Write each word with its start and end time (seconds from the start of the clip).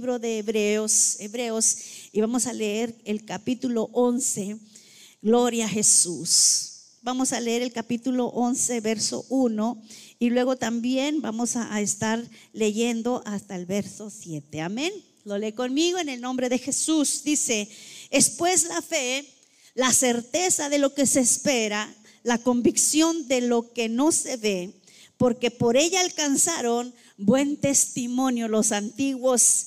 libro 0.00 0.18
de 0.18 0.38
Hebreos, 0.38 1.16
Hebreos, 1.18 1.76
y 2.10 2.22
vamos 2.22 2.46
a 2.46 2.54
leer 2.54 2.94
el 3.04 3.26
capítulo 3.26 3.90
11, 3.92 4.56
Gloria 5.20 5.66
a 5.66 5.68
Jesús. 5.68 6.70
Vamos 7.02 7.34
a 7.34 7.40
leer 7.40 7.60
el 7.60 7.70
capítulo 7.70 8.28
11, 8.28 8.80
verso 8.80 9.26
1, 9.28 9.82
y 10.18 10.30
luego 10.30 10.56
también 10.56 11.20
vamos 11.20 11.54
a, 11.56 11.78
estar 11.82 12.26
leyendo 12.54 13.22
hasta 13.26 13.56
el 13.56 13.66
verso 13.66 14.08
7. 14.08 14.62
Amén. 14.62 14.90
Lo 15.24 15.36
lee 15.36 15.52
conmigo 15.52 15.98
en 15.98 16.08
el 16.08 16.22
nombre 16.22 16.48
de 16.48 16.56
Jesús. 16.56 17.22
Dice, 17.22 17.68
es 18.08 18.30
pues 18.30 18.64
la 18.64 18.80
fe, 18.80 19.26
la 19.74 19.92
certeza 19.92 20.70
de 20.70 20.78
lo 20.78 20.94
que 20.94 21.04
se 21.04 21.20
espera, 21.20 21.94
la 22.22 22.38
convicción 22.38 23.28
de 23.28 23.42
lo 23.42 23.74
que 23.74 23.90
no 23.90 24.12
se 24.12 24.38
ve, 24.38 24.80
porque 25.18 25.50
por 25.50 25.76
ella 25.76 26.00
alcanzaron 26.00 26.94
buen 27.18 27.58
testimonio 27.58 28.48
los 28.48 28.72
antiguos. 28.72 29.66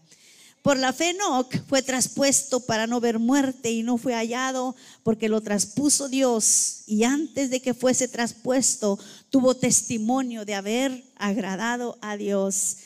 Por 0.61 0.77
la 0.77 0.93
fe 0.93 1.09
Enoch 1.09 1.51
fue 1.67 1.81
traspuesto 1.81 2.59
para 2.59 2.85
no 2.85 2.99
ver 2.99 3.17
muerte 3.17 3.71
y 3.71 3.81
no 3.81 3.97
fue 3.97 4.13
hallado 4.13 4.75
porque 5.01 5.27
lo 5.27 5.41
traspuso 5.41 6.07
Dios 6.07 6.83
y 6.85 7.03
antes 7.03 7.49
de 7.49 7.61
que 7.61 7.73
fuese 7.73 8.07
traspuesto 8.07 8.99
tuvo 9.31 9.55
testimonio 9.55 10.45
de 10.45 10.53
haber 10.53 11.03
agradado 11.15 11.97
a 12.01 12.15
Dios. 12.15 12.77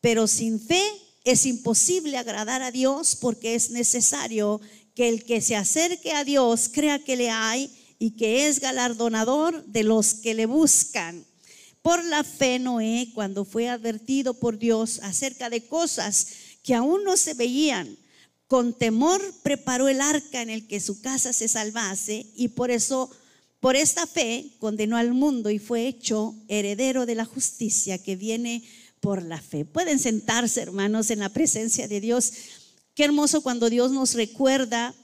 Pero 0.00 0.26
sin 0.26 0.58
fe 0.58 0.82
es 1.24 1.44
imposible 1.44 2.16
agradar 2.16 2.62
a 2.62 2.70
Dios 2.70 3.16
porque 3.16 3.54
es 3.54 3.70
necesario 3.70 4.62
que 4.94 5.10
el 5.10 5.24
que 5.24 5.42
se 5.42 5.56
acerque 5.56 6.12
a 6.12 6.24
Dios 6.24 6.70
crea 6.72 6.98
que 6.98 7.16
le 7.16 7.28
hay 7.28 7.70
y 7.98 8.12
que 8.12 8.46
es 8.46 8.60
galardonador 8.60 9.62
de 9.66 9.82
los 9.82 10.14
que 10.14 10.32
le 10.32 10.46
buscan. 10.46 11.26
Por 11.82 12.02
la 12.02 12.24
fe 12.24 12.58
Noé, 12.58 13.10
cuando 13.14 13.44
fue 13.44 13.68
advertido 13.68 14.32
por 14.32 14.58
Dios 14.58 15.00
acerca 15.02 15.50
de 15.50 15.66
cosas 15.66 16.28
que 16.64 16.74
aún 16.74 17.04
no 17.04 17.16
se 17.16 17.34
veían, 17.34 17.96
con 18.48 18.72
temor 18.72 19.22
preparó 19.42 19.86
el 19.86 20.00
arca 20.00 20.42
en 20.42 20.50
el 20.50 20.66
que 20.66 20.80
su 20.80 21.00
casa 21.00 21.32
se 21.32 21.46
salvase 21.46 22.26
y 22.34 22.48
por 22.48 22.70
eso, 22.70 23.10
por 23.60 23.76
esta 23.76 24.06
fe, 24.06 24.46
condenó 24.58 24.96
al 24.96 25.12
mundo 25.12 25.50
y 25.50 25.58
fue 25.58 25.86
hecho 25.86 26.34
heredero 26.48 27.06
de 27.06 27.14
la 27.14 27.26
justicia 27.26 27.98
que 27.98 28.16
viene 28.16 28.64
por 29.00 29.22
la 29.22 29.40
fe. 29.40 29.66
Pueden 29.66 29.98
sentarse, 29.98 30.62
hermanos, 30.62 31.10
en 31.10 31.18
la 31.18 31.28
presencia 31.28 31.86
de 31.86 32.00
Dios. 32.00 32.32
Qué 32.94 33.04
hermoso 33.04 33.42
cuando 33.42 33.68
Dios 33.68 33.92
nos 33.92 34.14
recuerda 34.14 34.94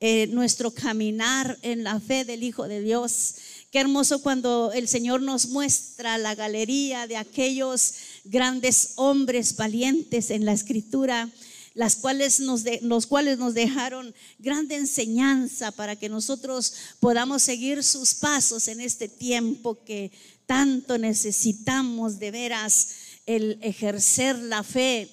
eh, 0.00 0.26
nuestro 0.28 0.70
caminar 0.70 1.58
en 1.62 1.84
la 1.84 2.00
fe 2.00 2.24
del 2.24 2.42
Hijo 2.42 2.66
de 2.66 2.80
Dios. 2.80 3.34
Qué 3.70 3.78
hermoso 3.78 4.22
cuando 4.22 4.72
el 4.72 4.88
Señor 4.88 5.22
nos 5.22 5.48
muestra 5.48 6.18
la 6.18 6.34
galería 6.34 7.06
de 7.06 7.16
aquellos 7.16 7.94
grandes 8.24 8.92
hombres 8.96 9.56
valientes 9.56 10.30
en 10.30 10.44
la 10.44 10.52
escritura, 10.52 11.28
las 11.74 11.96
cuales 11.96 12.40
nos 12.40 12.64
los 12.82 13.06
cuales 13.06 13.38
nos 13.38 13.54
dejaron 13.54 14.14
grande 14.38 14.76
enseñanza 14.76 15.72
para 15.72 15.96
que 15.96 16.08
nosotros 16.08 16.74
podamos 17.00 17.42
seguir 17.42 17.82
sus 17.82 18.14
pasos 18.14 18.68
en 18.68 18.80
este 18.80 19.08
tiempo 19.08 19.82
que 19.84 20.12
tanto 20.46 20.98
necesitamos 20.98 22.18
de 22.18 22.30
veras 22.30 22.88
el 23.26 23.58
ejercer 23.62 24.38
la 24.38 24.62
fe. 24.62 25.08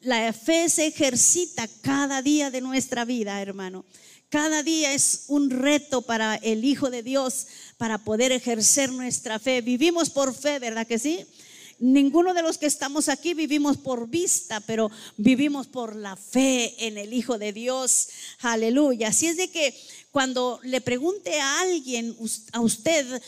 La 0.00 0.32
fe 0.32 0.68
se 0.68 0.86
ejercita 0.86 1.68
cada 1.80 2.22
día 2.22 2.50
de 2.50 2.60
nuestra 2.60 3.04
vida, 3.04 3.40
hermano. 3.40 3.84
Cada 4.28 4.62
día 4.62 4.94
es 4.94 5.24
un 5.28 5.50
reto 5.50 6.02
para 6.02 6.36
el 6.36 6.64
Hijo 6.64 6.90
de 6.90 7.02
Dios 7.02 7.46
para 7.76 7.98
poder 7.98 8.32
ejercer 8.32 8.90
nuestra 8.90 9.38
fe. 9.38 9.60
Vivimos 9.60 10.10
por 10.10 10.34
fe, 10.34 10.58
¿verdad 10.58 10.86
que 10.86 10.98
sí? 10.98 11.26
Ninguno 11.82 12.32
de 12.32 12.42
los 12.42 12.58
que 12.58 12.66
estamos 12.66 13.08
aquí 13.08 13.34
vivimos 13.34 13.76
por 13.76 14.08
vista, 14.08 14.60
pero 14.60 14.88
vivimos 15.16 15.66
por 15.66 15.96
la 15.96 16.14
fe 16.14 16.86
en 16.86 16.96
el 16.96 17.12
Hijo 17.12 17.38
de 17.38 17.52
Dios. 17.52 18.08
Aleluya. 18.38 19.08
Así 19.08 19.26
es 19.26 19.36
de 19.36 19.50
que 19.50 19.74
cuando 20.12 20.60
le 20.62 20.80
pregunte 20.80 21.40
a 21.40 21.60
alguien, 21.60 22.16
a 22.52 22.60
usted, 22.60 23.20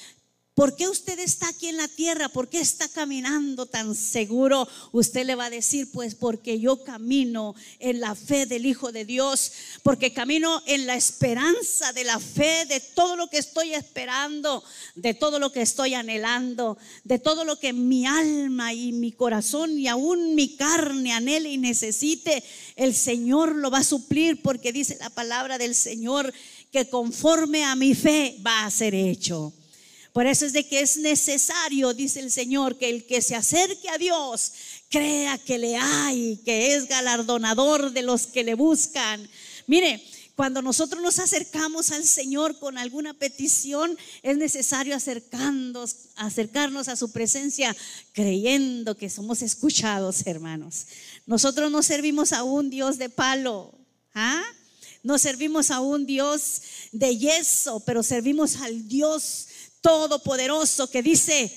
¿Por 0.55 0.77
qué 0.77 0.87
usted 0.87 1.19
está 1.19 1.49
aquí 1.49 1.67
en 1.67 1.79
la 1.79 1.89
tierra? 1.89 2.29
¿Por 2.29 2.49
qué 2.49 2.61
está 2.61 2.89
caminando 2.89 3.67
tan 3.67 3.97
seguro? 3.97 4.69
Usted 4.93 5.27
le 5.27 5.35
va 5.35 5.47
a 5.47 5.51
decir, 5.51 5.91
pues 5.91 6.15
porque 6.15 6.61
yo 6.61 6.85
camino 6.85 7.57
en 7.81 7.99
la 7.99 8.15
fe 8.15 8.47
del 8.47 8.65
Hijo 8.65 8.93
de 8.93 9.05
Dios, 9.05 9.51
porque 9.83 10.13
camino 10.13 10.63
en 10.67 10.87
la 10.87 10.95
esperanza 10.95 11.93
de 11.93 12.05
la 12.05 12.21
fe, 12.21 12.67
de 12.67 12.79
todo 12.79 13.17
lo 13.17 13.27
que 13.27 13.39
estoy 13.39 13.75
esperando, 13.75 14.63
de 14.95 15.13
todo 15.13 15.41
lo 15.41 15.51
que 15.51 15.61
estoy 15.61 15.95
anhelando, 15.95 16.79
de 17.03 17.19
todo 17.19 17.45
lo 17.45 17.59
que 17.59 17.73
mi 17.73 18.07
alma 18.07 18.73
y 18.73 18.93
mi 18.93 19.11
corazón 19.11 19.77
y 19.77 19.89
aún 19.89 20.37
mi 20.37 20.55
carne 20.55 21.15
anhele 21.15 21.51
y 21.51 21.59
necesite. 21.59 22.45
El 22.77 22.95
Señor 22.95 23.57
lo 23.57 23.73
va 23.73 23.79
a 23.79 23.85
suplir 23.85 24.41
porque 24.41 24.73
dice 24.73 24.99
la 25.01 25.11
palabra 25.11 25.59
del 25.59 25.75
Señor 25.75 26.33
que 26.71 26.89
conforme 26.89 27.65
a 27.65 27.75
mi 27.75 27.97
fe 27.97 28.37
va 28.47 28.65
a 28.65 28.71
ser 28.71 28.95
hecho. 28.95 29.53
Por 30.15 30.29
eso 30.29 30.47
es 30.47 30.53
de 30.53 30.65
que 30.65 30.79
es 30.79 30.97
necesario, 30.97 31.93
dice 31.93 32.21
el 32.21 32.31
Señor, 32.31 32.79
que 32.79 32.89
el 32.89 33.05
que 33.05 33.21
se 33.21 33.35
acerque 33.35 33.89
a 33.89 33.99
Dios 33.99 34.53
crea 34.89 35.37
que 35.39 35.59
le 35.59 35.77
hay, 35.77 36.41
que 36.45 36.77
es 36.77 36.87
galardonador 36.87 37.91
de 37.91 38.03
los 38.03 38.29
que 38.29 38.45
le 38.45 38.55
buscan. 38.55 39.29
Mire, 39.67 40.01
cuando 40.37 40.63
nosotros 40.63 41.03
nos 41.03 41.19
acercamos 41.19 41.91
al 41.91 42.05
Señor 42.05 42.61
con 42.61 42.79
alguna 42.79 43.13
petición, 43.15 43.99
es 44.23 44.37
necesario 44.37 44.95
acercarnos, 44.95 45.97
acercarnos 46.15 46.87
a 46.87 46.95
su 46.95 47.11
presencia 47.11 47.77
creyendo 48.13 48.97
que 48.97 49.11
somos 49.11 49.43
escuchados, 49.43 50.29
hermanos. 50.29 50.87
Nosotros 51.27 51.73
no 51.73 51.83
servimos 51.83 52.33
a 52.33 52.45
un 52.45 52.71
Dios 52.71 52.99
de 52.99 53.09
palo, 53.09 53.77
¿ah? 54.15 54.45
No 55.03 55.19
servimos 55.19 55.73
a 55.73 55.81
un 55.81 56.07
Dios 56.07 56.63
de 56.93 57.19
yeso, 57.19 57.81
pero 57.81 58.05
servimos 58.05 58.57
al 58.57 58.87
Dios 58.87 59.49
todopoderoso 59.85 60.89
que 60.89 61.03
dice, 61.03 61.53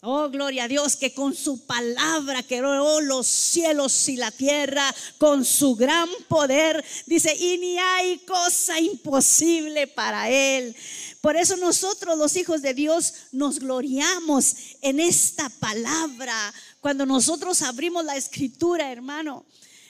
Oh, 0.00 0.28
gloria 0.28 0.64
a 0.64 0.68
Dios, 0.68 0.94
que 0.94 1.12
con 1.12 1.34
su 1.34 1.66
palabra 1.66 2.44
creó 2.44 3.00
los 3.00 3.26
cielos 3.26 4.08
y 4.08 4.16
la 4.16 4.30
tierra, 4.30 4.94
con 5.18 5.44
su 5.44 5.74
gran 5.74 6.08
poder, 6.28 6.84
dice, 7.06 7.34
y 7.34 7.58
ni 7.58 7.78
hay 7.78 8.18
cosa 8.18 8.78
imposible 8.78 9.88
para 9.88 10.30
él. 10.30 10.76
Por 11.20 11.36
eso 11.36 11.56
nosotros 11.56 12.16
los 12.16 12.36
hijos 12.36 12.62
de 12.62 12.74
Dios 12.74 13.12
nos 13.32 13.58
gloriamos 13.58 14.54
en 14.82 15.00
esta 15.00 15.48
palabra. 15.48 16.54
Cuando 16.80 17.04
nosotros 17.04 17.60
abrimos 17.62 18.04
la 18.04 18.16
escritura, 18.16 18.92
hermano, 18.92 19.44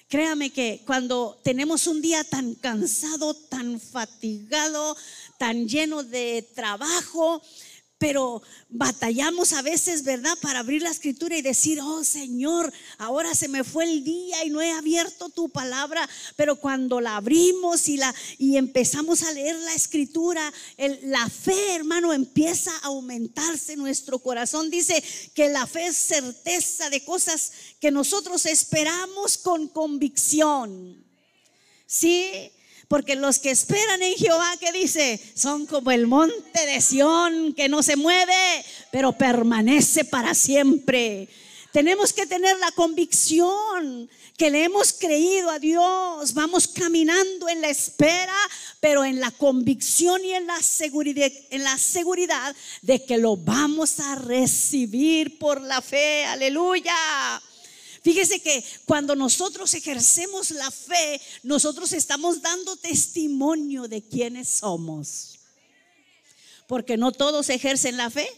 créame 0.08 0.50
que 0.50 0.82
cuando 0.86 1.38
tenemos 1.44 1.86
un 1.86 2.00
día 2.00 2.24
tan 2.24 2.54
cansado, 2.54 3.34
tan 3.34 3.78
fatigado, 3.78 4.96
tan 5.38 5.68
lleno 5.68 6.02
de 6.02 6.42
trabajo, 6.54 7.42
pero 7.98 8.42
batallamos 8.68 9.52
a 9.52 9.62
veces, 9.62 10.04
¿verdad? 10.04 10.36
Para 10.40 10.60
abrir 10.60 10.82
la 10.82 10.90
escritura 10.90 11.36
y 11.36 11.42
decir, 11.42 11.80
oh 11.80 12.04
Señor, 12.04 12.72
ahora 12.96 13.34
se 13.34 13.48
me 13.48 13.64
fue 13.64 13.84
el 13.84 14.04
día 14.04 14.44
y 14.44 14.50
no 14.50 14.60
he 14.62 14.70
abierto 14.70 15.28
tu 15.30 15.48
palabra, 15.48 16.08
pero 16.36 16.56
cuando 16.56 17.00
la 17.00 17.16
abrimos 17.16 17.88
y, 17.88 17.96
la, 17.96 18.14
y 18.38 18.56
empezamos 18.56 19.24
a 19.24 19.32
leer 19.32 19.56
la 19.56 19.74
escritura, 19.74 20.52
la 21.02 21.28
fe, 21.28 21.74
hermano, 21.74 22.12
empieza 22.12 22.70
a 22.78 22.86
aumentarse 22.86 23.72
en 23.72 23.80
nuestro 23.80 24.20
corazón. 24.20 24.70
Dice 24.70 25.02
que 25.34 25.48
la 25.48 25.66
fe 25.66 25.86
es 25.86 25.96
certeza 25.96 26.90
de 26.90 27.04
cosas 27.04 27.52
que 27.80 27.90
nosotros 27.90 28.46
esperamos 28.46 29.38
con 29.38 29.66
convicción. 29.66 31.04
Sí, 31.84 32.52
porque 32.88 33.16
los 33.16 33.38
que 33.38 33.50
esperan 33.50 34.02
en 34.02 34.14
Jehová, 34.14 34.56
que 34.58 34.72
dice? 34.72 35.20
Son 35.34 35.66
como 35.66 35.90
el 35.90 36.06
monte 36.06 36.66
de 36.66 36.80
Sión 36.80 37.52
que 37.52 37.68
no 37.68 37.82
se 37.82 37.96
mueve, 37.96 38.64
pero 38.90 39.12
permanece 39.12 40.04
para 40.04 40.34
siempre. 40.34 41.28
Tenemos 41.70 42.14
que 42.14 42.26
tener 42.26 42.58
la 42.58 42.70
convicción 42.72 44.08
que 44.38 44.50
le 44.50 44.64
hemos 44.64 44.94
creído 44.94 45.50
a 45.50 45.58
Dios. 45.58 46.32
Vamos 46.32 46.66
caminando 46.66 47.46
en 47.50 47.60
la 47.60 47.68
espera, 47.68 48.34
pero 48.80 49.04
en 49.04 49.20
la 49.20 49.30
convicción 49.32 50.24
y 50.24 50.32
en 50.32 50.46
la 50.46 50.60
seguridad, 50.62 51.30
en 51.50 51.64
la 51.64 51.76
seguridad 51.76 52.56
de 52.80 53.04
que 53.04 53.18
lo 53.18 53.36
vamos 53.36 54.00
a 54.00 54.14
recibir 54.14 55.38
por 55.38 55.60
la 55.60 55.82
fe. 55.82 56.24
Aleluya. 56.24 56.94
Fíjese 58.02 58.40
que 58.40 58.64
cuando 58.84 59.16
nosotros 59.16 59.72
ejercemos 59.74 60.50
la 60.50 60.70
fe, 60.70 61.20
nosotros 61.42 61.92
estamos 61.92 62.40
dando 62.40 62.76
testimonio 62.76 63.88
de 63.88 64.02
quiénes 64.02 64.48
somos. 64.48 65.38
Porque 66.66 66.96
no 66.96 67.12
todos 67.12 67.48
ejercen 67.48 67.96
la 67.96 68.10
fe. 68.10 68.28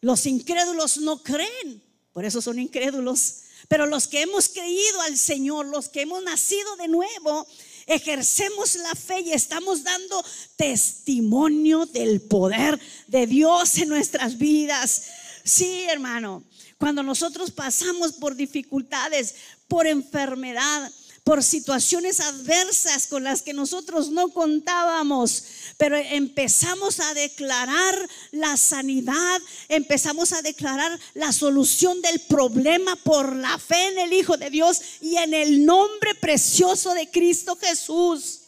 Los 0.00 0.26
incrédulos 0.26 0.98
no 0.98 1.22
creen, 1.22 1.82
por 2.12 2.24
eso 2.24 2.42
son 2.42 2.58
incrédulos. 2.58 3.36
Pero 3.68 3.86
los 3.86 4.06
que 4.06 4.22
hemos 4.22 4.48
creído 4.48 5.00
al 5.02 5.16
Señor, 5.16 5.66
los 5.66 5.88
que 5.88 6.02
hemos 6.02 6.22
nacido 6.22 6.76
de 6.76 6.88
nuevo, 6.88 7.46
ejercemos 7.86 8.74
la 8.76 8.94
fe 8.94 9.20
y 9.20 9.32
estamos 9.32 9.82
dando 9.82 10.24
testimonio 10.56 11.86
del 11.86 12.20
poder 12.20 12.78
de 13.06 13.26
Dios 13.26 13.78
en 13.78 13.88
nuestras 13.88 14.36
vidas. 14.36 15.04
Sí, 15.44 15.84
hermano, 15.88 16.44
cuando 16.78 17.02
nosotros 17.02 17.50
pasamos 17.50 18.12
por 18.12 18.34
dificultades, 18.34 19.34
por 19.68 19.86
enfermedad, 19.86 20.90
por 21.24 21.42
situaciones 21.42 22.20
adversas 22.20 23.06
con 23.06 23.24
las 23.24 23.40
que 23.40 23.54
nosotros 23.54 24.10
no 24.10 24.28
contábamos, 24.28 25.44
pero 25.78 25.96
empezamos 25.96 27.00
a 27.00 27.14
declarar 27.14 27.94
la 28.30 28.58
sanidad, 28.58 29.40
empezamos 29.70 30.34
a 30.34 30.42
declarar 30.42 31.00
la 31.14 31.32
solución 31.32 32.02
del 32.02 32.20
problema 32.20 32.94
por 32.96 33.34
la 33.34 33.58
fe 33.58 33.88
en 33.88 33.98
el 34.00 34.12
Hijo 34.12 34.36
de 34.36 34.50
Dios 34.50 34.82
y 35.00 35.16
en 35.16 35.32
el 35.32 35.64
nombre 35.64 36.14
precioso 36.14 36.92
de 36.92 37.10
Cristo 37.10 37.56
Jesús. 37.56 38.42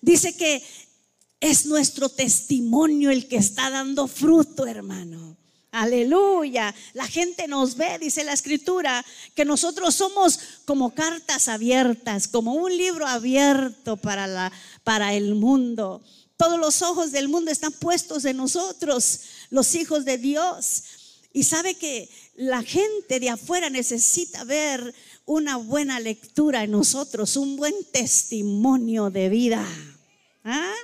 Dice 0.00 0.36
que 0.36 0.64
es 1.38 1.66
nuestro 1.66 2.08
testimonio 2.08 3.12
el 3.12 3.28
que 3.28 3.36
está 3.36 3.70
dando 3.70 4.08
fruto, 4.08 4.66
hermano. 4.66 5.36
Aleluya. 5.76 6.74
La 6.94 7.06
gente 7.06 7.46
nos 7.46 7.76
ve, 7.76 7.98
dice 7.98 8.24
la 8.24 8.32
escritura, 8.32 9.04
que 9.34 9.44
nosotros 9.44 9.94
somos 9.94 10.38
como 10.64 10.94
cartas 10.94 11.48
abiertas, 11.48 12.28
como 12.28 12.54
un 12.54 12.74
libro 12.74 13.06
abierto 13.06 13.98
para, 13.98 14.26
la, 14.26 14.50
para 14.84 15.12
el 15.12 15.34
mundo. 15.34 16.02
Todos 16.38 16.58
los 16.58 16.80
ojos 16.80 17.12
del 17.12 17.28
mundo 17.28 17.50
están 17.50 17.72
puestos 17.72 18.24
en 18.24 18.38
nosotros, 18.38 19.20
los 19.50 19.74
hijos 19.74 20.06
de 20.06 20.16
Dios. 20.16 20.82
Y 21.34 21.44
sabe 21.44 21.74
que 21.74 22.08
la 22.36 22.62
gente 22.62 23.20
de 23.20 23.28
afuera 23.28 23.68
necesita 23.68 24.44
ver 24.44 24.94
una 25.26 25.58
buena 25.58 26.00
lectura 26.00 26.64
en 26.64 26.70
nosotros, 26.70 27.36
un 27.36 27.56
buen 27.58 27.74
testimonio 27.92 29.10
de 29.10 29.28
vida. 29.28 29.62
¿Ah? 30.42 30.74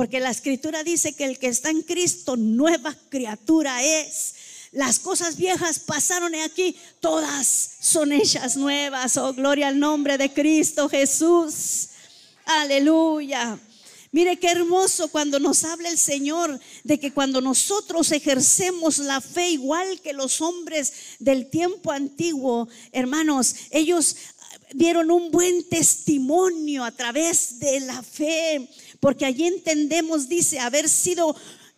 Porque 0.00 0.18
la 0.18 0.30
escritura 0.30 0.82
dice 0.82 1.12
que 1.12 1.26
el 1.26 1.38
que 1.38 1.48
está 1.48 1.68
en 1.68 1.82
Cristo, 1.82 2.34
nueva 2.34 2.96
criatura 3.10 3.84
es. 3.84 4.32
Las 4.72 4.98
cosas 4.98 5.36
viejas 5.36 5.78
pasaron 5.78 6.34
aquí, 6.36 6.74
todas 7.00 7.72
son 7.80 8.10
hechas 8.10 8.56
nuevas. 8.56 9.18
Oh, 9.18 9.34
gloria 9.34 9.68
al 9.68 9.78
nombre 9.78 10.16
de 10.16 10.32
Cristo 10.32 10.88
Jesús. 10.88 11.88
Aleluya. 12.46 13.58
Mire 14.10 14.38
qué 14.38 14.50
hermoso 14.52 15.08
cuando 15.08 15.38
nos 15.38 15.64
habla 15.64 15.90
el 15.90 15.98
Señor 15.98 16.58
de 16.82 16.98
que 16.98 17.12
cuando 17.12 17.42
nosotros 17.42 18.10
ejercemos 18.10 18.96
la 19.00 19.20
fe 19.20 19.50
igual 19.50 20.00
que 20.00 20.14
los 20.14 20.40
hombres 20.40 20.94
del 21.18 21.50
tiempo 21.50 21.92
antiguo, 21.92 22.70
hermanos, 22.92 23.54
ellos 23.70 24.16
dieron 24.72 25.10
un 25.10 25.30
buen 25.30 25.68
testimonio 25.68 26.84
a 26.84 26.90
través 26.90 27.58
de 27.58 27.80
la 27.80 28.02
fe 28.02 28.68
porque 29.00 29.24
allí 29.24 29.46
entendemos, 29.46 30.28
dice, 30.28 30.60
haber 30.60 30.88
sido 30.88 31.34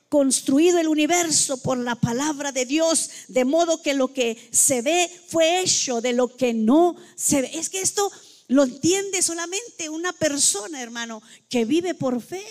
construido 0.09 0.79
el 0.79 0.89
universo 0.89 1.57
por 1.63 1.79
la 1.79 1.95
palabra 1.95 2.53
de 2.53 2.67
Dios, 2.67 3.09
de 3.29 3.47
modo 3.47 3.81
que 3.81 3.95
lo 3.95 4.13
que 4.13 4.37
se 4.51 4.83
ve 4.83 5.11
fue 5.29 5.63
hecho 5.63 6.03
de 6.03 6.13
lo 6.13 6.37
que 6.37 6.53
no 6.53 6.97
se 7.15 7.41
ve. 7.41 7.51
Es 7.55 7.71
que 7.71 7.81
esto 7.81 8.13
lo 8.49 8.65
entiende 8.65 9.23
solamente 9.23 9.89
una 9.89 10.13
persona, 10.13 10.83
hermano, 10.83 11.23
que 11.49 11.65
vive 11.65 11.95
por 11.95 12.21
fe. 12.21 12.45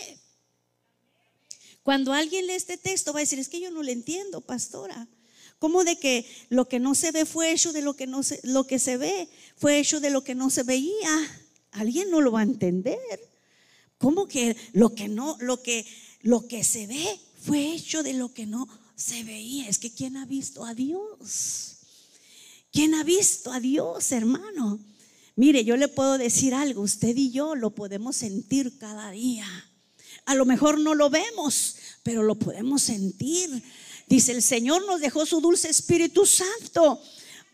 Cuando 1.84 2.14
alguien 2.14 2.48
lee 2.48 2.54
este 2.54 2.78
texto 2.78 3.14
va 3.14 3.20
a 3.20 3.22
decir, 3.22 3.38
es 3.38 3.50
que 3.50 3.60
yo 3.60 3.70
no 3.70 3.84
le 3.84 3.92
entiendo, 3.92 4.42
pastora. 4.42 5.08
¿Cómo 5.60 5.84
de 5.84 5.98
que 5.98 6.26
lo 6.50 6.68
que 6.68 6.80
no 6.80 6.96
se 6.96 7.12
ve 7.12 7.26
fue 7.26 7.52
hecho 7.52 7.74
de 7.74 7.84
lo 7.84 7.96
que 7.96 8.08
no 8.08 8.24
se, 8.24 8.40
lo 8.42 8.66
que 8.66 8.80
se 8.80 8.98
ve 8.98 9.30
fue 9.56 9.78
hecho 9.78 10.00
de 10.00 10.10
lo 10.10 10.24
que 10.24 10.34
no 10.34 10.50
se 10.50 10.64
veía? 10.64 11.44
Alguien 11.72 12.10
no 12.10 12.22
lo 12.22 12.32
va 12.32 12.40
a 12.40 12.44
entender. 12.44 12.98
¿Cómo 14.02 14.28
que 14.28 14.58
lo 14.74 14.96
que 14.96 15.08
no, 15.08 15.38
lo 15.40 15.62
que, 15.62 15.86
lo 16.24 16.48
que 16.48 16.64
se 16.64 16.88
ve 16.88 17.20
fue 17.40 17.74
hecho 17.74 18.02
de 18.02 18.14
lo 18.14 18.34
que 18.34 18.48
no 18.48 18.68
se 18.96 19.24
veía? 19.24 19.70
Es 19.70 19.78
que 19.78 19.92
¿quién 19.92 20.18
ha 20.18 20.26
visto 20.26 20.66
a 20.66 20.74
Dios? 20.74 21.78
¿Quién 22.72 22.96
ha 22.96 23.04
visto 23.04 23.52
a 23.52 23.60
Dios, 23.60 24.12
hermano? 24.12 24.80
Mire, 25.36 25.64
yo 25.64 25.78
le 25.78 25.88
puedo 25.88 26.18
decir 26.18 26.56
algo, 26.56 26.82
usted 26.82 27.16
y 27.16 27.30
yo 27.30 27.54
lo 27.54 27.70
podemos 27.76 28.16
sentir 28.16 28.80
cada 28.80 29.12
día. 29.12 29.46
A 30.26 30.34
lo 30.34 30.46
mejor 30.46 30.80
no 30.80 30.96
lo 30.96 31.12
vemos, 31.12 31.76
pero 32.02 32.24
lo 32.24 32.36
podemos 32.36 32.82
sentir. 32.82 33.50
Dice, 34.08 34.32
el 34.32 34.42
Señor 34.42 34.84
nos 34.88 35.00
dejó 35.00 35.28
su 35.28 35.42
dulce 35.42 35.70
Espíritu 35.70 36.26
Santo. 36.26 37.00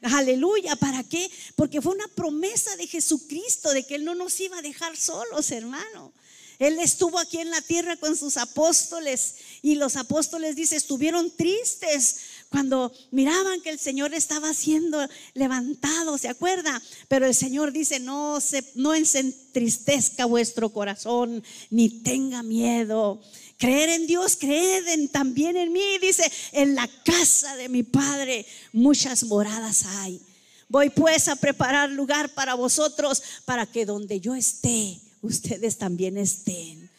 Aleluya, 0.01 0.75
¿para 0.75 1.03
qué? 1.03 1.29
Porque 1.55 1.81
fue 1.81 1.93
una 1.95 2.07
promesa 2.09 2.75
de 2.75 2.87
Jesucristo 2.87 3.71
de 3.71 3.83
que 3.83 3.95
Él 3.95 4.05
no 4.05 4.15
nos 4.15 4.39
iba 4.39 4.57
a 4.57 4.61
dejar 4.61 4.95
solos, 4.95 5.51
hermano. 5.51 6.13
Él 6.59 6.79
estuvo 6.79 7.19
aquí 7.19 7.37
en 7.37 7.51
la 7.51 7.61
tierra 7.61 7.97
con 7.97 8.15
sus 8.15 8.35
apóstoles 8.35 9.35
y 9.61 9.75
los 9.75 9.95
apóstoles, 9.95 10.55
dice, 10.55 10.75
estuvieron 10.75 11.29
tristes 11.29 12.17
cuando 12.49 12.91
miraban 13.11 13.61
que 13.61 13.69
el 13.69 13.77
Señor 13.77 14.13
estaba 14.15 14.53
siendo 14.53 15.07
levantado, 15.35 16.17
¿se 16.17 16.29
acuerda? 16.29 16.81
Pero 17.07 17.27
el 17.27 17.35
Señor 17.35 17.71
dice, 17.71 17.99
no 17.99 18.41
se, 18.41 18.63
no 18.73 18.95
entristezca 18.95 20.25
vuestro 20.25 20.69
corazón, 20.69 21.43
ni 21.69 21.89
tenga 21.89 22.41
miedo. 22.41 23.21
Creer 23.57 23.89
en 23.89 24.07
Dios, 24.07 24.35
creed 24.35 25.09
también 25.11 25.57
en 25.57 25.73
mí. 25.73 25.97
Dice, 25.99 26.31
en 26.51 26.75
la 26.75 26.87
casa 27.03 27.55
de 27.55 27.69
mi 27.69 27.83
Padre 27.83 28.45
muchas 28.71 29.23
moradas 29.23 29.83
hay. 29.85 30.21
Voy 30.69 30.89
pues 30.89 31.27
a 31.27 31.35
preparar 31.35 31.89
lugar 31.89 32.33
para 32.33 32.53
vosotros, 32.53 33.23
para 33.45 33.65
que 33.65 33.85
donde 33.85 34.19
yo 34.19 34.35
esté, 34.35 34.99
ustedes 35.21 35.77
también 35.77 36.17
estén. 36.17 36.89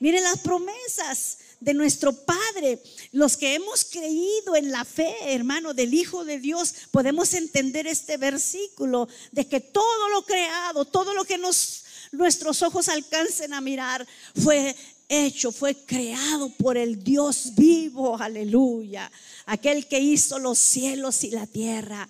Miren 0.00 0.22
las 0.22 0.38
promesas 0.38 1.38
de 1.60 1.74
nuestro 1.74 2.12
Padre. 2.12 2.82
Los 3.12 3.36
que 3.36 3.54
hemos 3.54 3.84
creído 3.84 4.56
en 4.56 4.70
la 4.70 4.84
fe, 4.84 5.14
hermano, 5.26 5.74
del 5.74 5.94
Hijo 5.94 6.24
de 6.24 6.38
Dios, 6.38 6.74
podemos 6.90 7.34
entender 7.34 7.86
este 7.86 8.16
versículo 8.16 9.08
de 9.30 9.46
que 9.46 9.60
todo 9.60 10.08
lo 10.08 10.24
creado, 10.24 10.86
todo 10.86 11.14
lo 11.14 11.24
que 11.24 11.38
nos, 11.38 11.84
nuestros 12.12 12.62
ojos 12.62 12.88
alcancen 12.88 13.52
a 13.52 13.60
mirar, 13.60 14.06
fue 14.42 14.74
hecho, 15.10 15.52
fue 15.52 15.74
creado 15.74 16.48
por 16.50 16.78
el 16.78 17.04
Dios 17.04 17.52
vivo, 17.54 18.16
aleluya. 18.18 19.10
Aquel 19.44 19.86
que 19.86 20.00
hizo 20.00 20.38
los 20.38 20.58
cielos 20.58 21.24
y 21.24 21.30
la 21.32 21.46
tierra 21.46 22.08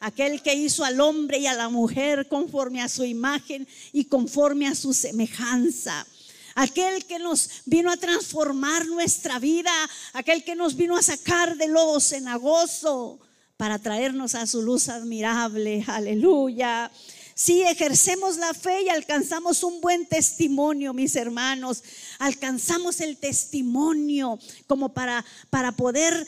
aquel 0.00 0.42
que 0.42 0.54
hizo 0.54 0.84
al 0.84 1.00
hombre 1.00 1.38
y 1.38 1.46
a 1.46 1.54
la 1.54 1.68
mujer 1.68 2.28
conforme 2.28 2.82
a 2.82 2.88
su 2.88 3.04
imagen 3.04 3.66
y 3.92 4.04
conforme 4.04 4.68
a 4.68 4.74
su 4.74 4.92
semejanza. 4.92 6.06
Aquel 6.54 7.04
que 7.04 7.18
nos 7.18 7.50
vino 7.66 7.90
a 7.90 7.96
transformar 7.96 8.86
nuestra 8.86 9.38
vida, 9.38 9.72
aquel 10.14 10.42
que 10.42 10.54
nos 10.54 10.74
vino 10.74 10.96
a 10.96 11.02
sacar 11.02 11.56
del 11.56 11.72
lodo 11.72 12.00
cenagoso 12.00 13.20
para 13.56 13.78
traernos 13.78 14.34
a 14.34 14.46
su 14.46 14.62
luz 14.62 14.88
admirable. 14.88 15.84
Aleluya. 15.86 16.90
Si 17.38 17.62
ejercemos 17.62 18.38
la 18.38 18.54
fe 18.54 18.84
y 18.84 18.88
alcanzamos 18.88 19.62
un 19.62 19.82
buen 19.82 20.06
testimonio, 20.06 20.94
mis 20.94 21.14
hermanos, 21.16 21.84
alcanzamos 22.18 23.02
el 23.02 23.18
testimonio 23.18 24.38
como 24.66 24.94
para, 24.94 25.22
para 25.50 25.72
poder 25.72 26.26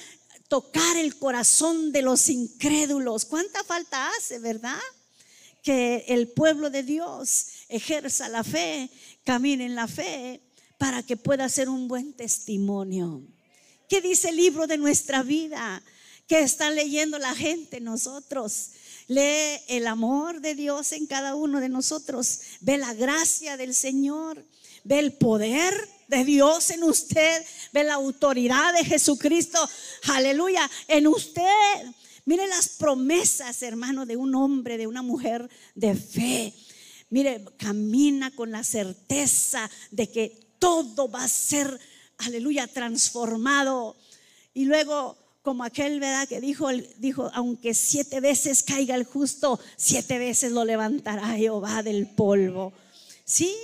tocar 0.48 0.98
el 0.98 1.16
corazón 1.16 1.92
de 1.92 2.02
los 2.02 2.28
incrédulos. 2.28 3.24
¿Cuánta 3.24 3.64
falta 3.64 4.10
hace, 4.10 4.38
verdad? 4.38 4.78
Que 5.62 6.04
el 6.08 6.28
pueblo 6.28 6.68
de 6.68 6.82
Dios 6.82 7.46
ejerza 7.70 8.28
la 8.28 8.44
fe, 8.44 8.90
camine 9.24 9.64
en 9.64 9.76
la 9.76 9.88
fe, 9.88 10.42
para 10.76 11.02
que 11.02 11.16
pueda 11.16 11.48
ser 11.48 11.70
un 11.70 11.88
buen 11.88 12.12
testimonio. 12.12 13.22
¿Qué 13.88 14.02
dice 14.02 14.28
el 14.28 14.36
libro 14.36 14.66
de 14.66 14.76
nuestra 14.76 15.22
vida? 15.22 15.82
¿Qué 16.26 16.40
está 16.40 16.70
leyendo 16.70 17.18
la 17.18 17.34
gente? 17.34 17.80
Nosotros. 17.80 18.72
Lee 19.08 19.60
el 19.68 19.86
amor 19.86 20.40
de 20.40 20.54
Dios 20.54 20.92
en 20.92 21.06
cada 21.06 21.34
uno 21.34 21.60
de 21.60 21.68
nosotros. 21.68 22.40
Ve 22.60 22.78
la 22.78 22.94
gracia 22.94 23.56
del 23.56 23.74
Señor. 23.74 24.44
Ve 24.84 25.00
el 25.00 25.12
poder 25.12 25.74
de 26.08 26.24
Dios 26.24 26.70
en 26.70 26.82
usted, 26.82 27.44
ve 27.72 27.84
la 27.84 27.94
autoridad 27.94 28.72
de 28.72 28.84
Jesucristo, 28.84 29.58
aleluya, 30.04 30.68
en 30.88 31.06
usted. 31.06 31.42
Mire 32.24 32.46
las 32.46 32.70
promesas, 32.70 33.62
hermano, 33.62 34.06
de 34.06 34.16
un 34.16 34.34
hombre, 34.34 34.78
de 34.78 34.86
una 34.86 35.02
mujer 35.02 35.48
de 35.74 35.94
fe. 35.94 36.54
Mire, 37.10 37.44
camina 37.58 38.30
con 38.34 38.50
la 38.50 38.64
certeza 38.64 39.70
de 39.90 40.10
que 40.10 40.54
todo 40.58 41.10
va 41.10 41.24
a 41.24 41.28
ser, 41.28 41.78
aleluya, 42.18 42.66
transformado. 42.66 43.96
Y 44.54 44.64
luego 44.64 45.16
como 45.48 45.64
aquel, 45.64 45.98
¿verdad? 45.98 46.28
Que 46.28 46.42
dijo, 46.42 46.68
dijo, 46.98 47.30
aunque 47.32 47.72
siete 47.72 48.20
veces 48.20 48.62
caiga 48.62 48.94
el 48.94 49.04
justo, 49.04 49.58
siete 49.78 50.18
veces 50.18 50.52
lo 50.52 50.62
levantará 50.62 51.26
Jehová 51.38 51.82
del 51.82 52.06
polvo. 52.06 52.74
Sí, 53.24 53.56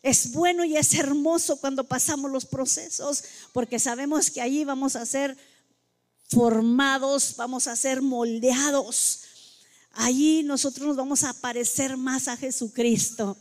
es 0.00 0.32
bueno 0.32 0.64
y 0.64 0.78
es 0.78 0.94
hermoso 0.94 1.60
cuando 1.60 1.84
pasamos 1.84 2.30
los 2.30 2.46
procesos, 2.46 3.22
porque 3.52 3.78
sabemos 3.78 4.30
que 4.30 4.40
allí 4.40 4.64
vamos 4.64 4.96
a 4.96 5.04
ser 5.04 5.36
formados, 6.26 7.34
vamos 7.36 7.66
a 7.66 7.76
ser 7.76 8.00
moldeados. 8.00 9.20
Allí 9.92 10.42
nosotros 10.42 10.86
nos 10.86 10.96
vamos 10.96 11.22
a 11.24 11.34
parecer 11.34 11.98
más 11.98 12.28
a 12.28 12.36
Jesucristo. 12.38 13.36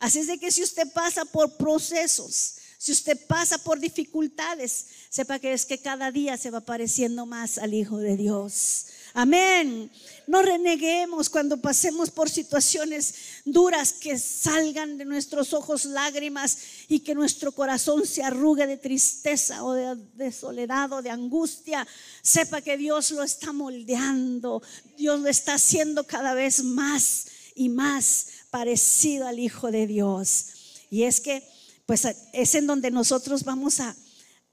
Así 0.00 0.18
es 0.18 0.26
de 0.26 0.38
que 0.38 0.50
si 0.50 0.62
usted 0.62 0.92
pasa 0.92 1.24
por 1.24 1.56
procesos, 1.56 2.56
si 2.82 2.90
usted 2.90 3.16
pasa 3.28 3.58
por 3.58 3.78
dificultades, 3.78 4.86
sepa 5.08 5.38
que 5.38 5.52
es 5.52 5.66
que 5.66 5.78
cada 5.78 6.10
día 6.10 6.36
se 6.36 6.50
va 6.50 6.62
pareciendo 6.62 7.26
más 7.26 7.58
al 7.58 7.74
Hijo 7.74 7.98
de 7.98 8.16
Dios. 8.16 8.86
Amén. 9.14 9.88
No 10.26 10.42
reneguemos 10.42 11.30
cuando 11.30 11.58
pasemos 11.58 12.10
por 12.10 12.28
situaciones 12.28 13.14
duras 13.44 13.92
que 13.92 14.18
salgan 14.18 14.98
de 14.98 15.04
nuestros 15.04 15.52
ojos 15.52 15.84
lágrimas 15.84 16.58
y 16.88 16.98
que 16.98 17.14
nuestro 17.14 17.52
corazón 17.52 18.04
se 18.04 18.24
arrugue 18.24 18.66
de 18.66 18.78
tristeza 18.78 19.62
o 19.62 19.74
de, 19.74 20.32
soledad 20.32 20.92
o 20.92 21.02
de 21.02 21.10
angustia. 21.10 21.86
Sepa 22.20 22.62
que 22.62 22.76
Dios 22.76 23.12
lo 23.12 23.22
está 23.22 23.52
moldeando. 23.52 24.60
Dios 24.96 25.20
lo 25.20 25.28
está 25.28 25.54
haciendo 25.54 26.02
cada 26.02 26.34
vez 26.34 26.64
más 26.64 27.26
y 27.54 27.68
más 27.68 28.26
parecido 28.50 29.28
al 29.28 29.38
Hijo 29.38 29.70
de 29.70 29.86
Dios. 29.86 30.46
Y 30.90 31.04
es 31.04 31.20
que 31.20 31.44
pues 31.92 32.08
es 32.32 32.54
en 32.54 32.66
donde 32.66 32.90
nosotros 32.90 33.44
vamos 33.44 33.78
a, 33.80 33.94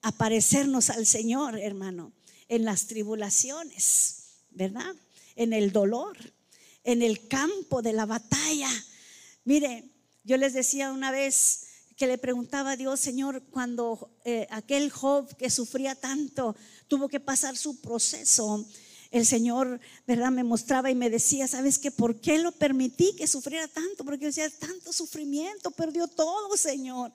aparecernos 0.01 0.89
al 0.89 1.05
Señor, 1.05 1.57
hermano, 1.57 2.11
en 2.49 2.65
las 2.65 2.87
tribulaciones, 2.87 4.41
¿verdad? 4.49 4.93
En 5.37 5.53
el 5.53 5.71
dolor, 5.71 6.17
en 6.83 7.01
el 7.01 7.29
campo 7.29 7.81
de 7.81 7.93
la 7.93 8.05
batalla. 8.05 8.67
Mire, 9.45 9.85
yo 10.25 10.35
les 10.35 10.51
decía 10.51 10.91
una 10.91 11.11
vez 11.11 11.67
que 11.95 12.07
le 12.07 12.17
preguntaba 12.17 12.71
a 12.71 12.75
Dios, 12.75 12.99
Señor, 12.99 13.41
cuando 13.51 14.19
eh, 14.25 14.45
aquel 14.51 14.91
Job 14.91 15.33
que 15.37 15.49
sufría 15.49 15.95
tanto 15.95 16.57
tuvo 16.89 17.07
que 17.07 17.21
pasar 17.21 17.55
su 17.55 17.79
proceso, 17.79 18.67
el 19.11 19.25
Señor, 19.25 19.79
¿verdad? 20.05 20.31
Me 20.31 20.43
mostraba 20.43 20.91
y 20.91 20.95
me 20.95 21.09
decía, 21.09 21.47
¿sabes 21.47 21.79
qué? 21.79 21.91
¿Por 21.91 22.21
qué 22.21 22.37
lo 22.37 22.51
permití 22.51 23.15
que 23.15 23.27
sufriera 23.27 23.67
tanto? 23.67 24.03
Porque 24.03 24.27
decía, 24.27 24.49
tanto 24.49 24.93
sufrimiento, 24.93 25.71
perdió 25.71 26.07
todo, 26.07 26.55
Señor. 26.57 27.11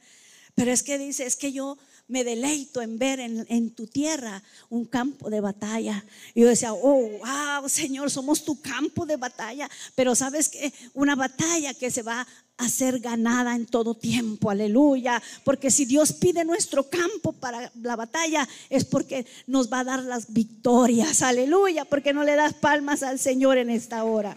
Pero 0.55 0.73
es 0.73 0.83
que 0.83 0.99
dice, 0.99 1.25
es 1.27 1.37
que 1.37 1.53
yo 1.53 1.79
me 2.07 2.23
deleito 2.23 2.83
en 2.83 2.99
ver 2.99 3.19
en, 3.21 3.71
tu 3.71 3.87
tierra 3.87 4.43
un 4.69 4.85
campo 4.85 5.31
de 5.31 5.41
batalla. 5.41 6.05
Y 6.35 6.43
yo 6.43 6.49
decía, 6.49 6.73
oh, 6.73 7.09
wow, 7.19 7.69
Señor, 7.69 8.11
somos 8.11 8.45
tu 8.45 8.61
campo 8.61 9.07
de 9.07 9.17
batalla. 9.17 9.71
Pero 9.95 10.15
sabes 10.15 10.49
que 10.49 10.73
una 10.93 11.15
batalla 11.17 11.73
que 11.73 11.91
se 11.91 12.03
va 12.03 12.27
a 12.57 12.69
ser 12.69 13.01
ganada 13.01 13.57
en 13.57 13.67
todo 13.67 13.95
tiempo, 13.95 14.51
aleluya. 14.51 15.23
Porque 15.45 15.71
si 15.71 15.87
Dios 15.87 16.13
pide 16.13 16.45
nuestro 16.45 16.89
campo 16.91 17.33
para 17.33 17.73
la 17.81 17.97
batalla, 17.97 18.47
es 18.69 18.85
porque 18.85 19.27
nos 19.47 19.73
va 19.73 19.81
a 19.81 19.85
dar 19.85 20.03
las 20.03 20.33
victorias, 20.33 21.23
aleluya. 21.23 21.87
Porque 21.87 22.13
no 22.13 22.23
le 22.23 22.37
das 22.37 22.53
palmas 22.55 23.03
al 23.03 23.19
Señor 23.19 23.57
en 23.57 23.71
esta 23.71 24.05
hora. 24.05 24.37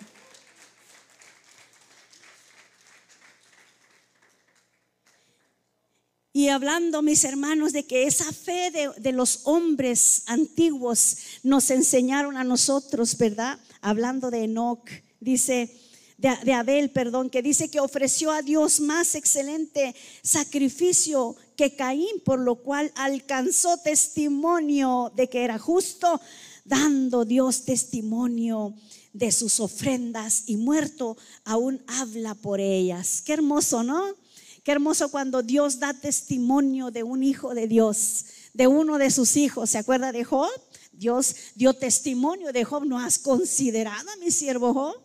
Y 6.38 6.50
hablando, 6.50 7.01
mis 7.01 7.24
hermanos, 7.24 7.74
de 7.74 7.88
que 7.88 8.06
esa 8.06 8.32
fe 8.32 8.72
de, 8.96 9.12
los 9.12 9.39
hombres 9.46 10.22
antiguos 10.27 11.17
nos 11.41 11.72
enseñaron 11.72 12.38
a 12.38 12.44
nosotros, 12.44 13.17
¿verdad? 13.17 13.58
Hablando 13.82 14.29
de 14.29 14.44
Enoch, 14.44 14.88
dice, 15.20 15.75
de, 16.20 16.38
de, 16.44 16.53
Abel, 16.53 16.91
perdón, 16.91 17.32
que 17.32 17.41
dice 17.41 17.72
que 17.72 17.79
ofreció 17.79 18.29
a 18.29 18.44
Dios 18.44 18.79
más 18.82 19.15
excelente 19.15 19.96
sacrificio 20.22 21.36
que 21.56 21.75
Caín, 21.75 22.22
por 22.24 22.39
lo 22.39 22.58
cual 22.58 22.91
alcanzó 22.94 23.77
testimonio 23.77 25.12
de 25.15 25.29
que 25.29 25.44
era 25.44 25.58
justo, 25.58 26.22
dando 26.65 27.25
Dios 27.25 27.65
testimonio 27.65 28.75
de 29.12 29.32
sus 29.32 29.60
ofrendas 29.60 30.44
y 30.46 30.58
muerto 30.58 31.17
aún 31.46 31.82
habla 31.88 32.36
por 32.36 32.60
ellas. 32.60 33.24
Qué 33.25 33.34
hermoso, 33.34 33.82
¿no? 33.82 34.26
Qué 34.67 34.74
hermoso 34.74 35.07
cuando 35.07 35.43
Dios 35.43 35.79
da 35.79 35.93
testimonio 35.93 36.91
de 36.91 37.01
un 37.01 37.24
hijo 37.24 37.55
de 37.55 37.69
Dios, 37.69 38.25
de 38.53 38.67
uno 38.67 38.97
de 38.97 39.09
sus 39.12 39.38
hijos. 39.38 39.69
¿Se 39.69 39.77
acuerda 39.77 40.12
de 40.12 40.25
Job? 40.25 40.50
Dios 40.91 41.33
dio 41.55 41.74
testimonio 41.74 42.51
de 42.51 42.65
Job. 42.65 42.83
¿No 42.83 43.00
has 43.00 43.17
considerado 43.17 44.09
a 44.09 44.17
mi 44.17 44.29
siervo 44.29 44.74
Job? 44.74 44.97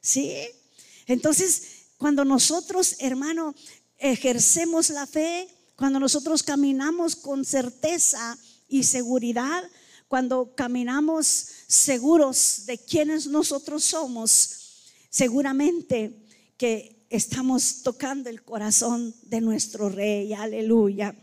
Sí. 0.00 0.34
Entonces, 1.06 1.88
cuando 1.98 2.24
nosotros, 2.24 2.96
hermano, 2.98 3.54
ejercemos 3.98 4.88
la 4.88 5.06
fe, 5.06 5.46
cuando 5.76 6.00
nosotros 6.00 6.42
caminamos 6.42 7.16
con 7.16 7.44
certeza 7.44 8.38
y 8.66 8.84
seguridad, 8.84 9.62
cuando 10.08 10.54
caminamos 10.54 11.48
seguros 11.66 12.62
de 12.64 12.78
quienes 12.78 13.26
nosotros 13.26 13.84
somos, 13.84 14.86
seguramente 15.10 16.16
que 16.56 16.95
estamos 17.10 17.82
tocando 17.82 18.28
el 18.30 18.42
corazón 18.42 19.14
de 19.22 19.40
nuestro 19.40 19.88
rey. 19.88 20.32
Aleluya. 20.32 21.14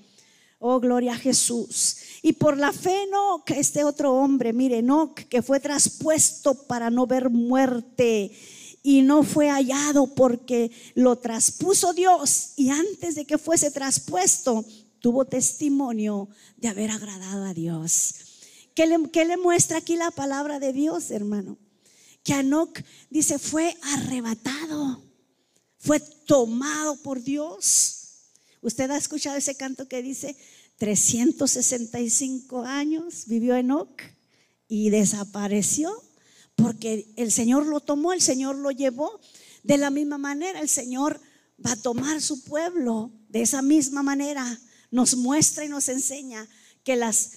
Oh, 0.60 0.80
gloria 0.80 1.14
a 1.14 1.18
Jesús. 1.18 1.98
Y 2.22 2.34
por 2.34 2.58
la 2.58 2.72
fe, 2.72 3.06
no, 3.12 3.44
que 3.46 3.60
este 3.60 3.84
otro 3.84 4.14
hombre, 4.14 4.54
mire, 4.54 4.82
no, 4.82 5.14
que 5.14 5.42
fue 5.42 5.60
traspuesto 5.60 6.54
para 6.68 6.90
no 6.90 7.06
ver 7.06 7.30
muerte 7.30 8.32
y 8.82 9.02
no 9.02 9.24
fue 9.24 9.50
hallado 9.50 10.08
porque 10.14 10.72
lo 10.96 11.18
traspuso 11.18 11.94
Dios 11.94 12.54
y 12.56 12.70
antes 12.70 13.16
de 13.16 13.26
que 13.26 13.38
fuese 13.38 13.72
traspuesto 13.72 14.66
tuvo 15.00 15.26
testimonio 15.26 16.30
de 16.58 16.70
haber 16.70 16.92
agradado 16.92 17.46
a 17.46 17.54
Dios. 17.54 18.16
¿Qué 18.74 18.88
le, 18.88 18.98
le 19.26 19.38
muestra 19.38 19.78
aquí 19.78 19.96
la 19.96 20.12
palabra 20.12 20.60
de 20.60 20.74
Dios, 20.74 21.12
hermano? 21.12 21.58
Que 22.24 22.34
Anoc 22.34 22.82
dice 23.10 23.38
fue 23.38 23.76
arrebatado 23.82 25.13
fue 25.84 26.00
tomado 26.00 26.96
por 26.96 27.22
Dios. 27.22 28.30
Usted 28.62 28.90
ha 28.90 28.98
escuchado 28.98 29.36
ese 29.36 29.56
canto 29.56 29.90
que 29.90 30.02
dice 30.02 30.38
365 30.78 32.64
años 32.64 33.26
vivió 33.28 33.56
Enoch 33.56 34.02
y 34.70 34.90
desapareció 34.90 35.92
porque 36.56 37.12
el 37.18 37.34
Señor 37.34 37.66
lo 37.66 37.82
tomó, 37.82 38.14
el 38.14 38.22
Señor 38.22 38.56
lo 38.56 38.72
llevó. 38.72 39.20
De 39.64 39.78
la 39.78 39.90
misma 39.90 40.18
manera, 40.18 40.62
el 40.62 40.70
Señor 40.70 41.20
va 41.64 41.74
a 41.74 41.82
tomar 41.82 42.22
su 42.22 42.44
pueblo 42.44 43.12
de 43.28 43.42
esa 43.42 43.62
misma 43.62 44.04
manera. 44.04 44.60
Nos 44.90 45.18
muestra 45.18 45.66
y 45.66 45.70
nos 45.70 45.90
enseña 45.90 46.48
que 46.86 46.96
las, 46.96 47.32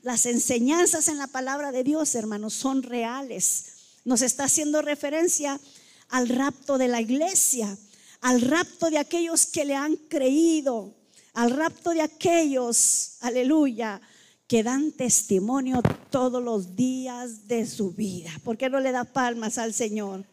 las 0.00 0.26
enseñanzas 0.26 1.06
en 1.06 1.18
la 1.18 1.28
palabra 1.28 1.70
de 1.70 1.84
Dios, 1.84 2.16
hermanos, 2.16 2.54
son 2.54 2.82
reales. 2.82 3.66
Nos 4.04 4.22
está 4.22 4.44
haciendo 4.44 4.82
referencia 4.82 5.60
al 6.08 6.28
rapto 6.28 6.78
de 6.78 6.88
la 6.88 7.00
iglesia 7.00 7.78
al 8.22 8.40
rapto 8.40 8.88
de 8.88 8.98
aquellos 8.98 9.46
que 9.46 9.64
le 9.64 9.74
han 9.74 9.96
creído, 9.96 10.94
al 11.34 11.50
rapto 11.50 11.90
de 11.90 12.02
aquellos, 12.02 13.16
aleluya, 13.20 14.00
que 14.46 14.62
dan 14.62 14.92
testimonio 14.92 15.82
todos 16.10 16.42
los 16.42 16.76
días 16.76 17.48
de 17.48 17.66
su 17.66 17.90
vida. 17.90 18.30
¿Por 18.44 18.56
qué 18.56 18.70
no 18.70 18.78
le 18.78 18.92
da 18.92 19.04
palmas 19.04 19.58
al 19.58 19.74
Señor? 19.74 20.24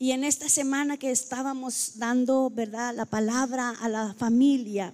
Y 0.00 0.10
en 0.10 0.24
esta 0.24 0.48
semana 0.48 0.96
que 0.96 1.12
estábamos 1.12 1.92
dando, 1.98 2.50
¿verdad?, 2.50 2.94
la 2.94 3.04
palabra 3.04 3.70
a 3.70 3.88
la 3.88 4.14
familia 4.14 4.92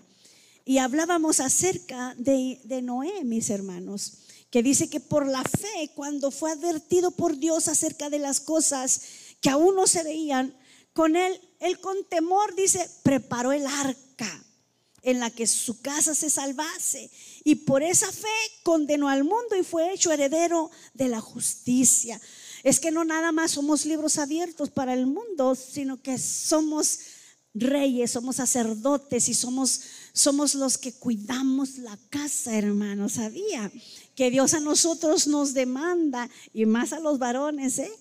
y 0.66 0.78
hablábamos 0.78 1.40
acerca 1.40 2.14
de, 2.18 2.60
de 2.64 2.82
Noé, 2.82 3.24
mis 3.24 3.48
hermanos 3.48 4.23
que 4.54 4.62
dice 4.62 4.88
que 4.88 5.00
por 5.00 5.26
la 5.26 5.42
fe, 5.42 5.90
cuando 5.96 6.30
fue 6.30 6.52
advertido 6.52 7.10
por 7.10 7.36
Dios 7.38 7.66
acerca 7.66 8.08
de 8.08 8.20
las 8.20 8.38
cosas 8.38 9.00
que 9.40 9.50
aún 9.50 9.74
no 9.74 9.88
se 9.88 10.04
veían, 10.04 10.56
con 10.92 11.16
él, 11.16 11.40
él 11.58 11.80
con 11.80 11.96
temor 12.04 12.54
dice, 12.54 12.88
preparó 13.02 13.50
el 13.50 13.66
arca 13.66 14.44
en 15.02 15.18
la 15.18 15.30
que 15.30 15.48
su 15.48 15.80
casa 15.80 16.14
se 16.14 16.30
salvase. 16.30 17.10
Y 17.42 17.56
por 17.56 17.82
esa 17.82 18.12
fe 18.12 18.28
condenó 18.62 19.08
al 19.08 19.24
mundo 19.24 19.56
y 19.58 19.64
fue 19.64 19.92
hecho 19.92 20.12
heredero 20.12 20.70
de 20.92 21.08
la 21.08 21.20
justicia. 21.20 22.20
Es 22.62 22.78
que 22.78 22.92
no 22.92 23.04
nada 23.04 23.32
más 23.32 23.50
somos 23.50 23.84
libros 23.84 24.18
abiertos 24.18 24.70
para 24.70 24.94
el 24.94 25.06
mundo, 25.06 25.56
sino 25.56 26.00
que 26.00 26.16
somos 26.16 27.00
reyes, 27.54 28.10
somos 28.10 28.36
sacerdotes 28.36 29.28
y 29.28 29.34
somos, 29.34 29.80
somos 30.12 30.54
los 30.54 30.76
que 30.76 30.92
cuidamos 30.92 31.78
la 31.78 31.98
casa, 32.08 32.56
hermano. 32.56 33.08
¿Sabía? 33.08 33.72
Que 34.14 34.30
Dios 34.30 34.54
a 34.54 34.60
nosotros 34.60 35.26
nos 35.26 35.54
demanda, 35.54 36.28
y 36.52 36.66
más 36.66 36.92
a 36.92 37.00
los 37.00 37.18
varones, 37.18 37.78
¿eh? 37.78 37.92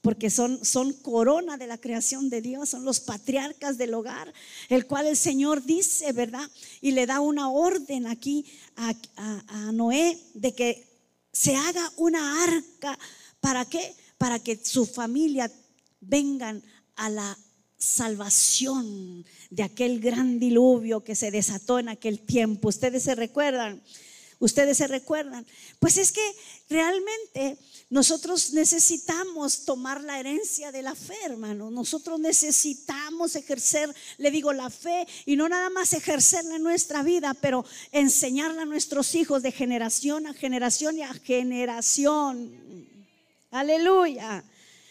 porque 0.00 0.30
son, 0.30 0.64
son 0.64 0.92
corona 0.92 1.56
de 1.56 1.66
la 1.66 1.78
creación 1.78 2.30
de 2.30 2.40
Dios, 2.40 2.68
son 2.68 2.84
los 2.84 3.00
patriarcas 3.00 3.78
del 3.78 3.94
hogar, 3.94 4.32
el 4.68 4.86
cual 4.86 5.06
el 5.06 5.16
Señor 5.16 5.64
dice, 5.64 6.12
¿verdad? 6.12 6.48
Y 6.80 6.92
le 6.92 7.06
da 7.06 7.20
una 7.20 7.50
orden 7.50 8.06
aquí 8.06 8.46
a, 8.76 8.94
a 9.16 9.72
Noé 9.72 10.18
de 10.34 10.54
que 10.54 10.88
se 11.32 11.56
haga 11.56 11.92
una 11.96 12.44
arca. 12.44 12.98
¿Para 13.40 13.64
qué? 13.64 13.94
Para 14.18 14.38
que 14.38 14.56
su 14.64 14.86
familia 14.86 15.50
vengan 16.00 16.62
a 16.96 17.10
la 17.10 17.38
salvación 17.76 19.24
de 19.50 19.62
aquel 19.62 20.00
gran 20.00 20.38
diluvio 20.38 21.04
que 21.04 21.14
se 21.14 21.30
desató 21.30 21.78
en 21.78 21.88
aquel 21.88 22.20
tiempo. 22.20 22.68
Ustedes 22.68 23.04
se 23.04 23.14
recuerdan, 23.14 23.82
ustedes 24.38 24.78
se 24.78 24.86
recuerdan. 24.86 25.46
Pues 25.78 25.96
es 25.96 26.12
que 26.12 26.34
realmente 26.68 27.58
nosotros 27.90 28.52
necesitamos 28.52 29.64
tomar 29.64 30.02
la 30.02 30.20
herencia 30.20 30.70
de 30.70 30.82
la 30.82 30.94
fe, 30.94 31.16
hermano. 31.24 31.70
Nosotros 31.70 32.20
necesitamos 32.20 33.34
ejercer, 33.36 33.94
le 34.18 34.30
digo, 34.30 34.52
la 34.52 34.68
fe 34.68 35.06
y 35.24 35.36
no 35.36 35.48
nada 35.48 35.70
más 35.70 35.92
ejercerla 35.92 36.56
en 36.56 36.62
nuestra 36.62 37.02
vida, 37.02 37.34
pero 37.34 37.64
enseñarla 37.92 38.62
a 38.62 38.66
nuestros 38.66 39.14
hijos 39.14 39.42
de 39.42 39.52
generación 39.52 40.26
a 40.26 40.34
generación 40.34 40.98
y 40.98 41.02
a 41.02 41.14
generación. 41.14 42.86
Aleluya. 43.50 44.44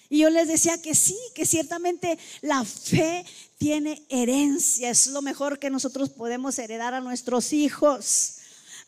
Y 0.09 0.19
yo 0.19 0.29
les 0.29 0.47
decía 0.47 0.81
que 0.81 0.95
sí, 0.95 1.17
que 1.35 1.45
ciertamente 1.45 2.17
la 2.41 2.63
fe 2.63 3.25
tiene 3.57 4.05
herencia, 4.09 4.89
es 4.89 5.07
lo 5.07 5.21
mejor 5.21 5.59
que 5.59 5.69
nosotros 5.69 6.09
podemos 6.09 6.57
heredar 6.59 6.93
a 6.93 7.01
nuestros 7.01 7.51
hijos. 7.51 8.36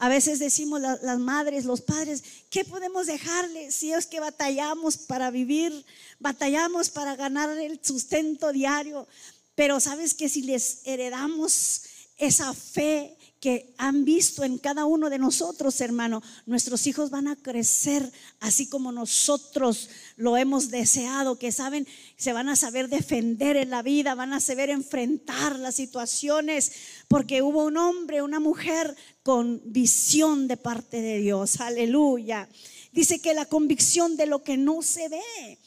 A 0.01 0.07
veces 0.07 0.39
decimos 0.39 0.79
las 0.79 1.19
madres, 1.19 1.65
los 1.65 1.81
padres, 1.81 2.23
¿qué 2.49 2.63
podemos 2.63 3.05
dejarles 3.05 3.75
si 3.75 3.91
es 3.91 4.07
que 4.07 4.21
batallamos 4.21 4.97
para 4.97 5.29
vivir, 5.29 5.85
batallamos 6.19 6.89
para 6.89 7.17
ganar 7.17 7.49
el 7.57 7.79
sustento 7.83 8.53
diario? 8.53 9.07
Pero 9.55 9.81
sabes 9.81 10.13
que 10.13 10.29
si 10.29 10.43
les 10.43 10.79
heredamos 10.85 11.81
esa 12.19 12.53
fe, 12.53 13.17
que 13.39 13.73
han 13.77 14.03
visto 14.03 14.43
en 14.43 14.57
cada 14.57 14.85
uno 14.85 15.09
de 15.09 15.17
nosotros, 15.17 15.79
hermano. 15.79 16.21
Nuestros 16.45 16.87
hijos 16.87 17.09
van 17.09 17.27
a 17.27 17.37
crecer 17.37 18.11
así 18.41 18.67
como 18.67 18.91
nosotros 18.91 19.89
lo 20.17 20.35
hemos 20.35 20.69
deseado, 20.69 21.39
que 21.39 21.51
saben, 21.51 21.87
se 22.17 22.33
van 22.33 22.49
a 22.49 22.57
saber 22.57 22.89
defender 22.89 23.55
en 23.55 23.69
la 23.69 23.81
vida, 23.81 24.13
van 24.13 24.33
a 24.33 24.41
saber 24.41 24.69
enfrentar 24.69 25.57
las 25.57 25.75
situaciones, 25.75 26.71
porque 27.07 27.41
hubo 27.41 27.63
un 27.63 27.77
hombre, 27.77 28.21
una 28.21 28.41
mujer 28.41 28.95
con 29.23 29.61
visión 29.65 30.47
de 30.47 30.57
parte 30.57 31.01
de 31.01 31.19
Dios. 31.19 31.61
Aleluya. 31.61 32.49
Dice 32.91 33.19
que 33.19 33.33
la 33.33 33.45
convicción 33.45 34.17
de 34.17 34.25
lo 34.25 34.43
que 34.43 34.57
no 34.57 34.81
se 34.81 35.07
ve. 35.07 35.59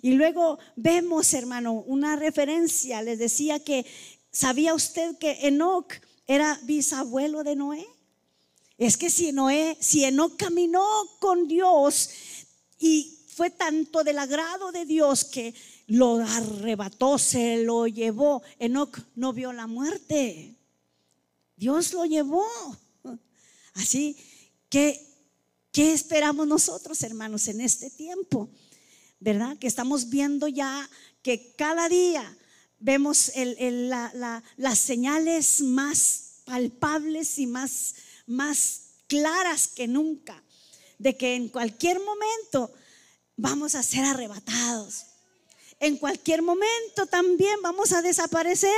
Y 0.00 0.12
luego 0.12 0.58
vemos, 0.76 1.34
hermano, 1.34 1.72
una 1.72 2.14
referencia. 2.16 3.02
Les 3.02 3.18
decía 3.18 3.58
que, 3.58 3.84
¿sabía 4.30 4.74
usted 4.74 5.16
que 5.18 5.46
Enoch 5.46 5.92
era 6.28 6.60
bisabuelo 6.62 7.42
de 7.42 7.56
Noé. 7.56 7.88
Es 8.76 8.96
que 8.96 9.10
si 9.10 9.32
Noé, 9.32 9.76
si 9.80 10.04
Enoch 10.04 10.36
caminó 10.36 10.86
con 11.18 11.48
Dios 11.48 12.10
y 12.78 13.18
fue 13.34 13.50
tanto 13.50 14.04
del 14.04 14.18
agrado 14.18 14.70
de 14.70 14.84
Dios 14.84 15.24
que 15.24 15.54
lo 15.86 16.16
arrebató, 16.16 17.18
se 17.18 17.64
lo 17.64 17.86
llevó. 17.86 18.42
Enoch 18.58 19.00
no 19.16 19.32
vio 19.32 19.52
la 19.52 19.66
muerte. 19.66 20.54
Dios 21.56 21.92
lo 21.94 22.04
llevó. 22.04 22.46
Así 23.72 24.16
que, 24.68 25.00
¿qué 25.72 25.92
esperamos 25.92 26.46
nosotros, 26.46 27.02
hermanos, 27.02 27.48
en 27.48 27.62
este 27.62 27.90
tiempo? 27.90 28.50
¿Verdad? 29.18 29.56
Que 29.56 29.66
estamos 29.66 30.10
viendo 30.10 30.46
ya 30.46 30.88
que 31.22 31.54
cada 31.56 31.88
día 31.88 32.37
vemos 32.80 33.32
las 34.56 34.78
señales 34.78 35.60
más 35.60 36.42
palpables 36.44 37.38
y 37.38 37.46
más, 37.46 37.94
más 38.26 38.82
claras 39.06 39.68
que 39.68 39.86
nunca 39.86 40.42
de 40.98 41.16
que 41.16 41.34
en 41.34 41.48
cualquier 41.48 42.00
momento 42.00 42.72
vamos 43.36 43.74
a 43.74 43.82
ser 43.82 44.04
arrebatados. 44.04 45.06
En 45.80 45.96
cualquier 45.96 46.42
momento 46.42 47.06
también 47.06 47.60
vamos 47.62 47.92
a 47.92 48.02
desaparecer. 48.02 48.72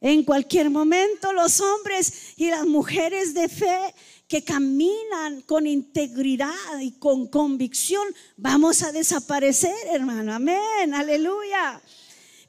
En 0.00 0.22
cualquier 0.22 0.70
momento 0.70 1.32
los 1.32 1.60
hombres 1.60 2.34
y 2.36 2.50
las 2.50 2.66
mujeres 2.66 3.34
de 3.34 3.48
fe 3.48 3.94
que 4.28 4.44
caminan 4.44 5.40
con 5.42 5.66
integridad 5.66 6.78
y 6.80 6.92
con 6.92 7.26
convicción, 7.28 8.06
vamos 8.36 8.82
a 8.82 8.92
desaparecer, 8.92 9.74
hermano. 9.90 10.34
Amén, 10.34 10.94
aleluya. 10.94 11.80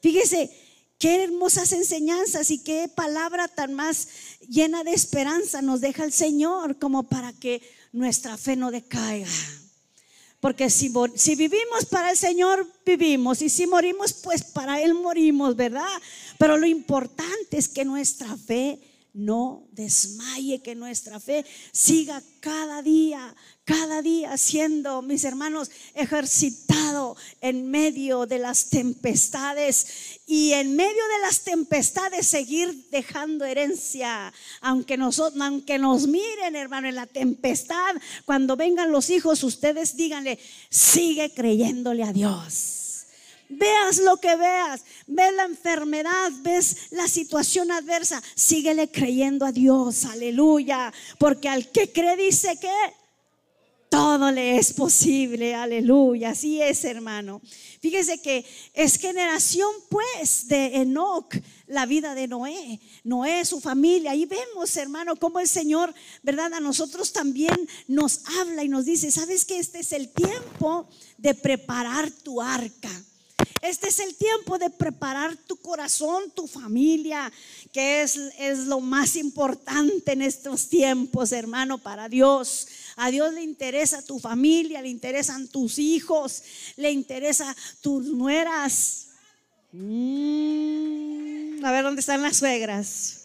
Fíjese, 0.01 0.49
qué 0.97 1.23
hermosas 1.23 1.71
enseñanzas 1.71 2.51
y 2.51 2.59
qué 2.59 2.89
palabra 2.93 3.47
tan 3.47 3.73
más 3.73 4.07
llena 4.47 4.83
de 4.83 4.91
esperanza 4.91 5.61
nos 5.61 5.81
deja 5.81 6.03
el 6.03 6.11
Señor 6.11 6.77
como 6.77 7.03
para 7.03 7.33
que 7.33 7.61
nuestra 7.91 8.37
fe 8.37 8.55
no 8.55 8.71
decaiga. 8.71 9.29
Porque 10.39 10.69
si, 10.69 10.91
si, 11.15 11.35
vivimos 11.35 11.85
para 11.89 12.11
el 12.11 12.17
Señor, 12.17 12.65
vivimos. 12.85 13.41
Y 13.41 13.49
si 13.49 13.67
morimos, 13.67 14.13
pues 14.13 14.43
para 14.43 14.81
Él 14.81 14.93
morimos, 14.93 15.55
¿verdad? 15.55 16.01
Pero 16.37 16.57
lo 16.57 16.65
importante 16.65 17.57
es 17.57 17.67
que 17.67 17.83
nuestra 17.83 18.37
fe 18.37 18.79
no 19.13 19.67
desmaye, 19.71 20.61
que 20.61 20.75
nuestra 20.75 21.19
fe 21.19 21.45
siga 21.71 22.21
cada 22.39 22.81
día, 22.81 23.35
cada 23.65 24.01
día 24.01 24.37
siendo, 24.37 25.01
mis 25.01 25.23
hermanos, 25.23 25.71
ejercitado 25.93 27.17
en 27.41 27.69
medio 27.69 28.25
de 28.25 28.39
las 28.39 28.69
tempestades 28.69 30.19
y 30.25 30.53
en 30.53 30.75
medio 30.75 30.91
de 30.91 31.21
las 31.21 31.41
tempestades 31.41 32.27
seguir 32.27 32.89
dejando 32.91 33.45
herencia, 33.45 34.33
aunque 34.61 34.97
nos, 34.97 35.19
aunque 35.19 35.79
nos 35.79 36.07
miren, 36.07 36.55
hermano, 36.55 36.87
en 36.87 36.95
la 36.95 37.07
tempestad, 37.07 37.95
cuando 38.25 38.55
vengan 38.55 38.91
los 38.91 39.09
hijos, 39.09 39.43
ustedes 39.43 39.95
díganle, 39.95 40.39
sigue 40.69 41.33
creyéndole 41.33 42.03
a 42.03 42.13
Dios. 42.13 42.78
Veas 43.49 43.97
lo 43.97 44.17
que 44.17 44.35
veas, 44.35 44.83
ves 45.07 45.33
la 45.33 45.45
enfermedad, 45.45 46.31
ves 46.41 46.91
la 46.91 47.07
situación 47.07 47.71
adversa, 47.71 48.21
síguele 48.35 48.91
creyendo 48.91 49.43
a 49.43 49.51
Dios, 49.51 50.05
aleluya, 50.05 50.93
porque 51.17 51.49
al 51.49 51.71
que 51.71 51.91
cree 51.91 52.15
dice 52.15 52.59
que 52.59 52.69
todo 53.89 54.31
le 54.31 54.57
es 54.57 54.71
posible, 54.71 55.55
aleluya, 55.55 56.29
así 56.29 56.61
es 56.61 56.83
hermano. 56.85 57.41
Fíjese 57.81 58.21
que 58.21 58.45
es 58.75 58.97
generación 58.97 59.71
pues 59.89 60.47
de 60.47 60.81
Enoch, 60.81 61.35
la 61.65 61.87
vida 61.87 62.13
de 62.13 62.27
Noé, 62.27 62.79
Noé, 63.03 63.43
su 63.45 63.59
familia. 63.59 64.11
Ahí 64.11 64.25
vemos, 64.25 64.77
hermano, 64.77 65.15
cómo 65.15 65.39
el 65.39 65.47
Señor, 65.47 65.91
¿verdad? 66.21 66.53
A 66.53 66.59
nosotros 66.59 67.11
también 67.11 67.67
nos 67.87 68.21
habla 68.39 68.63
y 68.63 68.69
nos 68.69 68.85
dice, 68.85 69.09
¿sabes 69.09 69.43
que 69.43 69.57
este 69.57 69.79
es 69.79 69.91
el 69.91 70.09
tiempo 70.09 70.87
de 71.17 71.33
preparar 71.33 72.11
tu 72.11 72.41
arca? 72.41 72.91
Este 73.61 73.89
es 73.89 73.99
el 73.99 74.15
tiempo 74.15 74.57
de 74.57 74.69
preparar 74.69 75.35
tu 75.35 75.57
corazón, 75.57 76.31
tu 76.31 76.47
familia, 76.47 77.31
que 77.73 78.01
es, 78.01 78.15
es 78.37 78.59
lo 78.59 78.79
más 78.79 79.15
importante 79.17 80.13
en 80.13 80.21
estos 80.21 80.69
tiempos, 80.69 81.33
hermano, 81.33 81.77
para 81.77 82.07
Dios. 82.07 82.67
A 82.95 83.11
Dios 83.11 83.33
le 83.33 83.41
interesa 83.41 84.01
tu 84.01 84.19
familia, 84.19 84.81
le 84.81 84.87
interesan 84.87 85.47
tus 85.47 85.77
hijos, 85.77 86.43
le 86.77 86.91
interesa 86.91 87.55
tus 87.81 88.05
nueras. 88.05 89.07
Mm, 89.73 91.63
a 91.63 91.71
ver 91.71 91.83
dónde 91.83 91.99
están 91.99 92.21
las 92.21 92.37
suegras. 92.37 93.23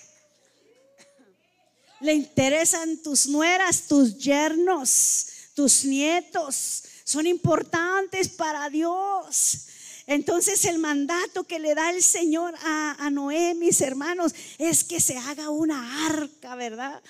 Le 2.00 2.12
interesan 2.12 2.98
tus 2.98 3.28
nueras, 3.28 3.82
tus 3.86 4.18
yernos, 4.18 5.26
tus 5.54 5.84
nietos. 5.84 6.82
Son 7.04 7.26
importantes 7.26 8.28
para 8.28 8.68
Dios. 8.68 9.68
Entonces 10.06 10.64
el 10.64 10.78
mandato 10.78 11.44
que 11.44 11.58
le 11.58 11.74
da 11.74 11.90
el 11.90 12.02
Señor 12.02 12.54
a, 12.62 13.08
Noé, 13.10 13.54
mis 13.54 13.80
hermanos, 13.80 14.34
es 14.58 14.84
que 14.84 15.00
se 15.00 15.16
haga 15.16 15.50
una 15.50 16.06
arca, 16.06 16.54
¿verdad? 16.56 17.02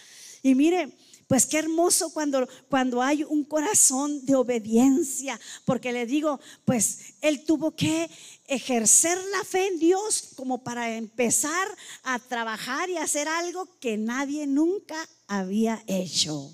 Y 0.43 0.55
mire, 0.55 0.93
pues 1.27 1.47
qué 1.47 1.59
hermoso 1.59 2.13
cuando, 2.13 2.49
cuando 2.69 3.03
hay 3.03 3.25
un 3.25 3.45
corazón 3.45 4.25
de 4.25 4.37
obediencia, 4.37 5.41
porque 5.65 5.93
le 5.93 6.07
digo, 6.07 6.39
pues 6.65 7.15
él 7.21 7.45
tuvo 7.45 7.75
que 7.75 8.09
ejercer 8.47 9.19
la 9.33 9.43
fe 9.45 9.67
en 9.69 9.79
Dios 9.79 10.31
como 10.37 10.63
para 10.63 10.97
empezar 10.97 11.67
a 12.03 12.19
trabajar 12.19 12.91
y 12.91 12.99
hacer 12.99 13.27
algo 13.27 13.69
que 13.81 13.97
nadie 13.97 14.47
nunca 14.47 14.97
había 15.27 15.83
hecho. 15.87 16.53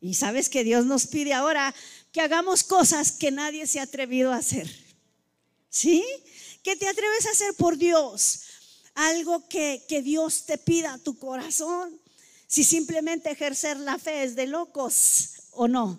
Y 0.00 0.14
sabes 0.14 0.48
que 0.48 0.64
Dios 0.64 0.84
nos 0.84 1.06
pide 1.06 1.32
ahora 1.32 1.74
que 2.12 2.20
hagamos 2.20 2.64
cosas 2.64 3.12
que 3.12 3.30
nadie 3.30 3.66
se 3.66 3.80
ha 3.80 3.84
atrevido 3.84 4.32
a 4.32 4.36
hacer. 4.36 4.83
¿Sí? 5.74 6.04
¿Qué 6.62 6.76
te 6.76 6.86
atreves 6.86 7.26
a 7.26 7.30
hacer 7.30 7.52
por 7.54 7.76
Dios? 7.76 8.42
Algo 8.94 9.48
que, 9.48 9.84
que 9.88 10.02
Dios 10.02 10.46
te 10.46 10.56
pida 10.56 10.94
a 10.94 10.98
tu 10.98 11.18
corazón. 11.18 12.00
Si 12.46 12.62
simplemente 12.62 13.32
ejercer 13.32 13.78
la 13.78 13.98
fe 13.98 14.22
es 14.22 14.36
de 14.36 14.46
locos 14.46 15.30
o 15.50 15.66
no. 15.66 15.98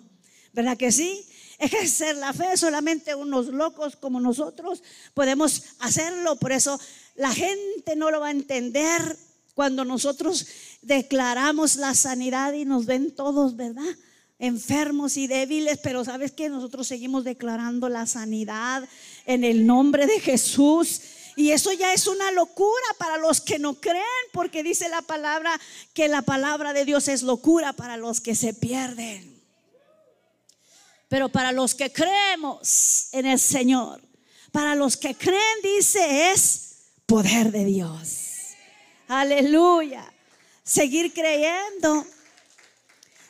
¿Verdad 0.54 0.78
que 0.78 0.90
sí? 0.90 1.28
ejercer 1.58 2.16
la 2.16 2.32
fe, 2.32 2.56
solamente 2.56 3.14
unos 3.14 3.48
locos 3.48 3.96
como 3.96 4.18
nosotros 4.18 4.82
podemos 5.12 5.62
hacerlo. 5.80 6.36
Por 6.36 6.52
eso 6.52 6.80
la 7.14 7.32
gente 7.32 7.96
no 7.96 8.10
lo 8.10 8.20
va 8.20 8.28
a 8.28 8.30
entender 8.32 9.00
cuando 9.54 9.84
nosotros 9.84 10.46
declaramos 10.80 11.76
la 11.76 11.94
sanidad 11.94 12.54
y 12.54 12.64
nos 12.64 12.86
ven 12.86 13.14
todos, 13.14 13.56
¿verdad? 13.56 13.84
Enfermos 14.38 15.16
y 15.16 15.26
débiles, 15.26 15.78
pero 15.82 16.04
sabes 16.04 16.32
que 16.32 16.50
nosotros 16.50 16.86
seguimos 16.86 17.24
declarando 17.24 17.88
la 17.88 18.06
sanidad 18.06 18.86
en 19.26 19.44
el 19.44 19.66
nombre 19.66 20.06
de 20.06 20.20
Jesús. 20.20 21.00
Y 21.36 21.50
eso 21.50 21.72
ya 21.72 21.92
es 21.92 22.06
una 22.06 22.30
locura 22.32 22.86
para 22.98 23.18
los 23.18 23.42
que 23.42 23.58
no 23.58 23.74
creen, 23.74 24.02
porque 24.32 24.62
dice 24.62 24.88
la 24.88 25.02
palabra 25.02 25.60
que 25.92 26.08
la 26.08 26.22
palabra 26.22 26.72
de 26.72 26.86
Dios 26.86 27.08
es 27.08 27.22
locura 27.22 27.74
para 27.74 27.98
los 27.98 28.20
que 28.20 28.34
se 28.34 28.54
pierden. 28.54 29.36
Pero 31.08 31.28
para 31.28 31.52
los 31.52 31.74
que 31.74 31.92
creemos 31.92 33.08
en 33.12 33.26
el 33.26 33.38
Señor, 33.38 34.00
para 34.50 34.74
los 34.74 34.96
que 34.96 35.14
creen, 35.14 35.62
dice, 35.62 36.32
es 36.32 36.76
poder 37.04 37.52
de 37.52 37.64
Dios. 37.64 38.26
Aleluya. 39.08 40.12
Seguir 40.64 41.12
creyendo, 41.12 42.04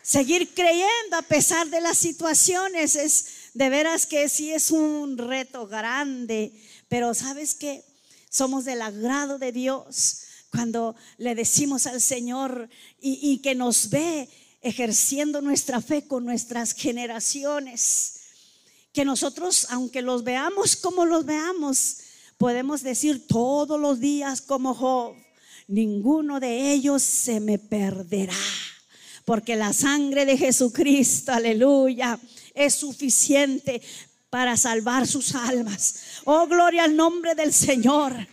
seguir 0.00 0.54
creyendo 0.54 1.16
a 1.18 1.22
pesar 1.22 1.66
de 1.66 1.80
las 1.80 1.98
situaciones 1.98 2.96
es 2.96 3.35
de 3.56 3.70
veras 3.70 4.04
que 4.04 4.28
sí 4.28 4.52
es 4.52 4.70
un 4.70 5.16
reto 5.16 5.66
grande, 5.66 6.52
pero 6.88 7.14
sabes 7.14 7.54
que 7.54 7.82
somos 8.28 8.66
del 8.66 8.82
agrado 8.82 9.38
de 9.38 9.50
Dios 9.50 10.18
cuando 10.50 10.94
le 11.16 11.34
decimos 11.34 11.86
al 11.86 12.02
Señor 12.02 12.68
y, 13.00 13.18
y 13.22 13.38
que 13.38 13.54
nos 13.54 13.88
ve 13.88 14.28
ejerciendo 14.60 15.40
nuestra 15.40 15.80
fe 15.80 16.06
con 16.06 16.26
nuestras 16.26 16.74
generaciones. 16.74 18.20
Que 18.92 19.06
nosotros, 19.06 19.68
aunque 19.70 20.02
los 20.02 20.22
veamos 20.22 20.76
como 20.76 21.06
los 21.06 21.24
veamos, 21.24 21.96
podemos 22.36 22.82
decir 22.82 23.26
todos 23.26 23.80
los 23.80 24.00
días 24.00 24.42
como 24.42 24.74
Job, 24.74 25.16
ninguno 25.66 26.40
de 26.40 26.72
ellos 26.72 27.02
se 27.02 27.40
me 27.40 27.58
perderá. 27.58 28.36
Porque 29.24 29.56
la 29.56 29.72
sangre 29.72 30.26
de 30.26 30.36
Jesucristo, 30.36 31.32
aleluya, 31.32 32.20
es 32.56 32.74
suficiente 32.74 33.80
para 34.30 34.56
salvar 34.56 35.06
sus 35.06 35.34
almas. 35.34 36.22
Oh, 36.24 36.46
gloria 36.46 36.84
al 36.84 36.96
nombre 36.96 37.34
del 37.34 37.52
Señor. 37.52 38.26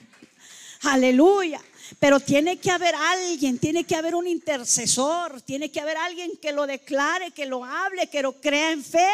Aleluya. 0.82 1.62
Pero 2.00 2.20
tiene 2.20 2.58
que 2.58 2.72
haber 2.72 2.96
alguien, 2.96 3.60
tiene 3.60 3.84
que 3.84 3.96
haber 3.96 4.16
un 4.16 4.28
intercesor, 4.28 5.42
tiene 5.42 5.70
que 5.70 5.80
haber 5.80 5.98
alguien 5.98 6.32
que 6.42 6.52
lo 6.52 6.66
declare, 6.66 7.32
que 7.32 7.46
lo 7.46 7.64
hable, 7.64 8.08
que 8.08 8.22
lo 8.22 8.42
crea 8.42 8.72
en 8.72 8.84
fe. 8.84 9.12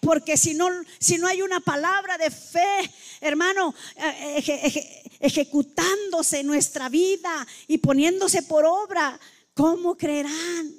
Porque 0.00 0.36
si 0.36 0.54
no, 0.54 0.68
si 1.00 1.18
no 1.18 1.26
hay 1.26 1.42
una 1.42 1.58
palabra 1.60 2.16
de 2.16 2.30
fe, 2.30 2.92
hermano, 3.20 3.74
eh, 3.96 5.16
ejecutándose 5.20 6.40
en 6.40 6.46
nuestra 6.46 6.88
vida 6.88 7.46
y 7.66 7.78
poniéndose 7.78 8.42
por 8.42 8.64
obra, 8.64 9.18
¿cómo 9.54 9.96
creerán? 9.96 10.74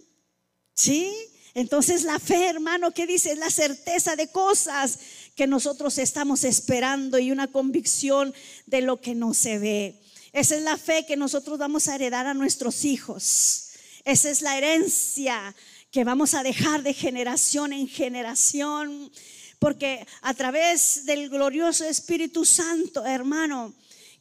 ¿Sí? 0.74 1.12
Entonces 1.58 2.04
la 2.04 2.20
fe, 2.20 2.50
hermano, 2.50 2.92
¿qué 2.92 3.08
dice? 3.08 3.32
Es 3.32 3.40
la 3.40 3.50
certeza 3.50 4.16
de 4.16 4.28
cosas 4.28 5.00
que 5.36 5.48
nosotros 5.48 5.98
estamos 5.98 6.44
esperando 6.44 7.18
y 7.18 7.32
una 7.32 7.48
convicción 7.48 8.32
de 8.68 8.82
lo 8.82 9.02
que 9.02 9.16
no 9.16 9.34
se 9.34 9.58
ve. 9.58 10.00
Esa 10.34 10.56
es 10.56 10.62
la 10.62 10.78
fe 10.78 11.08
que 11.08 11.18
nosotros 11.18 11.58
vamos 11.58 11.88
a 11.88 11.96
heredar 11.96 12.28
a 12.28 12.36
nuestros 12.36 12.86
hijos. 12.86 13.70
Esa 14.06 14.30
es 14.30 14.44
la 14.44 14.56
herencia 14.56 15.56
que 15.90 16.04
vamos 16.04 16.36
a 16.36 16.44
dejar 16.44 16.84
de 16.84 16.94
generación 16.94 17.74
en 17.74 17.88
generación. 17.88 19.12
Porque 19.58 20.06
a 20.22 20.36
través 20.36 21.08
del 21.08 21.28
glorioso 21.28 21.86
Espíritu 21.86 22.46
Santo, 22.46 23.04
hermano, 23.04 23.74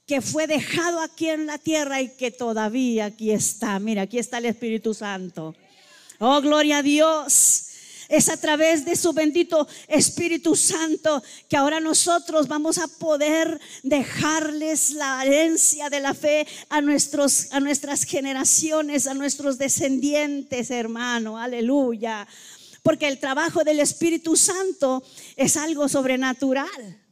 que 0.06 0.22
fue 0.22 0.46
dejado 0.46 1.00
aquí 1.00 1.28
en 1.28 1.44
la 1.44 1.58
tierra 1.58 2.00
y 2.00 2.16
que 2.16 2.30
todavía 2.30 3.04
aquí 3.04 3.30
está. 3.30 3.78
Mira, 3.78 4.00
aquí 4.00 4.18
está 4.18 4.38
el 4.38 4.46
Espíritu 4.46 4.94
Santo. 4.94 5.54
Oh, 6.18 6.40
gloria 6.40 6.78
a 6.78 6.82
Dios. 6.82 7.62
Es 8.08 8.28
a 8.28 8.36
través 8.36 8.84
de 8.84 8.94
su 8.94 9.12
bendito 9.12 9.66
Espíritu 9.88 10.54
Santo 10.54 11.22
que 11.48 11.56
ahora 11.56 11.80
nosotros 11.80 12.46
vamos 12.46 12.78
a 12.78 12.86
poder 12.86 13.60
dejarles 13.82 14.90
la 14.90 15.24
herencia 15.24 15.90
de 15.90 16.00
la 16.00 16.14
fe 16.14 16.46
a, 16.68 16.80
nuestros, 16.80 17.52
a 17.52 17.58
nuestras 17.58 18.04
generaciones, 18.04 19.08
a 19.08 19.14
nuestros 19.14 19.58
descendientes, 19.58 20.70
hermano. 20.70 21.36
Aleluya. 21.36 22.26
Porque 22.82 23.08
el 23.08 23.18
trabajo 23.18 23.64
del 23.64 23.80
Espíritu 23.80 24.36
Santo 24.36 25.02
es 25.34 25.56
algo 25.56 25.88
sobrenatural. 25.88 27.05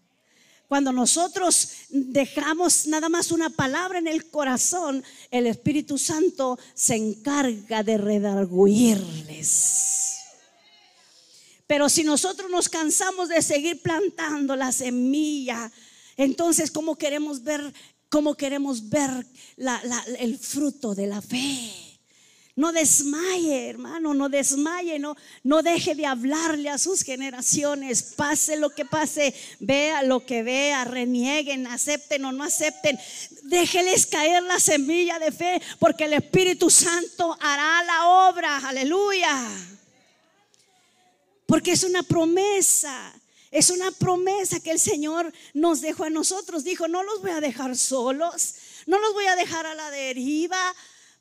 Cuando 0.74 0.90
nosotros 0.90 1.86
dejamos 1.88 2.88
nada 2.88 3.08
más 3.08 3.30
una 3.30 3.48
palabra 3.48 4.00
en 4.00 4.08
el 4.08 4.28
corazón, 4.28 5.04
el 5.30 5.46
Espíritu 5.46 5.98
Santo 5.98 6.58
se 6.74 6.96
encarga 6.96 7.84
de 7.84 7.96
redarguirles. 7.96 10.16
Pero 11.68 11.88
si 11.88 12.02
nosotros 12.02 12.50
nos 12.50 12.68
cansamos 12.68 13.28
de 13.28 13.40
seguir 13.40 13.82
plantando 13.82 14.56
la 14.56 14.72
semilla, 14.72 15.70
entonces 16.16 16.72
¿cómo 16.72 16.96
queremos 16.96 17.44
ver, 17.44 17.72
cómo 18.08 18.34
queremos 18.34 18.88
ver 18.88 19.28
el 20.18 20.36
fruto 20.40 20.96
de 20.96 21.06
la 21.06 21.22
fe? 21.22 21.93
No 22.56 22.72
desmaye, 22.72 23.68
hermano, 23.68 24.14
no 24.14 24.28
desmaye, 24.28 25.00
no, 25.00 25.16
no 25.42 25.62
deje 25.62 25.96
de 25.96 26.06
hablarle 26.06 26.70
a 26.70 26.78
sus 26.78 27.02
generaciones, 27.02 28.14
pase 28.14 28.56
lo 28.56 28.70
que 28.70 28.84
pase, 28.84 29.34
vea 29.58 30.04
lo 30.04 30.24
que 30.24 30.44
vea, 30.44 30.84
renieguen, 30.84 31.66
acepten 31.66 32.24
o 32.24 32.30
no 32.30 32.44
acepten, 32.44 32.96
déjeles 33.42 34.06
caer 34.06 34.40
la 34.44 34.60
semilla 34.60 35.18
de 35.18 35.32
fe, 35.32 35.60
porque 35.80 36.04
el 36.04 36.12
Espíritu 36.12 36.70
Santo 36.70 37.36
hará 37.40 37.82
la 37.82 38.28
obra, 38.28 38.58
aleluya. 38.58 39.48
Porque 41.46 41.72
es 41.72 41.82
una 41.82 42.02
promesa. 42.04 43.12
Es 43.50 43.70
una 43.70 43.92
promesa 43.92 44.58
que 44.58 44.72
el 44.72 44.80
Señor 44.80 45.32
nos 45.52 45.80
dejó 45.80 46.02
a 46.02 46.10
nosotros. 46.10 46.64
Dijo, 46.64 46.88
no 46.88 47.04
los 47.04 47.22
voy 47.22 47.30
a 47.30 47.40
dejar 47.40 47.76
solos, 47.76 48.54
no 48.86 48.98
los 48.98 49.12
voy 49.12 49.26
a 49.26 49.36
dejar 49.36 49.64
a 49.64 49.76
la 49.76 49.92
deriva, 49.92 50.74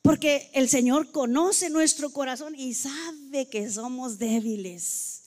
porque 0.03 0.51
el 0.53 0.69
Señor 0.69 1.11
conoce 1.11 1.69
nuestro 1.69 2.11
corazón 2.11 2.53
y 2.55 2.73
sabe 2.73 3.47
que 3.49 3.71
somos 3.71 4.19
débiles. 4.19 5.21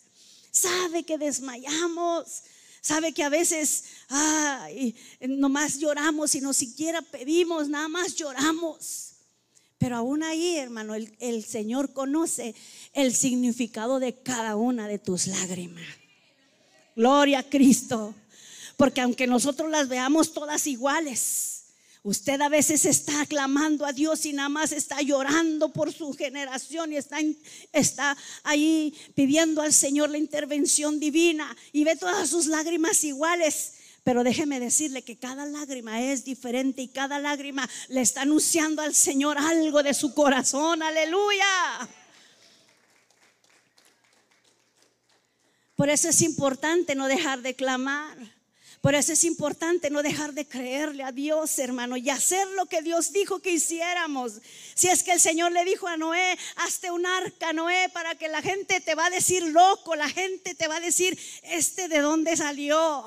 Sabe 0.52 1.02
que 1.02 1.18
desmayamos. 1.18 2.42
Sabe 2.82 3.12
que 3.12 3.24
a 3.24 3.30
veces 3.30 3.84
ay, 4.08 4.94
nomás 5.20 5.78
lloramos 5.78 6.34
y 6.36 6.40
no 6.40 6.52
siquiera 6.52 7.02
pedimos, 7.02 7.68
nada 7.68 7.88
más 7.88 8.14
lloramos. 8.14 9.14
Pero 9.78 9.96
aún 9.96 10.22
ahí, 10.22 10.58
hermano, 10.58 10.94
el, 10.94 11.44
Señor 11.44 11.94
conoce 11.94 12.54
el 12.92 13.14
significado 13.14 13.98
de 13.98 14.14
cada 14.14 14.56
una 14.56 14.88
de 14.88 14.98
tus 14.98 15.26
lágrimas. 15.26 15.84
Gloria 16.94 17.40
a 17.40 17.42
Cristo. 17.42 18.14
Porque 18.76 19.00
aunque 19.00 19.26
nosotros 19.26 19.70
las 19.70 19.88
veamos 19.88 20.34
todas 20.34 20.66
iguales, 20.66 21.55
Usted 22.06 22.40
a 22.40 22.48
veces 22.48 22.84
está 22.84 23.26
clamando 23.26 23.84
a 23.84 23.92
Dios 23.92 24.26
y 24.26 24.32
nada 24.32 24.48
más 24.48 24.70
está 24.70 25.02
llorando 25.02 25.72
por 25.72 25.92
su 25.92 26.12
generación 26.12 26.92
y 26.92 26.96
está, 26.98 27.18
está, 27.72 28.16
ahí 28.44 28.94
pidiendo 29.16 29.60
al 29.60 29.72
Señor 29.72 30.10
la 30.10 30.18
intervención 30.18 31.00
divina 31.00 31.56
y 31.72 31.82
ve 31.82 31.96
todas 31.96 32.30
sus 32.30 32.46
lágrimas 32.46 33.02
iguales. 33.02 33.72
Pero 34.04 34.22
déjeme 34.22 34.60
decirle 34.60 35.02
que 35.02 35.18
cada 35.18 35.46
lágrima 35.46 36.00
es 36.00 36.24
diferente 36.24 36.80
y 36.80 36.86
cada 36.86 37.18
lágrima 37.18 37.68
le 37.88 38.02
está 38.02 38.22
anunciando 38.22 38.82
al 38.82 38.94
Señor 38.94 39.36
algo 39.36 39.82
de 39.82 39.92
su 39.92 40.14
corazón. 40.14 40.84
Aleluya. 40.84 41.88
Por 45.74 45.90
eso 45.90 46.08
es 46.08 46.22
importante 46.22 46.94
no 46.94 47.08
dejar 47.08 47.42
de 47.42 47.56
clamar. 47.56 48.35
Por 48.86 48.94
eso 48.94 49.14
es 49.14 49.24
importante 49.24 49.90
no 49.90 50.00
dejar 50.00 50.32
de 50.32 50.46
creerle 50.46 51.02
a 51.02 51.10
Dios, 51.10 51.58
hermano, 51.58 51.96
y 51.96 52.08
hacer 52.08 52.46
lo 52.50 52.66
que 52.66 52.82
Dios 52.82 53.10
dijo 53.10 53.40
que 53.40 53.50
hiciéramos. 53.50 54.34
Si 54.76 54.86
es 54.86 55.02
que 55.02 55.10
el 55.10 55.18
Señor 55.18 55.50
le 55.50 55.64
dijo 55.64 55.88
a 55.88 55.96
Noé, 55.96 56.38
hazte 56.54 56.92
un 56.92 57.04
arca, 57.04 57.52
Noé, 57.52 57.88
para 57.92 58.14
que 58.14 58.28
la 58.28 58.42
gente 58.42 58.80
te 58.80 58.94
va 58.94 59.06
a 59.06 59.10
decir 59.10 59.42
loco, 59.42 59.96
la 59.96 60.08
gente 60.08 60.54
te 60.54 60.68
va 60.68 60.76
a 60.76 60.80
decir, 60.80 61.18
este 61.42 61.88
de 61.88 61.98
dónde 61.98 62.36
salió. 62.36 63.04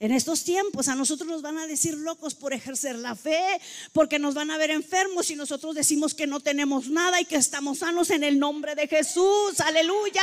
En 0.00 0.10
estos 0.10 0.42
tiempos 0.42 0.88
a 0.88 0.96
nosotros 0.96 1.28
nos 1.28 1.42
van 1.42 1.58
a 1.58 1.68
decir 1.68 1.96
locos 1.96 2.34
por 2.34 2.52
ejercer 2.52 2.96
la 2.96 3.14
fe, 3.14 3.60
porque 3.92 4.18
nos 4.18 4.34
van 4.34 4.50
a 4.50 4.58
ver 4.58 4.70
enfermos 4.70 5.30
y 5.30 5.36
nosotros 5.36 5.76
decimos 5.76 6.14
que 6.14 6.26
no 6.26 6.40
tenemos 6.40 6.88
nada 6.88 7.20
y 7.20 7.26
que 7.26 7.36
estamos 7.36 7.78
sanos 7.78 8.10
en 8.10 8.24
el 8.24 8.40
nombre 8.40 8.74
de 8.74 8.88
Jesús. 8.88 9.60
Aleluya. 9.60 10.22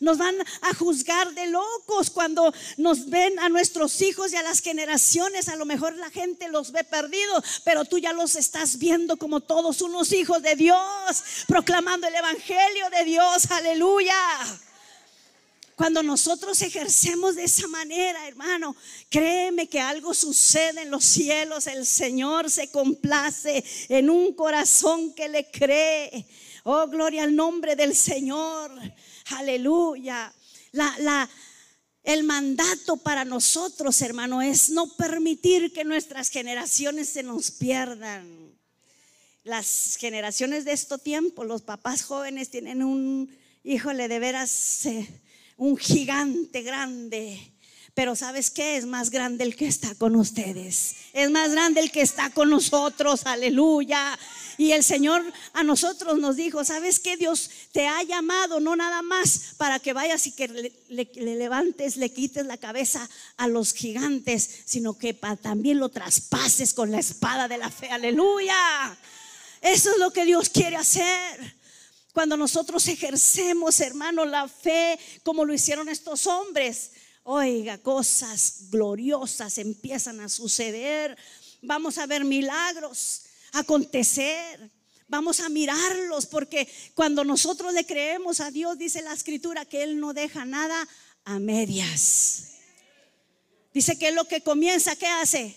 Nos 0.00 0.18
van 0.18 0.36
a 0.62 0.74
juzgar 0.74 1.32
de 1.34 1.48
locos 1.48 2.10
cuando 2.10 2.52
nos 2.76 3.10
ven 3.10 3.38
a 3.40 3.48
nuestros 3.48 4.00
hijos 4.00 4.32
y 4.32 4.36
a 4.36 4.42
las 4.42 4.60
generaciones. 4.60 5.48
A 5.48 5.56
lo 5.56 5.64
mejor 5.64 5.94
la 5.96 6.10
gente 6.10 6.48
los 6.48 6.70
ve 6.70 6.84
perdidos, 6.84 7.62
pero 7.64 7.84
tú 7.84 7.98
ya 7.98 8.12
los 8.12 8.36
estás 8.36 8.78
viendo 8.78 9.16
como 9.16 9.40
todos 9.40 9.82
unos 9.82 10.12
hijos 10.12 10.42
de 10.42 10.54
Dios, 10.54 11.22
proclamando 11.46 12.06
el 12.06 12.14
Evangelio 12.14 12.90
de 12.90 13.04
Dios. 13.04 13.50
Aleluya. 13.50 14.14
Cuando 15.78 16.02
nosotros 16.02 16.60
ejercemos 16.62 17.36
de 17.36 17.44
esa 17.44 17.68
manera, 17.68 18.26
hermano, 18.26 18.74
créeme 19.08 19.68
que 19.68 19.78
algo 19.78 20.12
sucede 20.12 20.82
en 20.82 20.90
los 20.90 21.04
cielos. 21.04 21.68
El 21.68 21.86
Señor 21.86 22.50
se 22.50 22.68
complace 22.68 23.64
en 23.88 24.10
un 24.10 24.32
corazón 24.32 25.12
que 25.14 25.28
le 25.28 25.48
cree. 25.48 26.26
Oh, 26.70 26.86
gloria 26.86 27.22
al 27.22 27.34
nombre 27.34 27.76
del 27.76 27.96
Señor. 27.96 28.70
Aleluya. 29.38 30.30
La, 30.72 30.94
la, 30.98 31.30
el 32.02 32.24
mandato 32.24 32.98
para 32.98 33.24
nosotros, 33.24 34.02
hermano, 34.02 34.42
es 34.42 34.68
no 34.68 34.86
permitir 34.94 35.72
que 35.72 35.82
nuestras 35.82 36.28
generaciones 36.28 37.08
se 37.08 37.22
nos 37.22 37.52
pierdan. 37.52 38.52
Las 39.44 39.96
generaciones 39.98 40.66
de 40.66 40.72
este 40.72 40.98
tiempo, 40.98 41.42
los 41.42 41.62
papás 41.62 42.02
jóvenes 42.02 42.50
tienen 42.50 42.82
un, 42.82 43.34
híjole, 43.64 44.06
de 44.06 44.18
veras, 44.18 44.86
un 45.56 45.74
gigante 45.78 46.60
grande. 46.60 47.50
Pero 47.98 48.14
¿sabes 48.14 48.52
qué? 48.52 48.76
Es 48.76 48.86
más 48.86 49.10
grande 49.10 49.42
el 49.42 49.56
que 49.56 49.66
está 49.66 49.92
con 49.96 50.14
ustedes. 50.14 50.94
Es 51.12 51.32
más 51.32 51.50
grande 51.50 51.80
el 51.80 51.90
que 51.90 52.00
está 52.00 52.30
con 52.30 52.48
nosotros. 52.48 53.22
Aleluya. 53.26 54.16
Y 54.56 54.70
el 54.70 54.84
Señor 54.84 55.24
a 55.52 55.64
nosotros 55.64 56.16
nos 56.20 56.36
dijo, 56.36 56.64
¿sabes 56.64 57.00
qué? 57.00 57.16
Dios 57.16 57.50
te 57.72 57.88
ha 57.88 58.00
llamado 58.04 58.60
no 58.60 58.76
nada 58.76 59.02
más 59.02 59.54
para 59.56 59.80
que 59.80 59.94
vayas 59.94 60.28
y 60.28 60.30
que 60.30 60.46
le, 60.46 61.10
levantes, 61.16 61.96
le 61.96 62.12
quites 62.12 62.46
la 62.46 62.56
cabeza 62.56 63.10
a 63.36 63.48
los 63.48 63.74
gigantes, 63.74 64.48
sino 64.64 64.96
que 64.96 65.12
también 65.42 65.80
lo 65.80 65.88
traspases 65.88 66.74
con 66.74 66.92
la 66.92 67.00
espada 67.00 67.48
de 67.48 67.58
la 67.58 67.68
fe. 67.68 67.90
Aleluya. 67.90 68.96
Eso 69.60 69.90
es 69.90 69.98
lo 69.98 70.12
que 70.12 70.24
Dios 70.24 70.50
quiere 70.50 70.76
hacer. 70.76 71.56
Cuando 72.12 72.36
nosotros 72.36 72.86
ejercemos, 72.86 73.80
hermano, 73.80 74.24
la 74.24 74.46
fe 74.46 74.96
como 75.24 75.44
lo 75.44 75.52
hicieron 75.52 75.88
estos 75.88 76.28
hombres, 76.28 76.92
oiga, 77.30 77.76
cosas 77.76 78.70
gloriosas 78.70 79.58
empiezan 79.58 80.20
a 80.20 80.30
suceder. 80.30 81.16
Vamos 81.60 81.98
a 81.98 82.06
ver 82.06 82.24
milagros 82.24 83.24
acontecer. 83.52 84.70
Vamos 85.08 85.40
a 85.40 85.50
mirarlos 85.50 86.24
porque 86.24 86.66
cuando 86.94 87.24
nosotros 87.24 87.74
le 87.74 87.84
creemos 87.84 88.40
a 88.40 88.50
Dios, 88.50 88.78
dice 88.78 89.02
la 89.02 89.12
escritura 89.12 89.66
que 89.66 89.82
Él 89.82 90.00
no 90.00 90.14
deja 90.14 90.46
nada 90.46 90.88
a 91.26 91.38
medias. 91.38 92.54
Dice 93.74 93.98
que 93.98 94.10
lo 94.10 94.24
que 94.24 94.40
comienza, 94.40 94.96
¿qué 94.96 95.06
hace? 95.06 95.54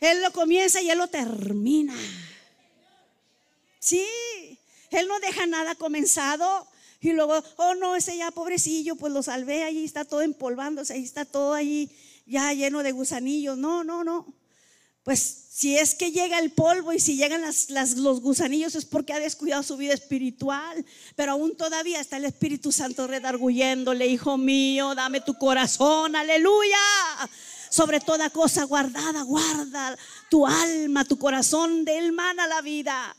Él 0.00 0.22
lo 0.22 0.30
comienza 0.30 0.80
y 0.80 0.88
Él 0.88 0.98
lo 0.98 1.08
termina. 1.08 1.96
Sí, 3.80 4.06
Él 4.90 5.08
no 5.08 5.18
deja 5.18 5.46
nada 5.46 5.74
comenzado. 5.74 6.68
Y 7.06 7.12
luego, 7.12 7.42
oh 7.56 7.74
no, 7.74 7.96
ese 7.96 8.16
ya 8.16 8.30
pobrecillo, 8.30 8.96
pues 8.96 9.12
lo 9.12 9.22
salvé, 9.22 9.62
ahí 9.64 9.84
está 9.84 10.04
todo 10.04 10.22
empolvándose, 10.22 10.94
ahí 10.94 11.04
está 11.04 11.24
todo 11.24 11.54
ahí 11.54 11.90
ya 12.26 12.52
lleno 12.52 12.82
de 12.82 12.92
gusanillos. 12.92 13.56
No, 13.56 13.84
no, 13.84 14.04
no 14.04 14.26
pues 15.06 15.44
si 15.50 15.78
es 15.78 15.94
que 15.94 16.10
llega 16.10 16.40
el 16.40 16.50
polvo 16.50 16.92
y 16.92 16.98
si 16.98 17.14
llegan 17.14 17.40
los 17.40 18.20
gusanillos 18.20 18.74
es 18.74 18.84
porque 18.84 19.12
ha 19.12 19.20
descuidado 19.20 19.62
su 19.62 19.76
vida 19.76 19.94
espiritual. 19.94 20.84
Pero 21.14 21.30
aún 21.30 21.56
todavía 21.56 22.00
está 22.00 22.16
el 22.16 22.24
Espíritu 22.24 22.72
Santo 22.72 23.06
redarguyéndole, 23.06 24.08
hijo 24.08 24.36
mío, 24.36 24.96
dame 24.96 25.20
tu 25.20 25.34
corazón, 25.34 26.16
aleluya. 26.16 26.76
Sobre 27.70 28.00
toda 28.00 28.30
cosa 28.30 28.64
guardada, 28.64 29.22
guarda 29.22 29.96
tu 30.28 30.44
alma, 30.44 31.04
tu 31.04 31.16
corazón, 31.18 31.84
de 31.84 31.98
él 31.98 32.10
mana 32.10 32.48
la 32.48 32.60
vida. 32.60 33.14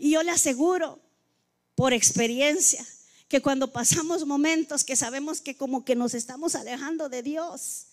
Y 0.00 0.10
yo 0.10 0.24
le 0.24 0.32
aseguro, 0.32 0.98
por 1.76 1.92
experiencia, 1.92 2.84
que 3.30 3.40
cuando 3.40 3.72
pasamos 3.72 4.26
momentos 4.26 4.84
que 4.84 4.96
sabemos 4.96 5.40
que 5.40 5.56
como 5.56 5.86
que 5.86 5.96
nos 5.96 6.12
estamos 6.12 6.54
alejando 6.54 7.08
de 7.08 7.22
Dios, 7.22 7.86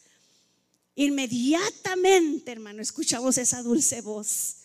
Inmediatamente, 0.97 2.51
hermano, 2.51 2.81
escuchamos 2.81 3.37
esa 3.37 3.61
dulce 3.61 4.01
voz. 4.01 4.55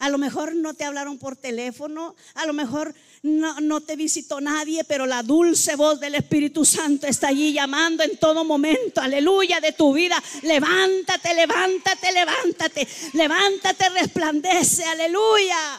A 0.00 0.10
lo 0.10 0.18
mejor 0.18 0.56
no 0.56 0.74
te 0.74 0.82
hablaron 0.82 1.16
por 1.16 1.36
teléfono, 1.36 2.16
a 2.34 2.44
lo 2.44 2.52
mejor 2.52 2.92
no, 3.22 3.60
no, 3.60 3.80
te 3.80 3.94
visitó 3.94 4.40
nadie, 4.40 4.82
pero 4.82 5.06
la 5.06 5.22
dulce 5.22 5.76
voz 5.76 6.00
del 6.00 6.16
Espíritu 6.16 6.64
Santo 6.64 7.06
está 7.06 7.28
allí 7.28 7.52
llamando 7.52 8.02
en 8.02 8.16
todo 8.18 8.44
momento, 8.44 9.00
aleluya, 9.00 9.60
de 9.60 9.72
tu 9.72 9.92
vida. 9.92 10.20
Levántate, 10.42 11.34
levántate, 11.34 12.12
levántate, 12.12 12.88
levántate, 13.12 13.88
resplandece, 13.90 14.84
aleluya. 14.84 15.78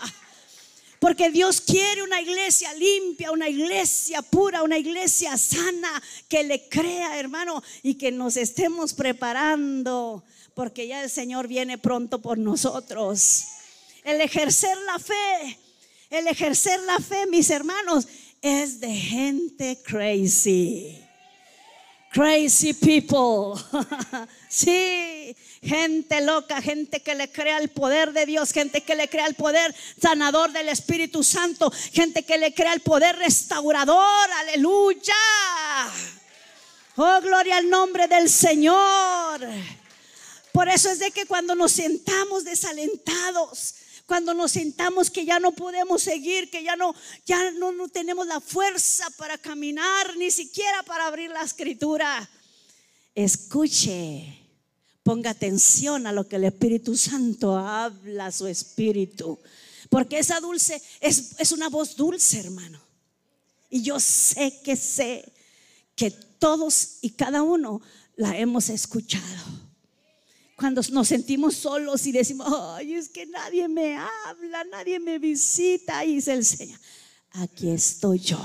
Porque 0.99 1.29
Dios 1.29 1.61
quiere 1.61 2.01
una 2.01 2.21
iglesia 2.21 2.73
limpia, 2.73 3.31
una 3.31 3.47
iglesia 3.47 4.21
pura, 4.21 4.63
una 4.63 4.77
iglesia 4.77 5.37
sana, 5.37 6.01
que 6.27 6.43
le 6.43 6.67
crea, 6.67 7.19
hermano, 7.19 7.63
y 7.83 7.95
que 7.95 8.11
nos 8.11 8.35
estemos 8.35 8.93
preparando, 8.93 10.23
porque 10.55 10.87
ya 10.87 11.03
el 11.03 11.09
Señor 11.09 11.47
viene 11.47 11.77
pronto 11.77 12.21
por 12.21 12.37
nosotros. 12.37 13.45
El 14.03 14.21
ejercer 14.21 14.75
la 14.85 14.97
fe, 14.97 15.59
el 16.09 16.27
ejercer 16.27 16.79
la 16.81 16.99
fe, 16.99 17.27
mis 17.27 17.49
hermanos, 17.51 18.07
es 18.41 18.79
de 18.79 18.93
gente 18.93 19.81
crazy. 19.83 21.06
Crazy 22.17 22.73
people. 22.73 23.61
sí, 24.49 25.35
gente 25.61 26.19
loca, 26.21 26.59
gente 26.63 26.99
que 27.03 27.13
le 27.13 27.31
crea 27.31 27.59
el 27.59 27.69
poder 27.69 28.11
de 28.11 28.25
Dios, 28.25 28.51
gente 28.53 28.81
que 28.81 28.95
le 28.95 29.07
crea 29.07 29.27
el 29.27 29.35
poder 29.35 29.75
sanador 30.01 30.51
del 30.51 30.67
Espíritu 30.69 31.23
Santo, 31.23 31.71
gente 31.93 32.23
que 32.23 32.39
le 32.39 32.55
crea 32.55 32.73
el 32.73 32.79
poder 32.79 33.17
restaurador. 33.17 34.31
Aleluya. 34.39 35.13
Oh, 36.95 37.21
gloria 37.21 37.57
al 37.57 37.69
nombre 37.69 38.07
del 38.07 38.31
Señor. 38.31 39.39
Por 40.51 40.69
eso 40.69 40.89
es 40.89 40.97
de 40.97 41.11
que 41.11 41.27
cuando 41.27 41.53
nos 41.53 41.71
sentamos 41.71 42.45
desalentados, 42.45 43.75
cuando 44.07 44.33
nos 44.33 44.53
sentamos 44.53 45.11
que 45.11 45.25
ya 45.25 45.37
no 45.37 45.51
podemos 45.51 46.01
seguir, 46.01 46.49
que 46.49 46.63
ya 46.63 46.77
no, 46.77 46.95
ya 47.25 47.51
no, 47.51 47.89
tenemos 47.89 48.25
la 48.25 48.39
fuerza 48.39 49.05
para 49.17 49.37
caminar, 49.37 50.15
ni 50.15 50.31
siquiera 50.31 50.81
para 50.83 51.07
abrir 51.07 51.29
la 51.29 51.43
escritura. 51.43 52.27
Escuche, 53.13 54.39
ponga 55.03 55.31
atención 55.31 56.07
a 56.07 56.13
lo 56.13 56.25
que 56.25 56.37
el 56.37 56.45
Espíritu 56.45 56.95
Santo 56.95 57.57
habla 57.57 58.27
a 58.27 58.31
su 58.31 58.47
espíritu. 58.47 59.37
Porque 59.89 60.19
esa 60.19 60.39
dulce 60.39 60.81
es, 61.01 61.33
es 61.37 61.51
una 61.51 61.67
voz 61.67 61.97
dulce, 61.97 62.39
hermano. 62.39 62.81
Y 63.69 63.81
yo 63.81 63.99
sé 63.99 64.61
que 64.63 64.77
sé 64.77 65.33
que 65.95 66.11
todos 66.11 66.99
y 67.01 67.09
cada 67.09 67.41
uno 67.43 67.81
la 68.15 68.37
hemos 68.37 68.69
escuchado 68.69 69.66
cuando 70.57 70.81
nos 70.91 71.07
sentimos 71.07 71.55
solos 71.55 72.07
y 72.07 72.11
decimos, 72.11 72.47
ay, 72.73 72.95
es 72.95 73.09
que 73.09 73.27
nadie 73.27 73.67
me 73.67 73.95
habla, 73.95 74.63
nadie 74.63 74.99
me 74.99 75.19
visita, 75.19 76.03
y 76.03 76.15
dice 76.15 76.33
el 76.33 76.43
Señor, 76.43 76.79
aquí 77.33 77.69
estoy 77.69 78.17
yo. 78.17 78.39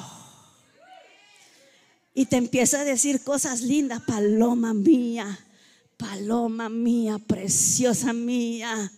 Y 2.12 2.26
te 2.26 2.36
empieza 2.36 2.82
a 2.82 2.84
decir 2.84 3.22
cosas 3.22 3.62
lindas, 3.62 4.02
paloma 4.02 4.74
mía, 4.74 5.38
paloma 5.96 6.68
mía, 6.68 7.18
preciosa 7.18 8.12
mía. 8.12 8.92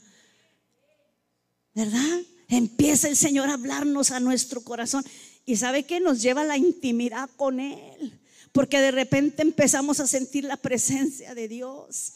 ¿Verdad? 1.72 2.20
Empieza 2.48 3.06
el 3.06 3.16
Señor 3.16 3.48
a 3.48 3.54
hablarnos 3.54 4.10
a 4.10 4.18
nuestro 4.18 4.62
corazón. 4.62 5.04
Y 5.46 5.54
sabe 5.54 5.84
que 5.84 6.00
nos 6.00 6.20
lleva 6.20 6.40
a 6.40 6.46
la 6.46 6.56
intimidad 6.56 7.30
con 7.36 7.60
Él. 7.60 8.18
Porque 8.50 8.80
de 8.80 8.90
repente 8.90 9.42
empezamos 9.42 10.00
a 10.00 10.08
sentir 10.08 10.42
la 10.42 10.56
presencia 10.56 11.36
de 11.36 11.46
Dios. 11.46 12.14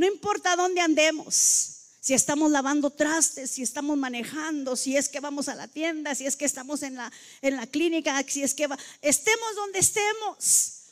No 0.00 0.06
importa 0.06 0.56
dónde 0.56 0.80
andemos, 0.80 1.98
si 2.00 2.14
estamos 2.14 2.50
lavando 2.50 2.88
trastes, 2.88 3.50
si 3.50 3.60
estamos 3.60 3.98
manejando, 3.98 4.74
si 4.74 4.96
es 4.96 5.10
que 5.10 5.20
vamos 5.20 5.50
a 5.50 5.54
la 5.54 5.68
tienda, 5.68 6.14
si 6.14 6.24
es 6.24 6.36
que 6.36 6.46
estamos 6.46 6.82
en 6.82 6.94
la, 6.94 7.12
en 7.42 7.56
la 7.56 7.66
clínica, 7.66 8.18
si 8.26 8.42
es 8.42 8.54
que 8.54 8.66
estemos 9.02 9.54
donde 9.56 9.78
estemos. 9.78 10.84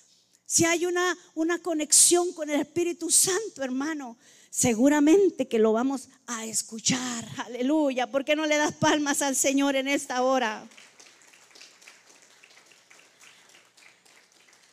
Si 0.44 0.66
hay 0.66 0.84
una, 0.84 1.16
una 1.34 1.58
conexión 1.58 2.34
con 2.34 2.50
el 2.50 2.60
Espíritu 2.60 3.10
Santo, 3.10 3.62
hermano, 3.62 4.18
seguramente 4.50 5.48
que 5.48 5.58
lo 5.58 5.72
vamos 5.72 6.10
a 6.26 6.44
escuchar. 6.44 7.26
Aleluya. 7.46 8.08
¿Por 8.08 8.26
qué 8.26 8.36
no 8.36 8.44
le 8.44 8.58
das 8.58 8.74
palmas 8.74 9.22
al 9.22 9.36
Señor 9.36 9.74
en 9.76 9.88
esta 9.88 10.20
hora? 10.20 10.68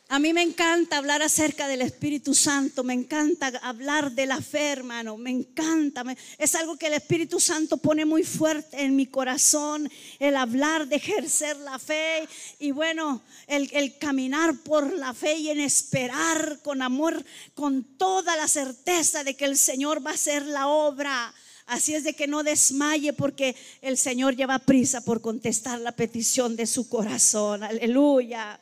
A 0.08 0.20
mí 0.20 0.32
me 0.32 0.42
encanta 0.42 0.98
hablar 0.98 1.20
acerca 1.20 1.66
del 1.66 1.82
Espíritu 1.82 2.32
Santo, 2.32 2.84
me 2.84 2.94
encanta 2.94 3.48
hablar 3.60 4.12
de 4.12 4.26
la 4.26 4.40
fe, 4.40 4.70
hermano, 4.70 5.16
me 5.16 5.30
encanta. 5.30 6.04
es 6.38 6.54
algo 6.54 6.76
que 6.76 6.86
el 6.86 6.92
Espíritu 6.92 7.40
Santo 7.40 7.76
pone 7.78 8.04
muy 8.04 8.22
fuerte 8.22 8.82
en 8.82 8.94
mi 8.94 9.06
corazón, 9.06 9.90
el 10.20 10.36
hablar 10.36 10.86
de 10.86 10.96
ejercer 10.96 11.56
la 11.56 11.80
fe 11.80 12.28
y 12.60 12.70
bueno, 12.70 13.20
el, 13.48 13.68
el 13.72 13.98
caminar 13.98 14.54
por 14.62 14.92
la 14.92 15.12
fe 15.12 15.38
y 15.38 15.50
en 15.50 15.58
esperar 15.58 16.60
con 16.62 16.82
amor, 16.82 17.24
con 17.54 17.82
toda 17.82 18.36
la 18.36 18.46
certeza 18.46 19.24
de 19.24 19.34
que 19.34 19.46
el 19.46 19.56
Señor 19.56 20.06
va 20.06 20.12
a 20.12 20.14
hacer 20.14 20.46
la 20.46 20.68
obra. 20.68 21.34
Así 21.66 21.94
es 21.94 22.04
de 22.04 22.14
que 22.14 22.28
no 22.28 22.44
desmaye 22.44 23.12
porque 23.12 23.56
el 23.82 23.98
Señor 23.98 24.36
lleva 24.36 24.60
prisa 24.60 25.00
por 25.00 25.20
contestar 25.20 25.80
la 25.80 25.90
petición 25.90 26.54
de 26.54 26.66
su 26.66 26.88
corazón. 26.88 27.64
Aleluya. 27.64 28.60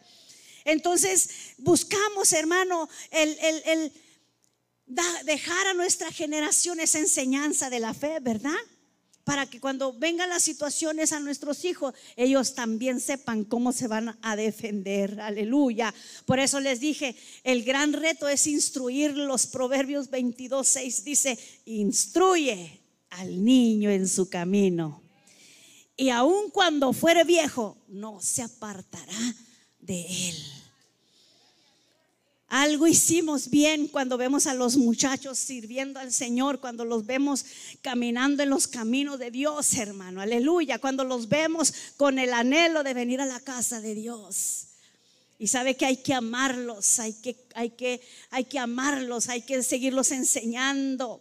Entonces 0.65 1.29
buscamos, 1.59 2.33
hermano, 2.33 2.89
el, 3.11 3.37
el 3.41 3.93
dejar 5.25 5.67
a 5.69 5.75
nuestra 5.75 6.11
generación 6.11 6.81
esa 6.81 6.99
enseñanza 6.99 7.71
de 7.71 7.81
la 7.81 7.95
fe, 7.95 8.19
¿verdad? 8.21 8.57
Para 9.25 9.47
que 9.47 9.59
cuando 9.59 9.95
vengan 9.95 10.29
las 10.29 10.43
situaciones 10.43 11.13
a 11.13 11.21
nuestros 11.21 11.65
hijos, 11.65 11.95
ellos 12.15 12.55
también 12.55 13.01
sepan 13.01 13.45
cómo 13.45 13.73
se 13.73 13.89
van 13.89 14.19
a 14.21 14.37
defender. 14.37 15.19
Aleluya. 15.21 15.95
Por 16.27 16.39
eso 16.39 16.61
les 16.61 16.81
dije, 16.81 17.17
el 17.43 17.65
gran 17.65 17.95
reto 17.95 18.29
es 18.29 18.47
instruir 18.47 19.17
los 19.17 19.47
Proverbios 19.47 20.11
22, 20.11 20.69
6 20.69 21.05
dice, 21.05 21.39
instruye 21.65 22.81
al 23.11 23.43
niño 23.43 23.91
en 23.91 24.07
su 24.07 24.29
camino. 24.29 25.03
Y 25.97 26.11
aun 26.11 26.51
cuando 26.51 26.93
fuere 26.93 27.25
viejo, 27.25 27.79
no 27.89 28.21
se 28.21 28.43
apartará 28.43 29.17
de 29.87 30.07
él. 30.29 30.37
Algo 32.49 32.87
hicimos 32.87 33.51
bien 33.51 33.89
cuando 33.89 34.17
vemos 34.17 34.47
a 34.47 34.55
los 34.55 34.77
muchachos 34.77 35.39
sirviendo 35.39 35.99
al 35.99 36.13
Señor, 36.13 36.61
cuando 36.61 36.85
los 36.85 37.05
vemos 37.05 37.45
caminando 37.83 38.45
en 38.45 38.51
los 38.51 38.69
caminos 38.69 39.19
de 39.19 39.33
Dios, 39.33 39.75
hermano. 39.75 40.21
Aleluya. 40.21 40.79
Cuando 40.79 41.03
los 41.03 41.29
vemos 41.29 41.75
con 41.97 42.19
el 42.19 42.33
anhelo 42.33 42.85
de 42.85 42.95
venir 42.95 43.21
a 43.21 43.27
la 43.27 43.41
casa 43.41 43.81
de 43.81 43.97
Dios. 43.97 44.67
Y 45.37 45.49
sabe 45.49 45.77
que 45.77 45.85
hay 45.85 45.97
que 45.97 46.15
amarlos, 46.15 47.01
hay 47.01 47.15
que, 47.15 47.37
hay 47.55 47.71
que, 47.71 48.01
hay 48.31 48.45
que 48.45 48.59
amarlos, 48.61 49.29
hay 49.29 49.43
que 49.43 49.61
seguirlos 49.65 50.13
enseñando, 50.13 51.21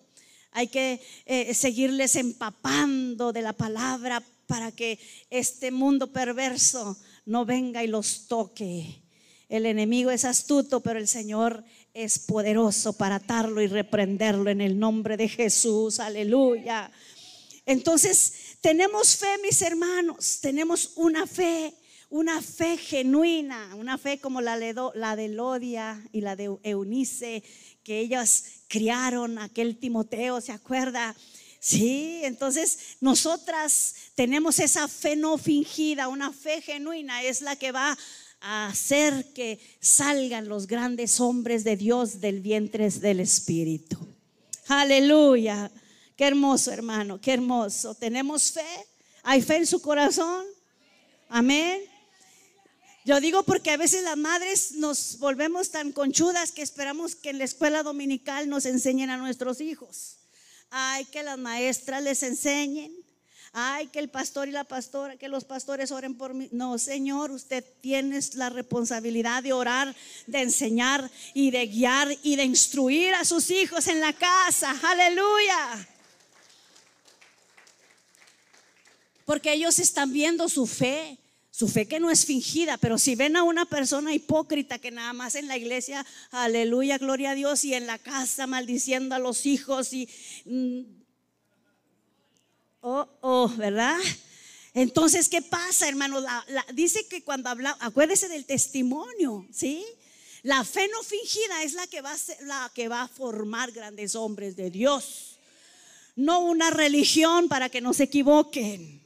hay 0.52 0.68
que 0.68 1.02
eh, 1.26 1.54
seguirles 1.56 2.16
empapando 2.16 3.34
de 3.34 3.42
la 3.42 3.54
palabra 3.54 4.24
para 4.46 4.72
que 4.72 5.00
este 5.32 5.72
mundo 5.72 6.14
perverso 6.14 6.96
no 7.26 7.46
venga 7.46 7.84
y 7.84 7.88
los 7.88 8.28
toque. 8.28 9.02
El 9.50 9.66
enemigo 9.66 10.10
es 10.12 10.26
astuto, 10.26 10.82
pero 10.82 11.00
el 11.00 11.08
Señor 11.08 11.64
es 11.94 12.20
poderoso 12.20 12.94
para 12.94 13.16
atarlo 13.16 13.62
y 13.62 13.68
reprenderlo 13.68 14.50
en 14.50 14.62
el 14.62 14.80
nombre 14.80 15.16
de 15.16 15.30
Jesús. 15.30 16.00
Aleluya. 16.00 16.92
Entonces, 17.66 18.58
tenemos 18.62 19.16
fe, 19.16 19.28
mis 19.42 19.62
hermanos, 19.62 20.40
tenemos 20.42 20.94
una 20.96 21.28
fe, 21.28 21.74
una 22.10 22.42
fe 22.42 22.78
genuina, 22.78 23.76
una 23.76 23.98
fe 23.98 24.20
como 24.20 24.42
la, 24.42 24.58
de 24.58 25.28
Lodia 25.30 26.04
y 26.12 26.22
la 26.22 26.36
de 26.36 26.58
Eunice, 26.64 27.44
que 27.84 28.00
ellas 28.00 28.46
criaron 28.68 29.38
aquel 29.38 29.78
Timoteo, 29.78 30.42
¿se 30.42 30.52
acuerda? 30.52 31.16
Sí, 31.66 32.20
entonces 32.24 32.98
nosotras 33.00 33.96
tenemos 34.16 34.60
esa 34.60 34.90
fe 34.90 35.16
no 35.16 35.38
fingida, 35.38 36.10
una 36.10 36.34
fe 36.34 36.62
genuina, 36.62 37.24
es 37.24 37.40
la 37.40 37.56
que 37.56 37.72
va 37.72 37.98
a 38.42 38.68
hacer 38.68 39.32
que 39.32 39.62
salgan 39.80 40.50
los 40.50 40.68
grandes 40.68 41.22
hombres 41.22 41.64
de 41.64 41.78
Dios 41.78 42.20
del 42.20 42.42
vientre 42.42 42.90
del 42.90 43.22
Espíritu. 43.22 43.98
Aleluya. 44.68 45.72
Qué 46.18 46.26
hermoso, 46.26 46.70
hermano, 46.70 47.22
qué 47.22 47.32
hermoso. 47.32 47.96
¿Tenemos 47.96 48.52
fe? 48.52 48.86
¿Hay 49.24 49.42
fe 49.42 49.56
en 49.56 49.66
su 49.66 49.82
corazón? 49.82 50.46
Amén. 51.30 51.80
Yo 53.06 53.22
digo 53.22 53.44
porque 53.44 53.72
a 53.72 53.78
veces 53.78 54.04
las 54.04 54.18
madres 54.18 54.74
nos 54.74 55.18
volvemos 55.18 55.72
tan 55.72 55.94
conchudas 55.94 56.52
que 56.52 56.62
esperamos 56.62 57.16
que 57.16 57.30
en 57.30 57.38
la 57.38 57.46
escuela 57.46 57.84
dominical 57.84 58.50
nos 58.50 58.66
enseñen 58.66 59.10
a 59.10 59.16
nuestros 59.16 59.62
hijos. 59.62 60.18
Hay 60.76 61.06
que 61.06 61.22
las 61.22 61.38
maestras 61.38 62.02
les 62.02 62.24
enseñen 62.24 63.04
ay, 63.54 63.88
que 63.88 64.00
el 64.00 64.10
pastor 64.10 64.48
y 64.48 64.52
la 64.52 64.64
pastora, 64.64 65.16
que 65.16 65.28
los 65.28 65.46
pastores 65.46 65.92
oren 65.92 66.16
por 66.16 66.34
mí. 66.34 66.50
No, 66.52 66.78
Señor, 66.80 67.32
usted 67.32 67.64
tiene 67.82 68.20
la 68.34 68.50
responsabilidad 68.50 69.44
de 69.44 69.54
orar, 69.54 69.96
de 70.26 70.42
enseñar 70.42 71.10
y 71.34 71.52
de 71.52 71.68
guiar 71.68 72.10
y 72.24 72.36
de 72.36 72.44
instruir 72.44 73.14
a 73.14 73.24
sus 73.24 73.52
hijos 73.52 73.88
en 73.88 74.00
la 74.00 74.12
casa. 74.12 74.76
Aleluya. 74.84 75.88
Porque 79.26 79.54
ellos 79.54 79.80
están 79.80 80.12
viendo 80.12 80.50
su 80.50 80.66
fe. 80.66 81.18
Su 81.56 81.68
fe 81.68 81.88
que 81.88 82.00
no 82.00 82.10
es 82.10 82.26
fingida, 82.26 82.78
pero 82.78 82.98
si 82.98 83.14
ven 83.14 83.36
a 83.36 83.44
una 83.44 83.66
persona 83.66 84.12
hipócrita 84.12 84.80
que 84.80 84.90
nada 84.90 85.14
más 85.14 85.36
en 85.36 85.48
la 85.48 85.56
iglesia, 85.56 86.04
aleluya, 86.32 86.98
gloria 86.98 87.32
a 87.32 87.36
Dios, 87.36 87.64
y 87.64 87.76
en 87.76 87.86
la 87.86 88.00
casa 88.00 88.48
maldiciendo 88.48 89.14
a 89.14 89.20
los 89.20 89.46
hijos 89.46 89.94
y 89.94 90.10
mm, 90.46 91.04
Oh, 92.86 93.08
oh, 93.22 93.48
¿verdad? 93.56 93.98
Entonces, 94.74 95.30
¿qué 95.30 95.42
pasa, 95.42 95.88
hermano? 95.88 96.22
dice 96.74 97.08
que 97.08 97.24
cuando 97.24 97.48
habla, 97.48 97.78
acuérdese 97.80 98.28
del 98.28 98.44
testimonio, 98.46 99.48
¿sí? 99.54 99.86
La 100.42 100.66
fe 100.66 100.90
no 100.90 101.02
fingida 101.02 101.64
es 101.64 101.76
la 101.76 101.88
que 101.88 102.02
va 102.02 102.12
a 102.12 102.18
ser, 102.18 102.36
la 102.42 102.70
que 102.76 102.90
va 102.90 103.04
a 103.04 103.08
formar 103.08 103.72
grandes 103.72 104.16
hombres 104.16 104.58
de 104.58 104.70
Dios. 104.70 105.38
No 106.18 106.42
una 106.42 106.72
religión 106.72 107.48
para 107.48 107.70
que 107.70 107.80
no 107.80 107.94
se 107.94 108.04
equivoquen. 108.04 109.03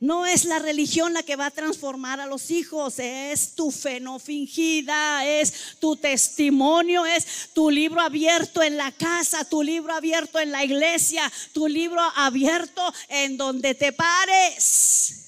No 0.00 0.26
es 0.26 0.44
la 0.44 0.60
religión 0.60 1.12
la 1.12 1.24
que 1.24 1.34
va 1.34 1.46
a 1.46 1.50
transformar 1.50 2.20
a 2.20 2.26
los 2.26 2.52
hijos, 2.52 3.00
es 3.00 3.56
tu 3.56 3.72
fe 3.72 3.98
no 3.98 4.20
fingida, 4.20 5.26
es 5.26 5.76
tu 5.80 5.96
testimonio, 5.96 7.04
es 7.04 7.50
tu 7.52 7.68
libro 7.68 8.00
abierto 8.00 8.62
en 8.62 8.76
la 8.76 8.92
casa, 8.92 9.44
tu 9.44 9.60
libro 9.62 9.92
abierto 9.92 10.38
en 10.38 10.52
la 10.52 10.64
iglesia, 10.64 11.30
tu 11.52 11.66
libro 11.66 12.00
abierto 12.14 12.82
en 13.08 13.36
donde 13.36 13.74
te 13.74 13.92
pares. 13.92 15.24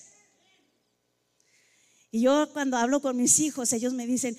Y 2.12 2.22
yo 2.22 2.48
cuando 2.52 2.76
hablo 2.76 3.00
con 3.00 3.16
mis 3.16 3.40
hijos, 3.40 3.72
ellos 3.72 3.92
me 3.92 4.06
dicen, 4.06 4.38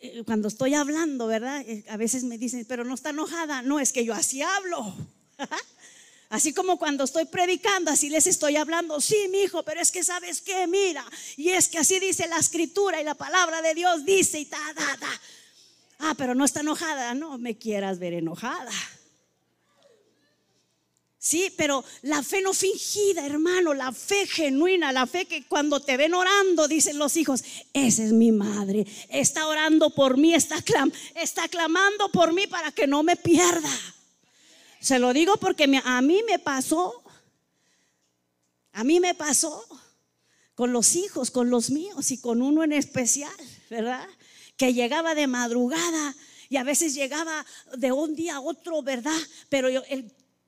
eh, 0.00 0.22
cuando 0.24 0.46
estoy 0.48 0.74
hablando, 0.74 1.26
¿verdad? 1.26 1.62
Eh, 1.66 1.84
a 1.88 1.96
veces 1.96 2.22
me 2.22 2.38
dicen, 2.38 2.64
pero 2.68 2.84
no 2.84 2.94
está 2.94 3.10
enojada. 3.10 3.62
No, 3.62 3.80
es 3.80 3.92
que 3.92 4.04
yo 4.04 4.14
así 4.14 4.40
hablo. 4.42 4.94
Así 6.34 6.52
como 6.52 6.78
cuando 6.78 7.04
estoy 7.04 7.26
predicando, 7.26 7.92
así 7.92 8.10
les 8.10 8.26
estoy 8.26 8.56
hablando. 8.56 9.00
Sí, 9.00 9.28
mi 9.30 9.42
hijo, 9.42 9.62
pero 9.62 9.80
es 9.80 9.92
que 9.92 10.02
sabes 10.02 10.40
que, 10.40 10.66
mira, 10.66 11.06
y 11.36 11.50
es 11.50 11.68
que 11.68 11.78
así 11.78 12.00
dice 12.00 12.26
la 12.26 12.38
escritura 12.38 13.00
y 13.00 13.04
la 13.04 13.14
palabra 13.14 13.62
de 13.62 13.72
Dios 13.72 14.04
dice 14.04 14.40
y 14.40 14.46
ta, 14.46 14.58
ta, 14.74 14.96
ta. 14.98 15.20
Ah, 16.00 16.14
pero 16.18 16.34
no 16.34 16.44
está 16.44 16.58
enojada, 16.58 17.14
no 17.14 17.38
me 17.38 17.56
quieras 17.56 18.00
ver 18.00 18.14
enojada. 18.14 18.72
Sí, 21.20 21.54
pero 21.56 21.84
la 22.02 22.20
fe 22.24 22.42
no 22.42 22.52
fingida, 22.52 23.24
hermano, 23.24 23.72
la 23.72 23.92
fe 23.92 24.26
genuina, 24.26 24.90
la 24.90 25.06
fe 25.06 25.26
que 25.26 25.46
cuando 25.46 25.78
te 25.78 25.96
ven 25.96 26.14
orando, 26.14 26.66
dicen 26.66 26.98
los 26.98 27.16
hijos, 27.16 27.44
esa 27.72 28.02
es 28.02 28.12
mi 28.12 28.32
madre, 28.32 28.84
está 29.08 29.46
orando 29.46 29.90
por 29.90 30.18
mí, 30.18 30.34
está, 30.34 30.56
está 31.14 31.46
clamando 31.46 32.10
por 32.10 32.32
mí 32.32 32.48
para 32.48 32.72
que 32.72 32.88
no 32.88 33.04
me 33.04 33.14
pierda. 33.14 33.70
Se 34.84 34.98
lo 34.98 35.14
digo 35.14 35.38
porque 35.38 35.64
a 35.82 36.02
mí 36.02 36.20
me 36.26 36.38
pasó. 36.38 37.02
A 38.74 38.84
mí 38.84 39.00
me 39.00 39.14
pasó 39.14 39.64
con 40.54 40.74
los 40.74 40.94
hijos, 40.94 41.30
con 41.30 41.48
los 41.48 41.70
míos 41.70 42.10
y 42.10 42.18
con 42.18 42.42
uno 42.42 42.62
en 42.62 42.72
especial, 42.72 43.32
¿verdad? 43.70 44.06
Que 44.58 44.74
llegaba 44.74 45.14
de 45.14 45.26
madrugada 45.26 46.14
y 46.50 46.58
a 46.58 46.64
veces 46.64 46.92
llegaba 46.92 47.46
de 47.78 47.92
un 47.92 48.14
día 48.14 48.34
a 48.34 48.40
otro, 48.40 48.82
¿verdad? 48.82 49.18
Pero 49.48 49.70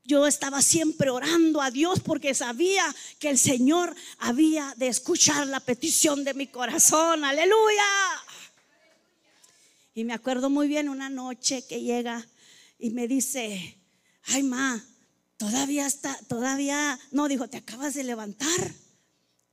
yo, 0.05 0.27
estaba 0.27 0.61
siempre 0.61 1.09
orando 1.09 1.63
a 1.63 1.71
Dios 1.71 2.01
porque 2.01 2.35
sabía 2.35 2.95
que 3.19 3.31
el 3.31 3.39
Señor 3.39 3.97
había 4.19 4.75
de 4.77 4.89
escuchar 4.89 5.47
la 5.47 5.61
petición 5.61 6.25
de 6.25 6.35
mi 6.35 6.47
corazón. 6.47 7.25
Aleluya. 7.25 7.85
Y 9.95 10.05
me 10.05 10.13
acuerdo 10.13 10.51
muy 10.51 10.69
bien 10.69 10.91
una 10.91 11.09
noche 11.09 11.67
que 11.67 11.81
llega 11.81 12.27
y 12.79 12.91
me 12.91 13.09
dice, 13.09 13.76
ay, 14.27 14.43
ma, 14.43 14.85
todavía 15.37 15.87
está, 15.87 16.19
todavía, 16.29 16.99
no, 17.11 17.29
dijo, 17.29 17.49
te 17.49 17.59
acabas 17.59 17.95
de 17.95 18.05
levantar. 18.05 18.75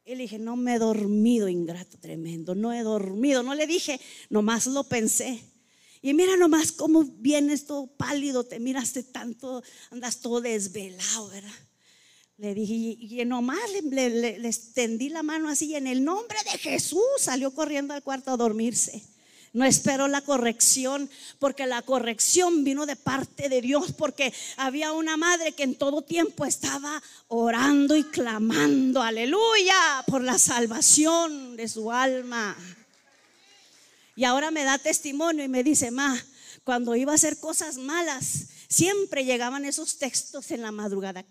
Y 0.06 0.16
le 0.16 0.24
dije, 0.24 0.38
no 0.38 0.56
me 0.56 0.76
he 0.76 0.80
dormido, 0.80 1.48
ingrato 1.48 1.98
tremendo, 1.98 2.56
no 2.56 2.74
he 2.74 2.84
dormido. 2.84 3.42
No 3.42 3.56
le 3.56 3.68
dije, 3.68 4.00
nomás 4.30 4.68
lo 4.68 4.84
pensé. 4.84 5.42
Y 6.02 6.14
mira 6.14 6.36
nomás 6.36 6.74
cómo 6.74 7.06
vienes 7.06 7.66
todo 7.66 7.88
pálido, 7.88 8.44
te 8.44 8.60
miraste 8.60 9.04
tanto, 9.04 9.64
andas 9.90 10.20
todo 10.20 10.42
desvelado, 10.42 11.30
¿verdad? 11.30 11.54
Le 12.36 12.54
dije, 12.54 12.74
y, 12.74 13.24
nomás 13.26 13.60
le, 13.72 14.10
le, 14.10 14.48
extendí 14.48 15.08
la 15.08 15.24
mano 15.24 15.48
así, 15.48 15.68
y 15.68 15.76
en 15.76 15.88
el 15.88 16.04
nombre 16.04 16.38
de 16.52 16.58
Jesús 16.58 17.02
salió 17.20 17.54
corriendo 17.54 17.94
al 17.94 18.04
cuarto 18.04 18.32
a 18.32 18.38
dormirse. 18.38 19.02
No 19.54 19.66
esperó 19.66 20.08
la 20.08 20.22
corrección, 20.22 21.08
porque 21.38 21.68
la 21.68 21.84
corrección 21.84 22.64
vino 22.64 22.88
de 22.88 22.96
parte 22.96 23.50
de 23.50 23.62
Dios, 23.62 23.92
porque 23.92 24.34
había 24.58 24.92
una 24.94 25.16
madre 25.16 25.52
que 25.52 25.62
en 25.62 25.76
todo 25.76 26.02
tiempo 26.02 26.44
estaba 26.44 27.02
orando 27.28 27.96
y 27.96 28.04
clamando, 28.04 29.04
aleluya, 29.04 30.04
por 30.08 30.24
la 30.24 30.40
salvación 30.40 31.56
de 31.56 31.68
su 31.68 31.92
alma. 31.92 32.58
Y 34.16 34.24
ahora 34.24 34.50
me 34.50 34.64
da 34.64 34.80
testimonio 34.80 35.44
y 35.44 35.50
me 35.50 35.64
dice, 35.64 35.92
ma, 35.92 36.20
cuando 36.64 36.96
iba 36.96 37.12
a 37.12 37.16
hacer 37.16 37.38
cosas 37.40 37.78
malas, 37.78 38.48
siempre 38.68 39.24
llegaban 39.24 39.66
esos 39.66 40.00
textos 40.00 40.50
en 40.50 40.64
la 40.64 40.72
madrugada. 40.72 41.24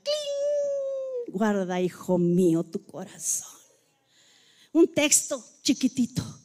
Guarda, 1.26 1.80
hijo 1.80 2.18
mío, 2.18 2.62
tu 2.62 2.84
corazón. 2.86 3.48
Un 4.72 4.86
texto 4.86 5.44
chiquitito 5.62 6.41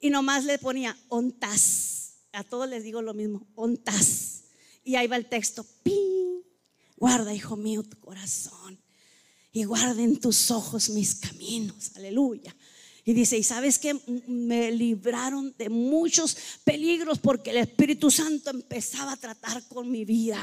y 0.00 0.10
nomás 0.10 0.44
le 0.44 0.58
ponía 0.58 0.96
ontas. 1.08 2.14
A 2.32 2.44
todos 2.44 2.68
les 2.68 2.84
digo 2.84 3.02
lo 3.02 3.14
mismo, 3.14 3.46
ontas. 3.54 4.44
Y 4.84 4.96
ahí 4.96 5.06
va 5.06 5.16
el 5.16 5.28
texto, 5.28 5.64
pi, 5.82 6.44
guarda, 6.96 7.34
hijo 7.34 7.56
mío, 7.56 7.82
tu 7.82 7.98
corazón 7.98 8.78
y 9.56 9.64
guarda 9.64 10.02
en 10.02 10.20
tus 10.20 10.50
ojos 10.50 10.90
mis 10.90 11.14
caminos. 11.14 11.92
Aleluya. 11.96 12.54
Y 13.06 13.14
dice, 13.14 13.38
y 13.38 13.42
sabes 13.42 13.78
que 13.78 13.94
me 14.26 14.70
libraron 14.70 15.54
de 15.56 15.70
muchos 15.70 16.36
peligros 16.62 17.18
porque 17.18 17.52
el 17.52 17.56
Espíritu 17.56 18.10
Santo 18.10 18.50
empezaba 18.50 19.12
a 19.12 19.16
tratar 19.16 19.66
con 19.68 19.90
mi 19.90 20.04
vida. 20.04 20.38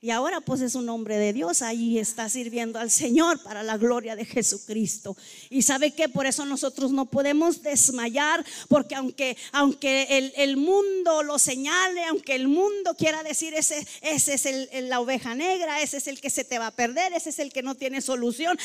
Y 0.00 0.10
ahora 0.10 0.40
pues 0.40 0.60
es 0.60 0.76
un 0.76 0.88
hombre 0.90 1.16
de 1.16 1.32
Dios, 1.32 1.60
ahí 1.60 1.98
está 1.98 2.28
sirviendo 2.28 2.78
al 2.78 2.88
Señor 2.88 3.42
para 3.42 3.64
la 3.64 3.76
gloria 3.76 4.14
de 4.14 4.24
Jesucristo. 4.24 5.16
Y 5.50 5.62
sabe 5.62 5.90
que 5.90 6.08
por 6.08 6.24
eso 6.24 6.44
nosotros 6.44 6.92
no 6.92 7.06
podemos 7.06 7.62
desmayar, 7.62 8.46
porque 8.68 8.94
aunque, 8.94 9.36
aunque 9.50 10.32
el, 10.36 10.56
mundo 10.56 11.24
lo 11.24 11.36
señale, 11.40 12.04
aunque 12.04 12.36
el 12.36 12.46
mundo 12.46 12.94
quiera 12.96 13.24
decir 13.24 13.54
ese, 13.54 13.84
ese 14.00 14.34
es 14.34 14.46
el, 14.46 14.88
la 14.88 15.00
oveja 15.00 15.34
negra, 15.34 15.82
ese 15.82 15.96
es 15.96 16.06
el 16.06 16.20
que 16.20 16.30
se 16.30 16.44
te 16.44 16.60
va 16.60 16.68
a 16.68 16.76
perder, 16.76 17.12
ese 17.14 17.30
es 17.30 17.40
el 17.40 17.52
que 17.52 17.64
no 17.64 17.74
tiene 17.74 18.00
solución, 18.00 18.56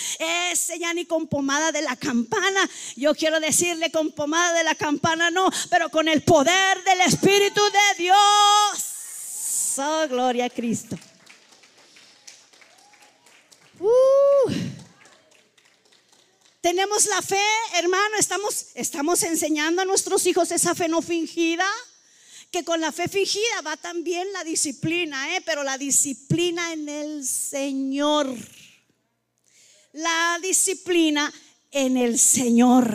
ese 0.51 0.77
ya 0.77 0.93
ni 0.93 1.05
con 1.05 1.25
pomada 1.25 1.71
de 1.71 1.81
la 1.81 1.95
campana. 1.95 2.69
Yo 2.95 3.15
quiero 3.15 3.39
decirle 3.39 3.89
con 3.89 4.11
pomada 4.11 4.55
de 4.55 4.65
la 4.65 4.75
campana 4.75 5.31
no, 5.31 5.49
pero 5.71 5.89
con 5.89 6.07
el 6.07 6.21
poder 6.21 6.83
del 6.83 7.01
Espíritu 7.01 7.61
de 7.63 8.03
Dios. 8.03 8.19
Oh, 9.79 10.07
gloria 10.07 10.45
a 10.45 10.49
Cristo. 10.51 10.95
Uh. 13.83 14.51
tenemos 16.61 17.05
la 17.07 17.21
fe, 17.21 17.35
hermano, 17.75 18.15
estamos, 18.17 18.67
estamos 18.75 19.21
enseñando 19.23 19.81
a 19.81 19.85
nuestros 19.85 20.25
hijos 20.25 20.51
esa 20.51 20.73
fe 20.73 20.87
no 20.87 21.01
fingida, 21.01 21.67
que 22.49 22.63
con 22.63 22.79
la 22.79 22.93
fe 22.93 23.09
fingida 23.09 23.61
va 23.65 23.75
también 23.75 24.31
la 24.31 24.45
disciplina, 24.45 25.35
¿eh? 25.35 25.41
pero 25.45 25.63
la 25.63 25.77
disciplina 25.77 26.71
en 26.71 26.87
el 26.87 27.25
Señor. 27.25 28.33
La 29.91 30.39
disciplina 30.41 31.33
en 31.71 31.97
el 31.97 32.17
Señor. 32.17 32.89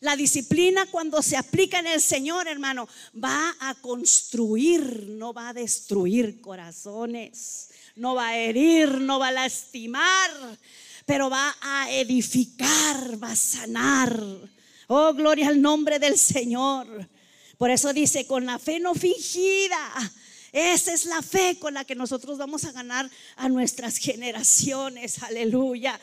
La 0.00 0.14
disciplina 0.14 0.84
cuando 0.90 1.22
se 1.22 1.38
aplica 1.38 1.78
en 1.78 1.86
el 1.86 2.02
Señor, 2.02 2.48
hermano, 2.48 2.86
va 3.22 3.56
a 3.60 3.74
construir, 3.76 5.06
no 5.08 5.32
va 5.32 5.48
a 5.48 5.54
destruir 5.54 6.42
corazones 6.42 7.70
no 8.00 8.14
va 8.14 8.28
a 8.28 8.36
herir, 8.38 8.98
no 8.98 9.18
va 9.18 9.28
a 9.28 9.32
lastimar, 9.32 10.30
pero 11.04 11.28
va 11.28 11.54
a 11.60 11.90
edificar, 11.92 13.22
va 13.22 13.32
a 13.32 13.36
sanar. 13.36 14.18
Oh, 14.86 15.12
gloria 15.12 15.48
al 15.48 15.60
nombre 15.60 15.98
del 15.98 16.16
Señor. 16.16 17.08
Por 17.58 17.70
eso 17.70 17.92
dice, 17.92 18.26
con 18.26 18.46
la 18.46 18.58
fe 18.58 18.80
no 18.80 18.94
fingida. 18.94 19.78
Esa 20.50 20.94
es 20.94 21.04
la 21.04 21.20
fe 21.20 21.58
con 21.58 21.74
la 21.74 21.84
que 21.84 21.94
nosotros 21.94 22.38
vamos 22.38 22.64
a 22.64 22.72
ganar 22.72 23.10
a 23.36 23.50
nuestras 23.50 23.98
generaciones. 23.98 25.22
Aleluya. 25.22 26.00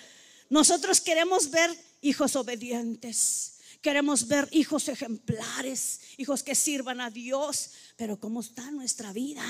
Nosotros 0.51 1.01
queremos 1.01 1.49
ver 1.49 1.75
hijos 2.01 2.35
obedientes. 2.35 3.55
Queremos 3.81 4.27
ver 4.27 4.47
hijos 4.51 4.87
ejemplares, 4.87 6.01
hijos 6.17 6.43
que 6.43 6.53
sirvan 6.53 7.01
a 7.01 7.09
Dios. 7.09 7.71
Pero 7.95 8.19
¿cómo 8.19 8.41
está 8.41 8.69
nuestra 8.69 9.11
vida? 9.13 9.43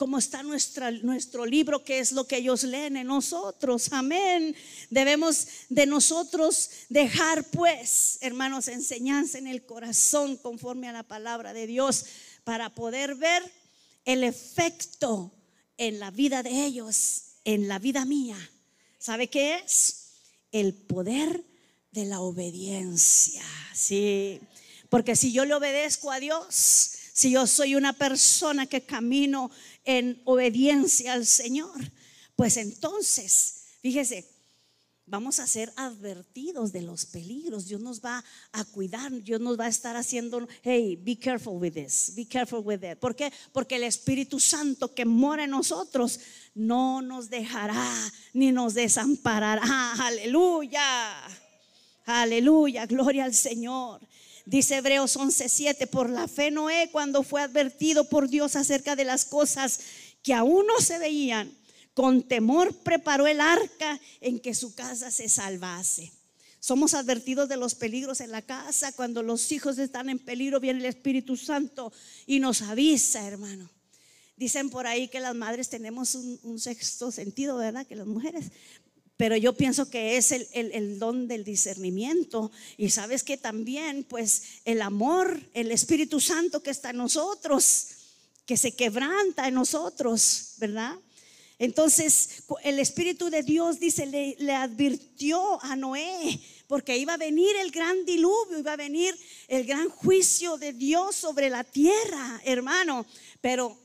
Cómo 0.00 0.16
está 0.16 0.42
nuestra, 0.42 0.90
nuestro 0.90 1.44
libro, 1.44 1.84
que 1.84 1.98
es 1.98 2.12
lo 2.12 2.26
que 2.26 2.38
ellos 2.38 2.62
leen 2.62 2.96
en 2.96 3.08
nosotros. 3.08 3.92
Amén. 3.92 4.56
Debemos 4.88 5.46
de 5.68 5.84
nosotros 5.84 6.70
dejar, 6.88 7.44
pues, 7.50 8.16
hermanos, 8.22 8.68
enseñanza 8.68 9.36
en 9.36 9.46
el 9.46 9.66
corazón 9.66 10.38
conforme 10.38 10.88
a 10.88 10.92
la 10.92 11.02
palabra 11.02 11.52
de 11.52 11.66
Dios 11.66 12.06
para 12.44 12.74
poder 12.74 13.14
ver 13.16 13.42
el 14.06 14.24
efecto 14.24 15.34
en 15.76 16.00
la 16.00 16.10
vida 16.10 16.42
de 16.42 16.64
ellos, 16.64 17.34
en 17.44 17.68
la 17.68 17.78
vida 17.78 18.06
mía. 18.06 18.38
¿Sabe 18.98 19.28
qué 19.28 19.56
es? 19.56 20.12
El 20.50 20.72
poder 20.72 21.44
de 21.90 22.06
la 22.06 22.20
obediencia. 22.20 23.44
Sí. 23.74 24.40
Porque 24.88 25.14
si 25.14 25.30
yo 25.30 25.44
le 25.44 25.52
obedezco 25.52 26.10
a 26.10 26.20
Dios, 26.20 26.96
si 27.12 27.32
yo 27.32 27.46
soy 27.46 27.74
una 27.74 27.92
persona 27.92 28.64
que 28.64 28.80
camino 28.80 29.50
en 29.84 30.20
obediencia 30.24 31.12
al 31.12 31.26
Señor, 31.26 31.92
pues 32.36 32.56
entonces, 32.56 33.64
fíjese, 33.82 34.26
vamos 35.10 35.40
a 35.40 35.46
ser 35.46 35.72
advertidos 35.76 36.72
de 36.72 36.82
los 36.82 37.04
peligros. 37.04 37.66
Dios 37.66 37.80
nos 37.80 38.00
va 38.00 38.24
a 38.52 38.64
cuidar, 38.64 39.10
Dios 39.22 39.40
nos 39.40 39.58
va 39.58 39.66
a 39.66 39.68
estar 39.68 39.96
haciendo, 39.96 40.48
hey, 40.62 40.96
be 40.96 41.18
careful 41.18 41.60
with 41.60 41.72
this, 41.72 42.12
be 42.14 42.24
careful 42.24 42.60
with 42.60 42.80
that. 42.80 42.96
¿Por 42.98 43.16
qué? 43.16 43.32
Porque 43.52 43.76
el 43.76 43.82
Espíritu 43.82 44.38
Santo 44.38 44.94
que 44.94 45.04
mora 45.04 45.44
en 45.44 45.50
nosotros 45.50 46.20
no 46.54 47.02
nos 47.02 47.28
dejará 47.28 47.84
ni 48.32 48.52
nos 48.52 48.74
desamparará. 48.74 49.62
Aleluya. 49.98 51.14
Aleluya, 52.06 52.86
gloria 52.86 53.24
al 53.24 53.34
Señor. 53.34 54.00
Dice 54.46 54.76
Hebreos 54.76 55.16
11:7, 55.16 55.86
por 55.86 56.08
la 56.08 56.28
fe 56.28 56.50
Noé 56.50 56.88
cuando 56.90 57.22
fue 57.22 57.42
advertido 57.42 58.08
por 58.08 58.28
Dios 58.28 58.56
acerca 58.56 58.96
de 58.96 59.04
las 59.04 59.24
cosas 59.24 59.80
que 60.22 60.34
aún 60.34 60.66
no 60.66 60.80
se 60.80 60.98
veían, 60.98 61.52
con 61.94 62.22
temor 62.22 62.74
preparó 62.74 63.26
el 63.26 63.40
arca 63.40 64.00
en 64.20 64.40
que 64.40 64.54
su 64.54 64.74
casa 64.74 65.10
se 65.10 65.28
salvase. 65.28 66.12
Somos 66.60 66.92
advertidos 66.92 67.48
de 67.48 67.56
los 67.56 67.74
peligros 67.74 68.20
en 68.20 68.30
la 68.30 68.42
casa. 68.42 68.92
Cuando 68.92 69.22
los 69.22 69.50
hijos 69.50 69.78
están 69.78 70.10
en 70.10 70.18
peligro, 70.18 70.60
viene 70.60 70.80
el 70.80 70.86
Espíritu 70.86 71.36
Santo 71.36 71.90
y 72.26 72.38
nos 72.38 72.60
avisa, 72.60 73.26
hermano. 73.26 73.70
Dicen 74.36 74.68
por 74.68 74.86
ahí 74.86 75.08
que 75.08 75.20
las 75.20 75.34
madres 75.34 75.70
tenemos 75.70 76.14
un, 76.14 76.38
un, 76.42 76.58
sexto 76.58 77.10
sentido, 77.10 77.56
¿verdad? 77.56 77.86
Que 77.86 77.96
las 77.96 78.06
mujeres 78.06 78.52
pero 79.20 79.36
yo 79.36 79.52
pienso 79.52 79.90
que 79.90 80.16
es 80.16 80.32
el, 80.32 80.98
don 80.98 81.28
del 81.28 81.44
discernimiento. 81.44 82.50
Y 82.78 82.88
sabes 82.88 83.22
que 83.22 83.36
también, 83.36 84.02
pues, 84.04 84.62
el 84.64 84.80
amor, 84.80 85.38
el 85.52 85.72
Espíritu 85.72 86.20
Santo 86.20 86.62
que 86.62 86.70
está 86.70 86.88
en 86.88 86.96
nosotros, 86.96 87.88
que 88.46 88.56
se 88.56 88.72
quebranta 88.72 89.46
en 89.46 89.52
nosotros, 89.52 90.54
¿verdad? 90.56 90.94
Entonces, 91.58 92.44
el 92.62 92.78
Espíritu 92.78 93.28
de 93.28 93.42
Dios, 93.42 93.78
dice, 93.78 94.06
le, 94.06 94.36
le 94.38 94.54
advirtió 94.54 95.62
a 95.62 95.76
Noé, 95.76 96.40
porque 96.66 96.96
iba 96.96 97.12
a 97.12 97.18
venir 97.18 97.54
el 97.56 97.72
gran 97.72 98.06
diluvio, 98.06 98.58
iba 98.58 98.72
a 98.72 98.76
venir 98.76 99.14
el 99.48 99.66
gran 99.66 99.90
juicio 99.90 100.56
de 100.56 100.72
Dios 100.72 101.14
sobre 101.14 101.50
la 101.50 101.62
tierra, 101.62 102.40
hermano. 102.46 103.04
Pero 103.42 103.76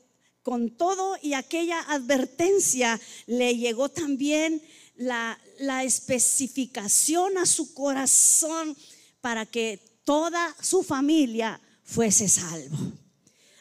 con 0.46 0.70
todo 0.70 1.18
y 1.20 1.34
aquella 1.34 1.80
advertencia 1.80 2.98
le 3.26 3.56
llegó 3.56 3.90
también 3.90 4.62
la, 4.96 5.38
especificación 5.84 7.38
a 7.38 7.46
su 7.46 7.74
corazón 7.74 8.76
para 9.20 9.46
que 9.46 9.80
toda 10.04 10.54
su 10.60 10.82
familia 10.82 11.60
fuese 11.84 12.28
salvo. 12.28 12.76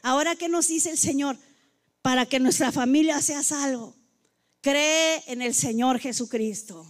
Ahora 0.02 0.36
que 0.36 0.50
nos 0.50 0.68
dice 0.68 0.92
el 0.92 0.98
Señor, 0.98 1.38
para 2.02 2.26
que 2.26 2.40
nuestra 2.40 2.72
familia 2.72 3.22
sea 3.22 3.44
salvo, 3.44 3.96
cree 4.62 5.24
en 5.28 5.42
el 5.42 5.54
Señor 5.54 6.00
Jesucristo. 6.00 6.86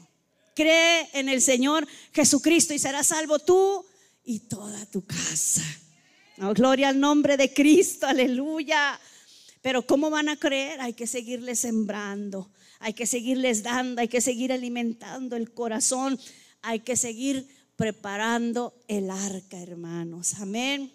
Cree 0.53 1.09
en 1.13 1.27
el 1.27 1.41
Señor 1.41 1.85
Jesucristo 2.13 2.73
y 2.73 2.79
serás 2.79 3.07
salvo 3.07 3.39
tú 3.39 3.85
y 4.23 4.39
toda 4.39 4.85
tu 4.85 5.05
casa. 5.05 5.63
gloria 6.37 6.89
al 6.89 6.99
nombre 6.99 7.35
de 7.37 7.53
Cristo, 7.53 8.07
aleluya. 8.07 8.99
Pero 9.61 9.85
¿cómo 9.85 10.09
van 10.09 10.29
a 10.29 10.37
creer? 10.37 10.79
Hay 10.79 10.93
que 10.93 11.07
seguirle 11.07 11.55
sembrando 11.55 12.49
hay 12.85 12.93
que 12.93 13.07
seguirles 13.07 13.63
dando, 13.63 13.99
hay 13.99 14.07
que 14.07 14.21
seguir 14.21 14.53
alimentando 14.53 15.35
el 15.35 15.51
corazón, 15.51 16.19
hay 16.61 16.81
que 16.81 16.95
seguir 16.95 17.47
preparando 17.75 18.75
el 18.87 19.09
arca, 19.09 19.59
hermanos. 19.59 20.35
Amén. 20.35 20.91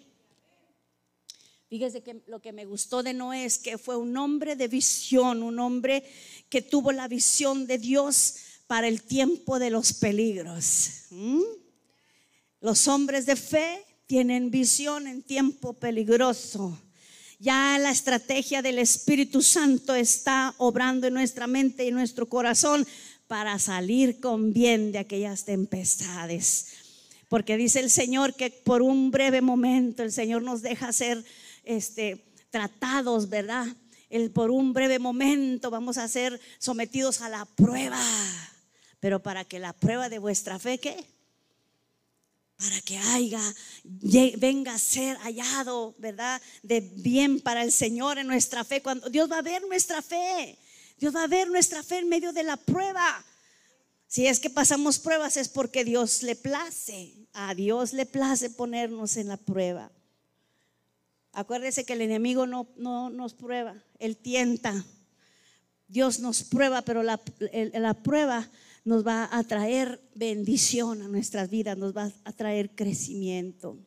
Fíjese 1.67 2.01
que 2.01 2.21
lo 2.27 2.41
que 2.41 2.53
me 2.53 2.63
gustó 2.63 3.03
de 3.03 3.13
Noé 3.13 3.43
es 3.43 3.57
que 3.57 3.77
fue 3.77 3.97
un 3.97 4.15
hombre 4.15 4.55
de 4.55 4.69
visión, 4.69 5.43
un 5.43 5.59
hombre 5.59 6.05
que 6.47 6.61
tuvo 6.61 6.93
la 6.93 7.09
visión 7.09 7.67
de 7.67 7.77
Dios 7.77 8.35
para 8.67 8.87
el 8.87 9.01
tiempo 9.01 9.59
de 9.59 9.69
los 9.69 9.91
peligros. 9.91 11.07
¿Mm? 11.09 11.41
Los 12.61 12.87
hombres 12.87 13.25
de 13.25 13.35
fe 13.35 13.85
tienen 14.07 14.49
visión 14.49 15.07
en 15.07 15.23
tiempo 15.23 15.73
peligroso. 15.73 16.79
Ya 17.41 17.79
la 17.79 17.89
estrategia 17.89 18.61
del 18.61 18.77
Espíritu 18.77 19.41
Santo 19.41 19.95
está 19.95 20.53
obrando 20.59 21.07
en 21.07 21.15
nuestra 21.15 21.47
mente 21.47 21.83
y 21.83 21.87
en 21.87 21.95
nuestro 21.95 22.29
corazón 22.29 22.85
para 23.25 23.57
salir 23.57 24.19
con 24.19 24.53
bien 24.53 24.91
de 24.91 24.99
aquellas 24.99 25.43
tempestades. 25.43 26.67
Porque 27.29 27.57
dice 27.57 27.79
el 27.79 27.89
Señor 27.89 28.35
que 28.35 28.51
por 28.51 28.83
un 28.83 29.09
breve 29.09 29.41
momento 29.41 30.03
el 30.03 30.11
Señor 30.11 30.43
nos 30.43 30.61
deja 30.61 30.93
ser 30.93 31.25
este, 31.63 32.23
tratados, 32.51 33.27
¿verdad? 33.27 33.65
El, 34.11 34.29
por 34.29 34.51
un 34.51 34.71
breve 34.71 34.99
momento 34.99 35.71
vamos 35.71 35.97
a 35.97 36.07
ser 36.07 36.39
sometidos 36.59 37.21
a 37.21 37.29
la 37.29 37.45
prueba. 37.45 37.99
Pero 38.99 39.23
para 39.23 39.45
que 39.45 39.57
la 39.57 39.73
prueba 39.73 40.09
de 40.09 40.19
vuestra 40.19 40.59
fe, 40.59 40.77
¿qué? 40.77 41.07
Para 42.61 42.79
que 42.81 42.95
haya, 42.95 43.41
venga 44.37 44.75
a 44.75 44.77
ser 44.77 45.17
hallado, 45.17 45.95
¿verdad? 45.97 46.39
De 46.61 46.79
bien 46.79 47.39
para 47.39 47.63
el 47.63 47.71
Señor 47.71 48.19
en 48.19 48.27
nuestra 48.27 48.63
fe. 48.63 48.83
Cuando 48.83 49.09
Dios 49.09 49.31
va 49.31 49.39
a 49.39 49.41
ver 49.41 49.63
nuestra 49.67 50.03
fe, 50.03 50.59
Dios 50.99 51.15
va 51.15 51.23
a 51.23 51.27
ver 51.27 51.49
nuestra 51.49 51.81
fe 51.81 51.97
en 51.97 52.07
medio 52.07 52.31
de 52.33 52.43
la 52.43 52.57
prueba. 52.57 53.25
Si 54.05 54.27
es 54.27 54.39
que 54.39 54.51
pasamos 54.51 54.99
pruebas 54.99 55.37
es 55.37 55.49
porque 55.49 55.83
Dios 55.83 56.21
le 56.21 56.35
place, 56.35 57.15
a 57.33 57.55
Dios 57.55 57.93
le 57.93 58.05
place 58.05 58.51
ponernos 58.51 59.17
en 59.17 59.29
la 59.29 59.37
prueba. 59.37 59.91
Acuérdese 61.33 61.83
que 61.83 61.93
el 61.93 62.01
enemigo 62.01 62.45
no, 62.45 62.67
no 62.75 63.09
nos 63.09 63.33
prueba, 63.33 63.73
él 63.97 64.17
tienta. 64.17 64.85
Dios 65.87 66.19
nos 66.19 66.43
prueba, 66.43 66.83
pero 66.83 67.01
la, 67.01 67.19
la 67.73 67.95
prueba 67.95 68.47
nos 68.83 69.05
va 69.05 69.29
a 69.31 69.43
traer 69.43 70.01
bendición 70.15 71.01
a 71.01 71.07
nuestras 71.07 71.49
vidas, 71.49 71.77
nos 71.77 71.95
va 71.95 72.11
a 72.23 72.33
traer 72.33 72.73
crecimiento. 72.75 73.77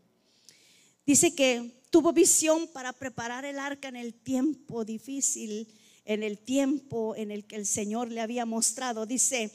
Dice 1.06 1.34
que 1.34 1.82
tuvo 1.90 2.12
visión 2.12 2.68
para 2.72 2.92
preparar 2.92 3.44
el 3.44 3.58
arca 3.58 3.88
en 3.88 3.96
el 3.96 4.14
tiempo 4.14 4.84
difícil, 4.84 5.68
en 6.04 6.22
el 6.22 6.38
tiempo 6.38 7.14
en 7.16 7.30
el 7.30 7.44
que 7.44 7.56
el 7.56 7.66
Señor 7.66 8.10
le 8.10 8.20
había 8.20 8.46
mostrado. 8.46 9.06
Dice 9.06 9.50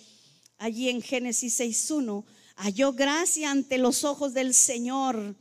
allí 0.57 0.89
en 0.89 1.01
Génesis 1.01 1.59
6.1, 1.59 2.25
halló 2.55 2.93
gracia 2.93 3.51
ante 3.51 3.77
los 3.77 4.03
ojos 4.03 4.33
del 4.33 4.53
Señor. 4.53 5.35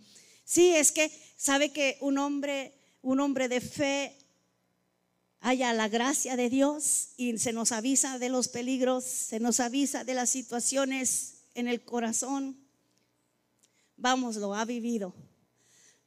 Sí, 0.44 0.70
es 0.70 0.92
que 0.92 1.10
sabe 1.36 1.72
que 1.72 1.98
un 2.00 2.18
hombre, 2.18 2.72
un 3.02 3.20
hombre 3.20 3.48
de 3.48 3.60
fe 3.60 4.16
haya 5.40 5.72
la 5.72 5.88
gracia 5.88 6.36
de 6.36 6.50
Dios 6.50 7.10
y 7.16 7.38
se 7.38 7.52
nos 7.52 7.72
avisa 7.72 8.18
de 8.18 8.28
los 8.28 8.48
peligros, 8.48 9.04
se 9.04 9.40
nos 9.40 9.60
avisa 9.60 10.04
de 10.04 10.14
las 10.14 10.30
situaciones 10.30 11.44
en 11.54 11.68
el 11.68 11.82
corazón. 11.82 12.56
Vamos, 13.96 14.36
lo 14.36 14.54
ha 14.54 14.64
vivido. 14.64 15.14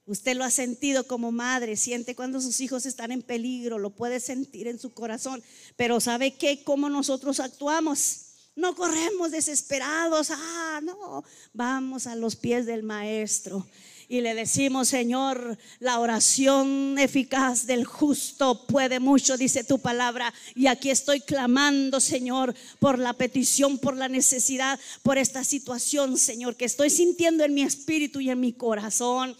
Usted 0.05 0.35
lo 0.35 0.43
ha 0.43 0.51
sentido 0.51 1.05
como 1.07 1.31
madre, 1.31 1.77
siente 1.77 2.15
cuando 2.15 2.41
sus 2.41 2.59
hijos 2.59 2.85
están 2.85 3.11
en 3.11 3.21
peligro, 3.21 3.77
lo 3.77 3.91
puede 3.91 4.19
sentir 4.19 4.67
en 4.67 4.79
su 4.79 4.93
corazón, 4.93 5.41
pero 5.77 5.99
¿sabe 5.99 6.33
qué? 6.33 6.63
¿Cómo 6.63 6.89
nosotros 6.89 7.39
actuamos? 7.39 8.25
No 8.55 8.75
corremos 8.75 9.31
desesperados, 9.31 10.31
ah, 10.31 10.81
no, 10.83 11.23
vamos 11.53 12.07
a 12.07 12.15
los 12.15 12.35
pies 12.35 12.65
del 12.65 12.83
maestro 12.83 13.65
y 14.11 14.19
le 14.19 14.35
decimos, 14.35 14.89
Señor, 14.89 15.57
la 15.79 16.01
oración 16.01 16.99
eficaz 16.99 17.65
del 17.65 17.85
justo 17.85 18.67
puede 18.67 18.99
mucho, 18.99 19.37
dice 19.37 19.63
tu 19.63 19.79
palabra. 19.79 20.33
Y 20.53 20.67
aquí 20.67 20.89
estoy 20.89 21.21
clamando, 21.21 22.01
Señor, 22.01 22.53
por 22.79 22.99
la 22.99 23.13
petición, 23.13 23.77
por 23.77 23.95
la 23.95 24.09
necesidad, 24.09 24.77
por 25.01 25.17
esta 25.17 25.45
situación, 25.45 26.17
Señor, 26.17 26.57
que 26.57 26.65
estoy 26.65 26.89
sintiendo 26.89 27.45
en 27.45 27.53
mi 27.53 27.61
espíritu 27.61 28.19
y 28.19 28.29
en 28.29 28.41
mi 28.41 28.51
corazón. 28.51 29.33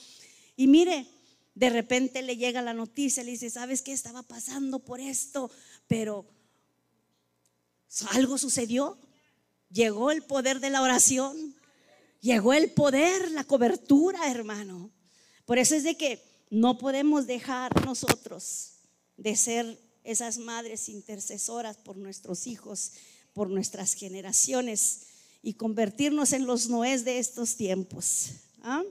Y 0.56 0.68
mire, 0.68 1.06
de 1.54 1.70
repente 1.70 2.22
le 2.22 2.38
llega 2.38 2.62
la 2.62 2.74
noticia, 2.74 3.26
le 3.26 3.32
dice, 3.32 3.50
¿sabes 3.50 3.82
qué 3.82 3.92
estaba 3.92 4.24
pasando 4.24 4.80
por 4.80 5.02
esto? 5.02 5.52
Pero 5.90 6.26
algo 8.12 8.38
sucedió. 8.38 8.98
Llegó 9.70 10.12
el 10.12 10.24
poder 10.24 10.62
de 10.62 10.70
la 10.70 10.82
oración. 10.82 11.56
Llegó 12.22 12.54
el 12.54 12.70
poder, 12.72 13.32
la 13.32 13.44
cobertura, 13.44 14.30
hermano. 14.30 14.92
Por 15.46 15.58
eso 15.58 15.74
es 15.74 15.84
de 15.84 15.98
que 15.98 16.24
no 16.52 16.78
podemos 16.78 17.26
dejar 17.26 17.84
nosotros 17.84 18.74
de 19.18 19.36
ser 19.36 19.80
esas 20.04 20.38
madres 20.38 20.88
intercesoras 20.88 21.78
por 21.78 21.98
nuestros 21.98 22.46
hijos, 22.46 22.92
por 23.34 23.50
nuestras 23.50 23.96
generaciones 23.96 25.08
y 25.42 25.56
convertirnos 25.56 26.34
en 26.34 26.46
los 26.46 26.70
noés 26.70 27.06
de 27.06 27.18
estos 27.18 27.56
tiempos. 27.56 28.30
¿ah? 28.62 28.84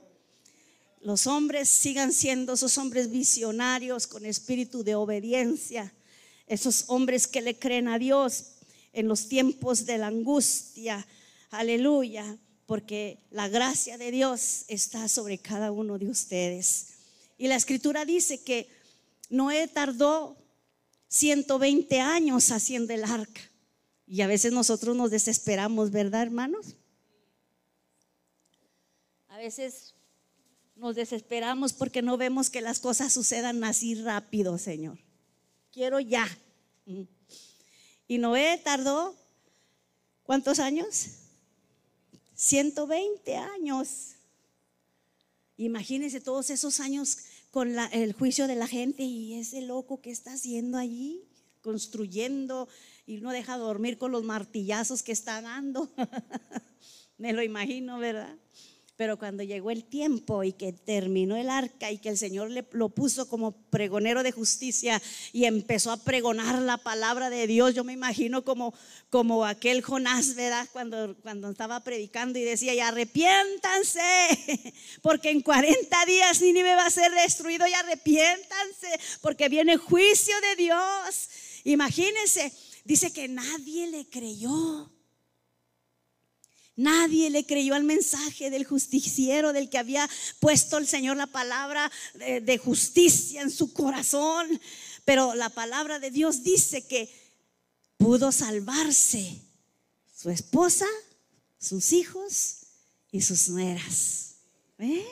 Los 1.00 1.28
hombres 1.28 1.68
sigan 1.68 2.12
siendo 2.12 2.54
esos 2.54 2.78
hombres 2.78 3.10
visionarios 3.10 4.08
con 4.08 4.26
espíritu 4.26 4.82
de 4.82 4.96
obediencia, 4.96 5.94
esos 6.48 6.84
hombres 6.88 7.28
que 7.28 7.42
le 7.42 7.56
creen 7.56 7.86
a 7.86 8.00
Dios 8.00 8.56
en 8.92 9.06
los 9.06 9.28
tiempos 9.28 9.86
de 9.86 9.98
la 9.98 10.08
angustia. 10.08 11.06
Aleluya 11.50 12.36
porque 12.70 13.18
la 13.32 13.48
gracia 13.48 13.98
de 13.98 14.12
Dios 14.12 14.64
está 14.68 15.08
sobre 15.08 15.38
cada 15.38 15.72
uno 15.72 15.98
de 15.98 16.06
ustedes. 16.08 16.90
Y 17.36 17.48
la 17.48 17.56
escritura 17.56 18.04
dice 18.04 18.44
que 18.44 18.68
Noé 19.28 19.66
tardó 19.66 20.36
120 21.08 21.98
años 21.98 22.52
haciendo 22.52 22.94
el 22.94 23.02
arca. 23.02 23.40
Y 24.06 24.20
a 24.20 24.28
veces 24.28 24.52
nosotros 24.52 24.94
nos 24.94 25.10
desesperamos, 25.10 25.90
¿verdad, 25.90 26.22
hermanos? 26.22 26.76
A 29.26 29.38
veces 29.38 29.96
nos 30.76 30.94
desesperamos 30.94 31.72
porque 31.72 32.02
no 32.02 32.16
vemos 32.18 32.50
que 32.50 32.60
las 32.60 32.78
cosas 32.78 33.12
sucedan 33.12 33.64
así 33.64 33.96
rápido, 33.96 34.58
Señor. 34.58 34.96
Quiero 35.72 35.98
ya. 35.98 36.28
Y 38.06 38.18
Noé 38.18 38.60
tardó, 38.62 39.16
¿cuántos 40.22 40.60
años? 40.60 41.19
120 42.40 43.36
años. 43.36 44.16
Imagínense 45.58 46.22
todos 46.22 46.48
esos 46.48 46.80
años 46.80 47.18
con 47.50 47.78
el 47.78 48.14
juicio 48.14 48.46
de 48.46 48.54
la 48.54 48.66
gente 48.66 49.02
y 49.02 49.34
ese 49.34 49.60
loco 49.60 50.00
que 50.00 50.10
está 50.10 50.32
haciendo 50.32 50.78
allí, 50.78 51.22
construyendo 51.60 52.66
y 53.06 53.18
no 53.18 53.30
deja 53.30 53.58
dormir 53.58 53.98
con 53.98 54.10
los 54.10 54.24
martillazos 54.24 55.02
que 55.02 55.12
está 55.12 55.42
dando. 55.42 55.90
Me 57.18 57.34
lo 57.34 57.42
imagino, 57.42 57.98
¿verdad? 57.98 58.34
Pero 59.00 59.18
cuando 59.18 59.42
llegó 59.42 59.70
el 59.70 59.84
tiempo 59.84 60.44
y 60.44 60.52
que 60.52 60.74
terminó 60.74 61.34
el 61.34 61.48
arca 61.48 61.90
y 61.90 61.96
que 61.96 62.10
el 62.10 62.18
Señor 62.18 62.50
le, 62.50 62.66
lo 62.72 62.90
puso 62.90 63.30
como 63.30 63.52
pregonero 63.70 64.22
de 64.22 64.30
justicia 64.30 65.00
y 65.32 65.46
empezó 65.46 65.90
a 65.90 65.96
pregonar 65.96 66.60
la 66.60 66.76
palabra 66.76 67.30
de 67.30 67.46
Dios, 67.46 67.74
yo 67.74 67.82
me 67.82 67.94
imagino 67.94 68.44
como, 68.44 68.74
como 69.08 69.46
aquel 69.46 69.80
Jonás, 69.80 70.34
¿verdad? 70.34 70.68
Cuando, 70.74 71.16
cuando 71.22 71.48
estaba 71.48 71.82
predicando 71.82 72.38
y 72.38 72.42
decía, 72.42 72.74
y 72.74 72.80
arrepiéntanse, 72.80 74.02
porque 75.00 75.30
en 75.30 75.40
40 75.40 76.04
días 76.04 76.42
Nínive 76.42 76.74
va 76.74 76.84
a 76.84 76.90
ser 76.90 77.10
destruido 77.12 77.66
y 77.66 77.72
arrepiéntanse, 77.72 79.00
porque 79.22 79.48
viene 79.48 79.78
juicio 79.78 80.34
de 80.42 80.56
Dios. 80.62 81.30
Imagínense, 81.64 82.52
dice 82.84 83.10
que 83.14 83.28
nadie 83.28 83.86
le 83.86 84.10
creyó. 84.10 84.90
Nadie 86.80 87.28
le 87.28 87.44
creyó 87.44 87.74
al 87.74 87.84
mensaje 87.84 88.48
del 88.48 88.64
justiciero, 88.64 89.52
del 89.52 89.68
que 89.68 89.76
había 89.76 90.08
puesto 90.38 90.78
el 90.78 90.86
Señor 90.86 91.18
la 91.18 91.26
palabra 91.26 91.92
de, 92.14 92.56
justicia 92.56 93.42
en 93.42 93.50
su 93.50 93.74
corazón. 93.74 94.48
Pero 95.04 95.34
la 95.34 95.50
palabra 95.50 95.98
de 95.98 96.10
Dios 96.10 96.42
dice 96.42 96.86
que 96.86 97.14
pudo 97.98 98.32
salvarse 98.32 99.42
su 100.16 100.30
esposa, 100.30 100.86
sus 101.58 101.92
hijos 101.92 102.56
y 103.12 103.20
sus 103.20 103.50
nueras. 103.50 104.36
¿Eh? 104.78 105.04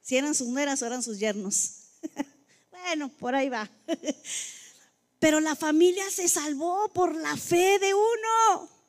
Si 0.00 0.16
eran 0.16 0.34
sus 0.34 0.48
nueras 0.48 0.80
o 0.80 0.86
eran 0.86 1.02
sus 1.02 1.18
yernos. 1.18 1.72
bueno, 2.70 3.10
por 3.18 3.34
ahí 3.34 3.50
va. 3.50 3.70
Pero 5.18 5.40
la 5.40 5.56
familia 5.56 6.10
se 6.10 6.26
salvó 6.26 6.90
por 6.94 7.14
la 7.14 7.36
fe 7.36 7.78
de 7.78 7.92
uno. 7.92 8.79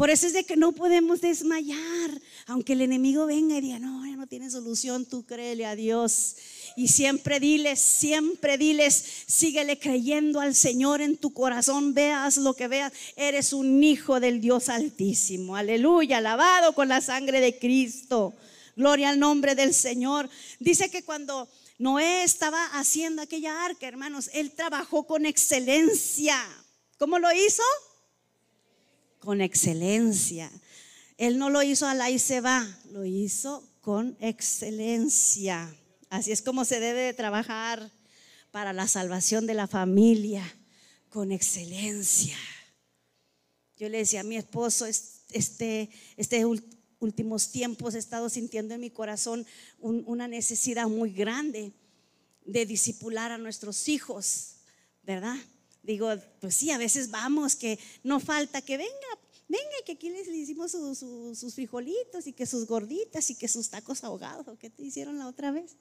Por 0.00 0.08
eso 0.08 0.26
es 0.26 0.32
de 0.32 0.44
que 0.44 0.56
no 0.56 0.72
podemos 0.72 1.20
desmayar. 1.20 2.22
Aunque 2.46 2.72
el 2.72 2.80
enemigo 2.80 3.26
venga 3.26 3.58
y 3.58 3.60
diga, 3.60 3.78
no, 3.78 4.06
ya 4.06 4.16
no 4.16 4.26
tiene 4.26 4.50
solución, 4.50 5.04
tú 5.04 5.26
créele 5.26 5.66
a 5.66 5.76
Dios. 5.76 6.36
Y 6.74 6.88
siempre 6.88 7.38
diles, 7.38 7.80
siempre 7.80 8.56
diles, 8.56 9.04
síguele 9.26 9.78
creyendo 9.78 10.40
al 10.40 10.54
Señor 10.54 11.02
en 11.02 11.18
tu 11.18 11.34
corazón, 11.34 11.92
veas 11.92 12.38
lo 12.38 12.54
que 12.54 12.66
veas, 12.66 12.94
eres 13.14 13.52
un 13.52 13.84
hijo 13.84 14.20
del 14.20 14.40
Dios 14.40 14.70
altísimo. 14.70 15.54
Aleluya, 15.54 16.22
lavado 16.22 16.72
con 16.72 16.88
la 16.88 17.02
sangre 17.02 17.42
de 17.42 17.58
Cristo. 17.58 18.32
Gloria 18.76 19.10
al 19.10 19.18
nombre 19.18 19.54
del 19.54 19.74
Señor. 19.74 20.30
Dice 20.60 20.90
que 20.90 21.02
cuando 21.02 21.46
Noé 21.78 22.22
estaba 22.22 22.64
haciendo 22.68 23.20
aquella 23.20 23.66
arca, 23.66 23.86
hermanos, 23.86 24.30
él 24.32 24.52
trabajó 24.52 25.06
con 25.06 25.26
excelencia. 25.26 26.38
¿Cómo 26.96 27.18
lo 27.18 27.30
hizo? 27.34 27.62
Con 29.20 29.40
excelencia. 29.40 30.50
Él 31.16 31.38
no 31.38 31.50
lo 31.50 31.62
hizo 31.62 31.86
a 31.86 31.94
la 31.94 32.10
y 32.10 32.18
se 32.18 32.40
va, 32.40 32.66
lo 32.90 33.04
hizo 33.04 33.62
con 33.80 34.16
excelencia. 34.20 35.72
Así 36.08 36.32
es 36.32 36.42
como 36.42 36.64
se 36.64 36.80
debe 36.80 37.00
de 37.00 37.14
trabajar 37.14 37.92
para 38.50 38.72
la 38.72 38.88
salvación 38.88 39.46
de 39.46 39.54
la 39.54 39.66
familia, 39.66 40.42
con 41.08 41.32
excelencia. 41.32 42.36
Yo 43.76 43.88
le 43.88 43.98
decía 43.98 44.20
a 44.20 44.24
mi 44.24 44.36
esposo, 44.36 44.86
este, 44.86 45.90
este 46.16 46.44
últimos 47.00 47.50
tiempos 47.50 47.94
he 47.94 47.98
estado 47.98 48.28
sintiendo 48.28 48.74
en 48.74 48.80
mi 48.80 48.90
corazón 48.90 49.46
una 49.80 50.28
necesidad 50.28 50.88
muy 50.88 51.12
grande 51.12 51.72
de 52.44 52.66
disipular 52.66 53.32
a 53.32 53.38
nuestros 53.38 53.88
hijos, 53.88 54.56
¿verdad? 55.02 55.36
Digo, 55.82 56.10
pues 56.40 56.56
sí, 56.56 56.70
a 56.70 56.78
veces 56.78 57.10
vamos, 57.10 57.56
que 57.56 57.78
no 58.02 58.20
falta 58.20 58.60
que 58.60 58.76
venga, 58.76 58.90
venga, 59.48 59.64
que 59.84 59.92
aquí 59.92 60.10
les, 60.10 60.28
hicimos 60.28 60.72
sus 60.72 61.54
frijolitos 61.54 62.26
y 62.26 62.32
que 62.32 62.46
sus 62.46 62.66
gorditas 62.66 63.30
y 63.30 63.34
que 63.34 63.48
sus 63.48 63.70
tacos 63.70 64.04
ahogados. 64.04 64.46
¿Qué 64.58 64.70
te 64.70 64.82
hicieron 64.82 65.18
la 65.18 65.26
otra 65.26 65.50
vez? 65.50 65.76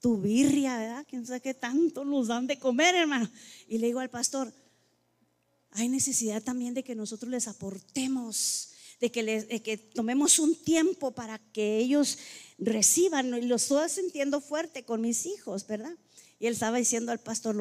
Tu 0.00 0.18
birria, 0.18 0.76
¿verdad? 0.76 1.06
Quién 1.08 1.26
sabe 1.26 1.40
qué 1.40 1.54
tanto 1.54 2.04
nos 2.04 2.28
dan 2.28 2.46
de 2.46 2.58
comer, 2.58 2.94
hermano. 2.94 3.30
Y 3.68 3.78
le 3.78 3.86
digo 3.86 4.00
al 4.00 4.10
pastor, 4.10 4.52
hay 5.70 5.88
necesidad 5.88 6.42
también 6.42 6.74
de 6.74 6.84
que 6.84 6.94
nosotros 6.94 7.30
les 7.30 7.48
aportemos, 7.48 8.70
de 9.00 9.10
que, 9.10 9.22
les, 9.22 9.46
que 9.62 9.78
tomemos 9.78 10.38
un 10.38 10.54
tiempo 10.54 11.12
para 11.12 11.38
que 11.38 11.78
ellos 11.78 12.18
reciban. 12.58 13.34
Y 13.42 13.46
lo 13.46 13.56
estoy 13.56 13.88
sintiendo 13.88 14.40
fuerte 14.40 14.84
con 14.84 15.00
mis 15.00 15.24
hijos, 15.24 15.66
¿verdad? 15.66 15.96
Y 16.38 16.46
él 16.46 16.52
estaba 16.52 16.76
diciendo 16.76 17.12
al 17.12 17.20
pastor, 17.20 17.54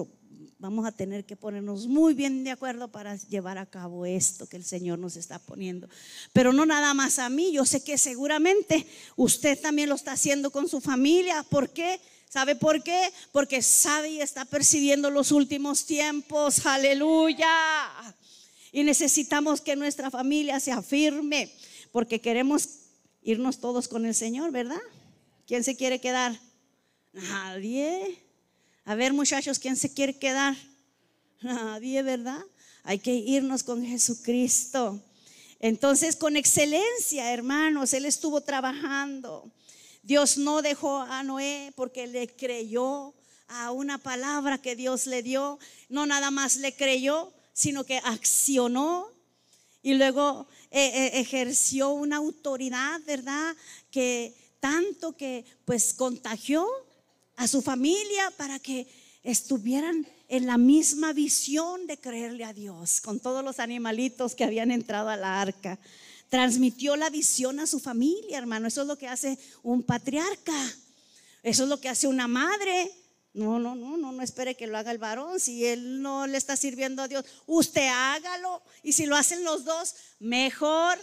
vamos 0.61 0.85
a 0.85 0.91
tener 0.91 1.25
que 1.25 1.35
ponernos 1.35 1.87
muy 1.87 2.13
bien 2.13 2.43
de 2.43 2.51
acuerdo 2.51 2.87
para 2.87 3.15
llevar 3.15 3.57
a 3.57 3.65
cabo 3.65 4.05
esto 4.05 4.47
que 4.47 4.57
el 4.57 4.63
Señor 4.63 4.99
nos 4.99 5.15
está 5.15 5.39
poniendo. 5.39 5.89
Pero 6.33 6.53
no 6.53 6.67
nada 6.67 6.93
más 6.93 7.17
a 7.17 7.29
mí, 7.29 7.51
yo 7.51 7.65
sé 7.65 7.83
que 7.83 7.97
seguramente 7.97 8.85
usted 9.15 9.59
también 9.59 9.89
lo 9.89 9.95
está 9.95 10.11
haciendo 10.11 10.51
con 10.51 10.69
su 10.69 10.79
familia. 10.79 11.43
¿Por 11.49 11.71
qué? 11.71 11.99
¿Sabe 12.29 12.55
por 12.55 12.83
qué? 12.83 13.11
Porque 13.31 13.63
sabe 13.63 14.11
y 14.11 14.21
está 14.21 14.45
percibiendo 14.45 15.09
los 15.09 15.31
últimos 15.31 15.87
tiempos. 15.87 16.63
Aleluya. 16.63 17.49
Y 18.71 18.83
necesitamos 18.83 19.61
que 19.61 19.75
nuestra 19.75 20.11
familia 20.11 20.59
se 20.59 20.71
afirme, 20.71 21.51
porque 21.91 22.21
queremos 22.21 22.69
irnos 23.23 23.59
todos 23.59 23.87
con 23.87 24.05
el 24.05 24.13
Señor, 24.13 24.51
¿verdad? 24.51 24.81
¿Quién 25.47 25.63
se 25.63 25.75
quiere 25.75 25.99
quedar? 25.99 26.39
Nadie. 27.13 28.30
A 28.83 28.95
ver, 28.95 29.13
muchachos, 29.13 29.59
¿quién 29.59 29.77
se 29.77 29.93
quiere 29.93 30.17
quedar? 30.17 30.57
Nadie, 31.41 32.01
¿verdad? 32.01 32.41
Hay 32.83 32.97
que 32.97 33.13
irnos 33.13 33.61
con 33.61 33.85
Jesucristo. 33.85 34.99
Entonces, 35.59 36.15
con 36.15 36.35
excelencia, 36.35 37.31
hermanos, 37.31 37.93
Él 37.93 38.05
estuvo 38.05 38.41
trabajando. 38.41 39.51
Dios 40.01 40.37
no 40.37 40.63
dejó 40.63 40.99
a 41.01 41.21
Noé 41.21 41.71
porque 41.75 42.07
le 42.07 42.27
creyó 42.27 43.13
a 43.47 43.71
una 43.71 43.99
palabra 43.99 44.57
que 44.57 44.75
Dios 44.75 45.05
le 45.05 45.21
dio. 45.21 45.59
No 45.87 46.07
nada 46.07 46.31
más 46.31 46.55
le 46.55 46.75
creyó, 46.75 47.31
sino 47.53 47.83
que 47.83 47.97
accionó 47.97 49.11
y 49.83 49.93
luego 49.93 50.47
eh, 50.71 50.87
eh, 50.87 51.19
ejerció 51.19 51.89
una 51.89 52.17
autoridad, 52.17 52.99
¿verdad? 53.05 53.55
Que 53.91 54.33
tanto 54.59 55.15
que 55.15 55.45
pues 55.65 55.93
contagió 55.93 56.67
a 57.41 57.47
su 57.47 57.63
familia 57.63 58.31
para 58.37 58.59
que 58.59 58.85
estuvieran 59.23 60.07
en 60.27 60.45
la 60.45 60.59
misma 60.59 61.11
visión 61.11 61.87
de 61.87 61.97
creerle 61.97 62.43
a 62.43 62.53
Dios, 62.53 63.01
con 63.01 63.19
todos 63.19 63.43
los 63.43 63.57
animalitos 63.57 64.35
que 64.35 64.43
habían 64.43 64.69
entrado 64.69 65.09
a 65.09 65.17
la 65.17 65.41
arca. 65.41 65.79
Transmitió 66.29 66.95
la 66.95 67.09
visión 67.09 67.59
a 67.59 67.65
su 67.65 67.79
familia, 67.79 68.37
hermano. 68.37 68.67
Eso 68.67 68.81
es 68.81 68.87
lo 68.87 68.95
que 68.95 69.07
hace 69.07 69.39
un 69.63 69.81
patriarca. 69.81 70.53
Eso 71.41 71.63
es 71.63 71.69
lo 71.69 71.79
que 71.79 71.89
hace 71.89 72.05
una 72.05 72.27
madre. 72.27 72.91
No, 73.33 73.57
no, 73.57 73.73
no, 73.73 73.97
no, 73.97 74.11
no 74.11 74.21
espere 74.21 74.55
que 74.55 74.67
lo 74.67 74.77
haga 74.77 74.91
el 74.91 74.99
varón. 74.99 75.39
Si 75.39 75.65
él 75.65 75.99
no 76.03 76.27
le 76.27 76.37
está 76.37 76.55
sirviendo 76.55 77.01
a 77.01 77.07
Dios, 77.07 77.25
usted 77.47 77.87
hágalo. 77.87 78.61
Y 78.83 78.93
si 78.93 79.07
lo 79.07 79.15
hacen 79.15 79.43
los 79.43 79.65
dos, 79.65 79.95
mejor. 80.19 80.99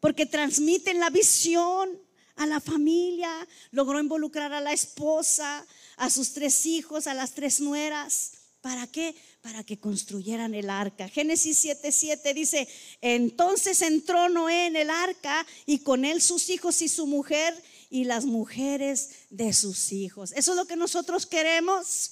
Porque 0.00 0.26
transmiten 0.26 0.98
la 0.98 1.10
visión 1.10 1.88
a 2.36 2.46
la 2.46 2.60
familia, 2.60 3.30
logró 3.70 4.00
involucrar 4.00 4.52
a 4.52 4.60
la 4.60 4.72
esposa, 4.72 5.66
a 5.96 6.10
sus 6.10 6.32
tres 6.32 6.66
hijos, 6.66 7.06
a 7.06 7.14
las 7.14 7.32
tres 7.32 7.60
nueras. 7.60 8.32
¿Para 8.60 8.86
qué? 8.86 9.14
Para 9.42 9.62
que 9.64 9.78
construyeran 9.78 10.54
el 10.54 10.70
arca. 10.70 11.08
Génesis 11.08 11.64
7:7 11.64 12.34
dice, 12.34 12.68
entonces 13.00 13.80
entró 13.82 14.28
Noé 14.28 14.66
en 14.66 14.76
el 14.76 14.90
arca 14.90 15.46
y 15.66 15.78
con 15.78 16.04
él 16.04 16.20
sus 16.20 16.50
hijos 16.50 16.82
y 16.82 16.88
su 16.88 17.06
mujer 17.06 17.54
y 17.90 18.04
las 18.04 18.24
mujeres 18.24 19.10
de 19.30 19.52
sus 19.52 19.92
hijos. 19.92 20.32
Eso 20.32 20.52
es 20.52 20.56
lo 20.56 20.66
que 20.66 20.76
nosotros 20.76 21.26
queremos. 21.26 22.10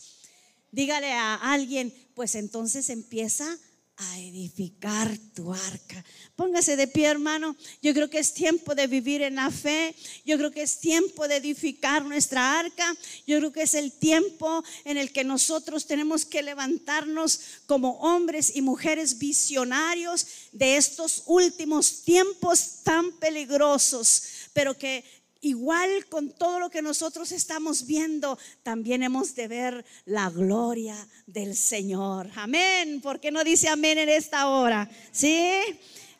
Dígale 0.71 1.13
a 1.13 1.35
alguien, 1.35 1.93
pues 2.15 2.35
entonces 2.35 2.89
empieza 2.89 3.59
a 3.97 4.19
edificar 4.19 5.17
tu 5.35 5.53
arca. 5.53 6.05
Póngase 6.35 6.77
de 6.77 6.89
pie, 6.89 7.07
hermano. 7.07 7.57
Yo 7.81 7.95
creo 7.95 8.11
que 8.11 8.19
es 8.19 8.35
tiempo 8.35 8.75
de 8.75 8.89
vivir 8.89 9.23
en 9.23 9.37
la 9.37 9.51
fe. 9.51 9.95
Yo 10.25 10.37
creo 10.37 10.51
que 10.51 10.63
es 10.63 10.81
tiempo 10.81 11.29
de 11.29 11.37
edificar 11.37 12.05
nuestra 12.05 12.59
arca. 12.59 12.97
Yo 13.27 13.39
creo 13.39 13.53
que 13.53 13.63
es 13.63 13.75
el 13.75 13.93
tiempo 13.93 14.65
en 14.85 14.97
el 14.97 15.13
que 15.13 15.23
nosotros 15.23 15.87
tenemos 15.87 16.25
que 16.25 16.43
levantarnos 16.43 17.41
como 17.67 18.01
hombres 18.01 18.57
y 18.57 18.63
mujeres 18.63 19.19
visionarios 19.19 20.27
de 20.51 20.77
estos 20.77 21.23
últimos 21.27 22.03
tiempos 22.03 22.83
tan 22.83 23.13
peligrosos, 23.19 24.25
pero 24.53 24.77
que 24.77 25.05
igual 25.45 26.07
con 26.09 26.31
todo 26.31 26.59
lo 26.59 26.71
que 26.71 26.83
nosotros 26.83 27.31
estamos 27.33 27.87
viendo, 27.87 28.39
también 28.63 29.03
hemos 29.03 29.35
de 29.35 29.49
ver 29.49 29.85
la 30.07 30.31
gloria 30.31 30.97
del 31.27 31.55
Señor. 31.55 32.31
Amén. 32.35 33.01
¿Por 33.01 33.21
qué 33.21 33.31
no 33.31 33.45
dice 33.45 33.69
amén 33.69 33.99
en 33.99 34.09
esta 34.09 34.49
hora? 34.49 34.91
¿Sí? 35.13 35.61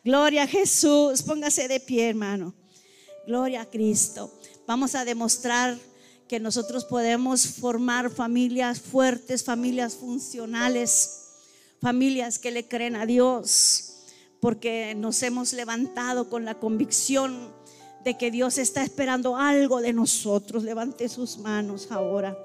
Gloria 0.03 0.43
a 0.43 0.47
Jesús. 0.47 1.23
Póngase 1.23 1.67
de 1.67 1.79
pie, 1.79 2.09
hermano. 2.09 2.53
Gloria 3.25 3.61
a 3.61 3.69
Cristo. 3.69 4.31
Vamos 4.67 4.93
a 4.93 5.03
demostrar 5.03 5.77
que 6.27 6.39
nosotros 6.39 6.85
podemos 6.85 7.47
formar 7.47 8.11
familias 8.11 8.79
fuertes, 8.79 9.43
familias 9.43 9.95
funcionales, 9.95 11.21
familias 11.81 12.39
que 12.39 12.51
le 12.51 12.67
creen 12.67 12.95
a 12.95 13.05
Dios, 13.05 14.03
porque 14.39 14.93
nos 14.95 15.21
hemos 15.23 15.53
levantado 15.53 16.29
con 16.29 16.45
la 16.45 16.59
convicción 16.59 17.54
de 18.05 18.15
que 18.15 18.29
Dios 18.29 18.59
está 18.59 18.83
esperando 18.83 19.35
algo 19.35 19.81
de 19.81 19.91
nosotros. 19.91 20.63
Levante 20.63 21.09
sus 21.09 21.39
manos 21.39 21.87
ahora 21.89 22.37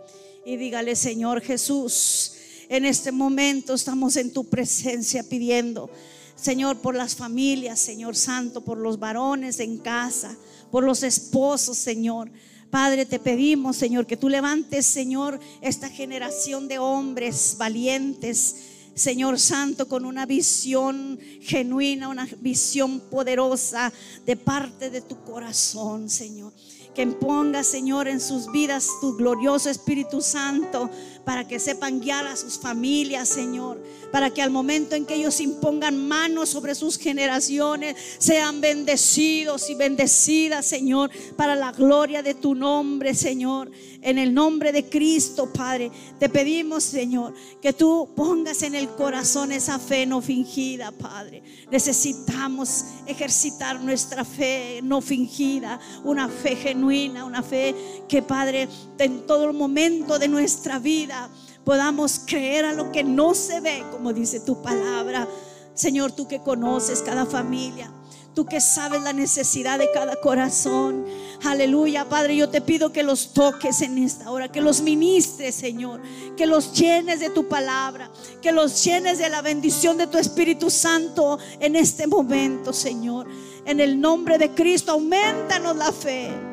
y 0.44 0.56
dígale, 0.56 0.96
Señor 0.96 1.42
Jesús, 1.42 2.32
en 2.70 2.86
este 2.86 3.12
momento 3.12 3.74
estamos 3.74 4.16
en 4.16 4.32
tu 4.32 4.44
presencia 4.44 5.22
pidiendo, 5.22 5.90
Señor, 6.34 6.78
por 6.78 6.94
las 6.94 7.14
familias, 7.14 7.78
Señor 7.78 8.16
Santo, 8.16 8.62
por 8.62 8.78
los 8.78 8.98
varones 8.98 9.60
en 9.60 9.76
casa, 9.76 10.34
por 10.70 10.82
los 10.82 11.02
esposos, 11.02 11.76
Señor. 11.76 12.30
Padre, 12.70 13.04
te 13.04 13.18
pedimos, 13.18 13.76
Señor, 13.76 14.06
que 14.06 14.16
tú 14.16 14.30
levantes, 14.30 14.86
Señor, 14.86 15.38
esta 15.60 15.90
generación 15.90 16.68
de 16.68 16.78
hombres 16.78 17.56
valientes, 17.58 18.69
Señor 19.00 19.40
Santo, 19.40 19.88
con 19.88 20.04
una 20.04 20.26
visión 20.26 21.18
genuina, 21.40 22.08
una 22.08 22.28
visión 22.40 23.00
poderosa 23.00 23.90
de 24.26 24.36
parte 24.36 24.90
de 24.90 25.00
tu 25.00 25.24
corazón, 25.24 26.10
Señor. 26.10 26.52
Que 27.00 27.06
ponga, 27.06 27.64
Señor, 27.64 28.08
en 28.08 28.20
sus 28.20 28.52
vidas 28.52 28.86
tu 29.00 29.16
glorioso 29.16 29.70
Espíritu 29.70 30.20
Santo 30.20 30.90
para 31.24 31.48
que 31.48 31.58
sepan 31.58 32.00
guiar 32.00 32.26
a 32.26 32.36
sus 32.36 32.58
familias, 32.58 33.26
Señor. 33.26 33.82
Para 34.12 34.30
que 34.30 34.42
al 34.42 34.50
momento 34.50 34.96
en 34.96 35.06
que 35.06 35.14
ellos 35.14 35.40
impongan 35.40 36.08
manos 36.08 36.50
sobre 36.50 36.74
sus 36.74 36.98
generaciones, 36.98 37.96
sean 38.18 38.60
bendecidos 38.60 39.70
y 39.70 39.76
bendecidas, 39.76 40.66
Señor, 40.66 41.10
para 41.36 41.54
la 41.54 41.72
gloria 41.72 42.22
de 42.22 42.34
tu 42.34 42.54
nombre, 42.54 43.14
Señor. 43.14 43.70
En 44.02 44.18
el 44.18 44.34
nombre 44.34 44.72
de 44.72 44.88
Cristo, 44.88 45.52
Padre, 45.52 45.90
te 46.18 46.28
pedimos, 46.28 46.84
Señor, 46.84 47.34
que 47.60 47.72
tú 47.72 48.08
pongas 48.16 48.62
en 48.62 48.74
el 48.74 48.88
corazón 48.88 49.52
esa 49.52 49.78
fe 49.78 50.06
no 50.06 50.20
fingida, 50.20 50.90
Padre. 50.90 51.42
Necesitamos 51.70 52.84
ejercitar 53.06 53.80
nuestra 53.80 54.24
fe 54.24 54.80
no 54.82 55.00
fingida, 55.00 55.78
una 56.02 56.28
fe 56.28 56.56
una 56.90 57.42
fe 57.42 57.74
que, 58.08 58.22
Padre, 58.22 58.68
en 58.98 59.26
todo 59.26 59.52
momento 59.52 60.18
de 60.18 60.28
nuestra 60.28 60.78
vida 60.78 61.30
podamos 61.64 62.20
creer 62.26 62.64
a 62.64 62.72
lo 62.72 62.90
que 62.90 63.04
no 63.04 63.34
se 63.34 63.60
ve, 63.60 63.84
como 63.90 64.12
dice 64.12 64.40
tu 64.40 64.60
palabra. 64.62 65.28
Señor, 65.74 66.12
tú 66.12 66.26
que 66.26 66.40
conoces 66.40 67.00
cada 67.00 67.26
familia, 67.26 67.92
tú 68.34 68.44
que 68.44 68.60
sabes 68.60 69.02
la 69.02 69.12
necesidad 69.12 69.78
de 69.78 69.90
cada 69.92 70.16
corazón. 70.16 71.06
Aleluya, 71.44 72.08
Padre, 72.08 72.36
yo 72.36 72.48
te 72.50 72.60
pido 72.60 72.92
que 72.92 73.02
los 73.02 73.32
toques 73.32 73.80
en 73.82 73.98
esta 73.98 74.30
hora, 74.30 74.50
que 74.50 74.60
los 74.60 74.82
ministres, 74.82 75.54
Señor, 75.54 76.02
que 76.36 76.46
los 76.46 76.72
llenes 76.72 77.20
de 77.20 77.30
tu 77.30 77.48
palabra, 77.48 78.10
que 78.42 78.52
los 78.52 78.82
llenes 78.84 79.18
de 79.18 79.28
la 79.28 79.40
bendición 79.40 79.96
de 79.96 80.06
tu 80.06 80.18
Espíritu 80.18 80.70
Santo 80.70 81.38
en 81.60 81.76
este 81.76 82.06
momento, 82.06 82.72
Señor. 82.72 83.28
En 83.64 83.80
el 83.80 84.00
nombre 84.00 84.38
de 84.38 84.50
Cristo, 84.50 84.92
aumentanos 84.92 85.76
la 85.76 85.92
fe. 85.92 86.49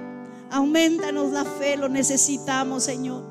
Aumentanos 0.52 1.32
la 1.32 1.44
fe, 1.44 1.78
lo 1.78 1.90
necesitamos, 1.90 2.84
Señor. 2.84 3.24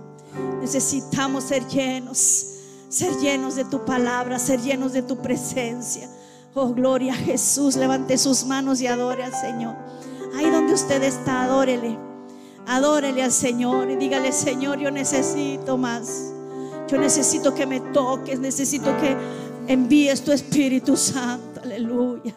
Necesitamos 0.61 1.45
ser 1.45 1.67
llenos, 1.69 2.47
ser 2.89 3.17
llenos 3.19 3.55
de 3.55 3.65
tu 3.65 3.85
palabra, 3.85 4.39
ser 4.39 4.61
llenos 4.61 4.93
de 4.93 5.03
tu 5.03 5.19
presencia. 5.19 6.09
Oh, 6.55 6.73
gloria 6.73 7.13
a 7.13 7.17
Jesús. 7.17 7.77
Levante 7.77 8.19
sus 8.19 8.45
manos 8.45 8.81
y 8.81 8.87
adore 8.87 9.25
al 9.25 9.35
Señor. 9.35 9.77
Ahí 10.35 10.51
donde 10.51 10.75
usted 10.75 11.03
está, 11.03 11.45
adórele. 11.45 11.99
Adórele 12.67 13.23
al 13.23 13.33
Señor 13.33 13.91
y 13.91 13.97
dígale, 13.97 14.33
Señor, 14.33 14.79
yo 14.79 14.91
necesito 14.91 15.79
más. 15.79 16.33
Yo 16.89 16.99
necesito 16.99 17.55
que 17.55 17.67
me 17.67 17.81
toques, 17.81 18.39
necesito 18.39 18.97
que 18.99 19.17
envíes 19.67 20.23
tu 20.23 20.33
Espíritu 20.33 20.97
Santo. 20.97 21.61
Aleluya. 21.63 22.35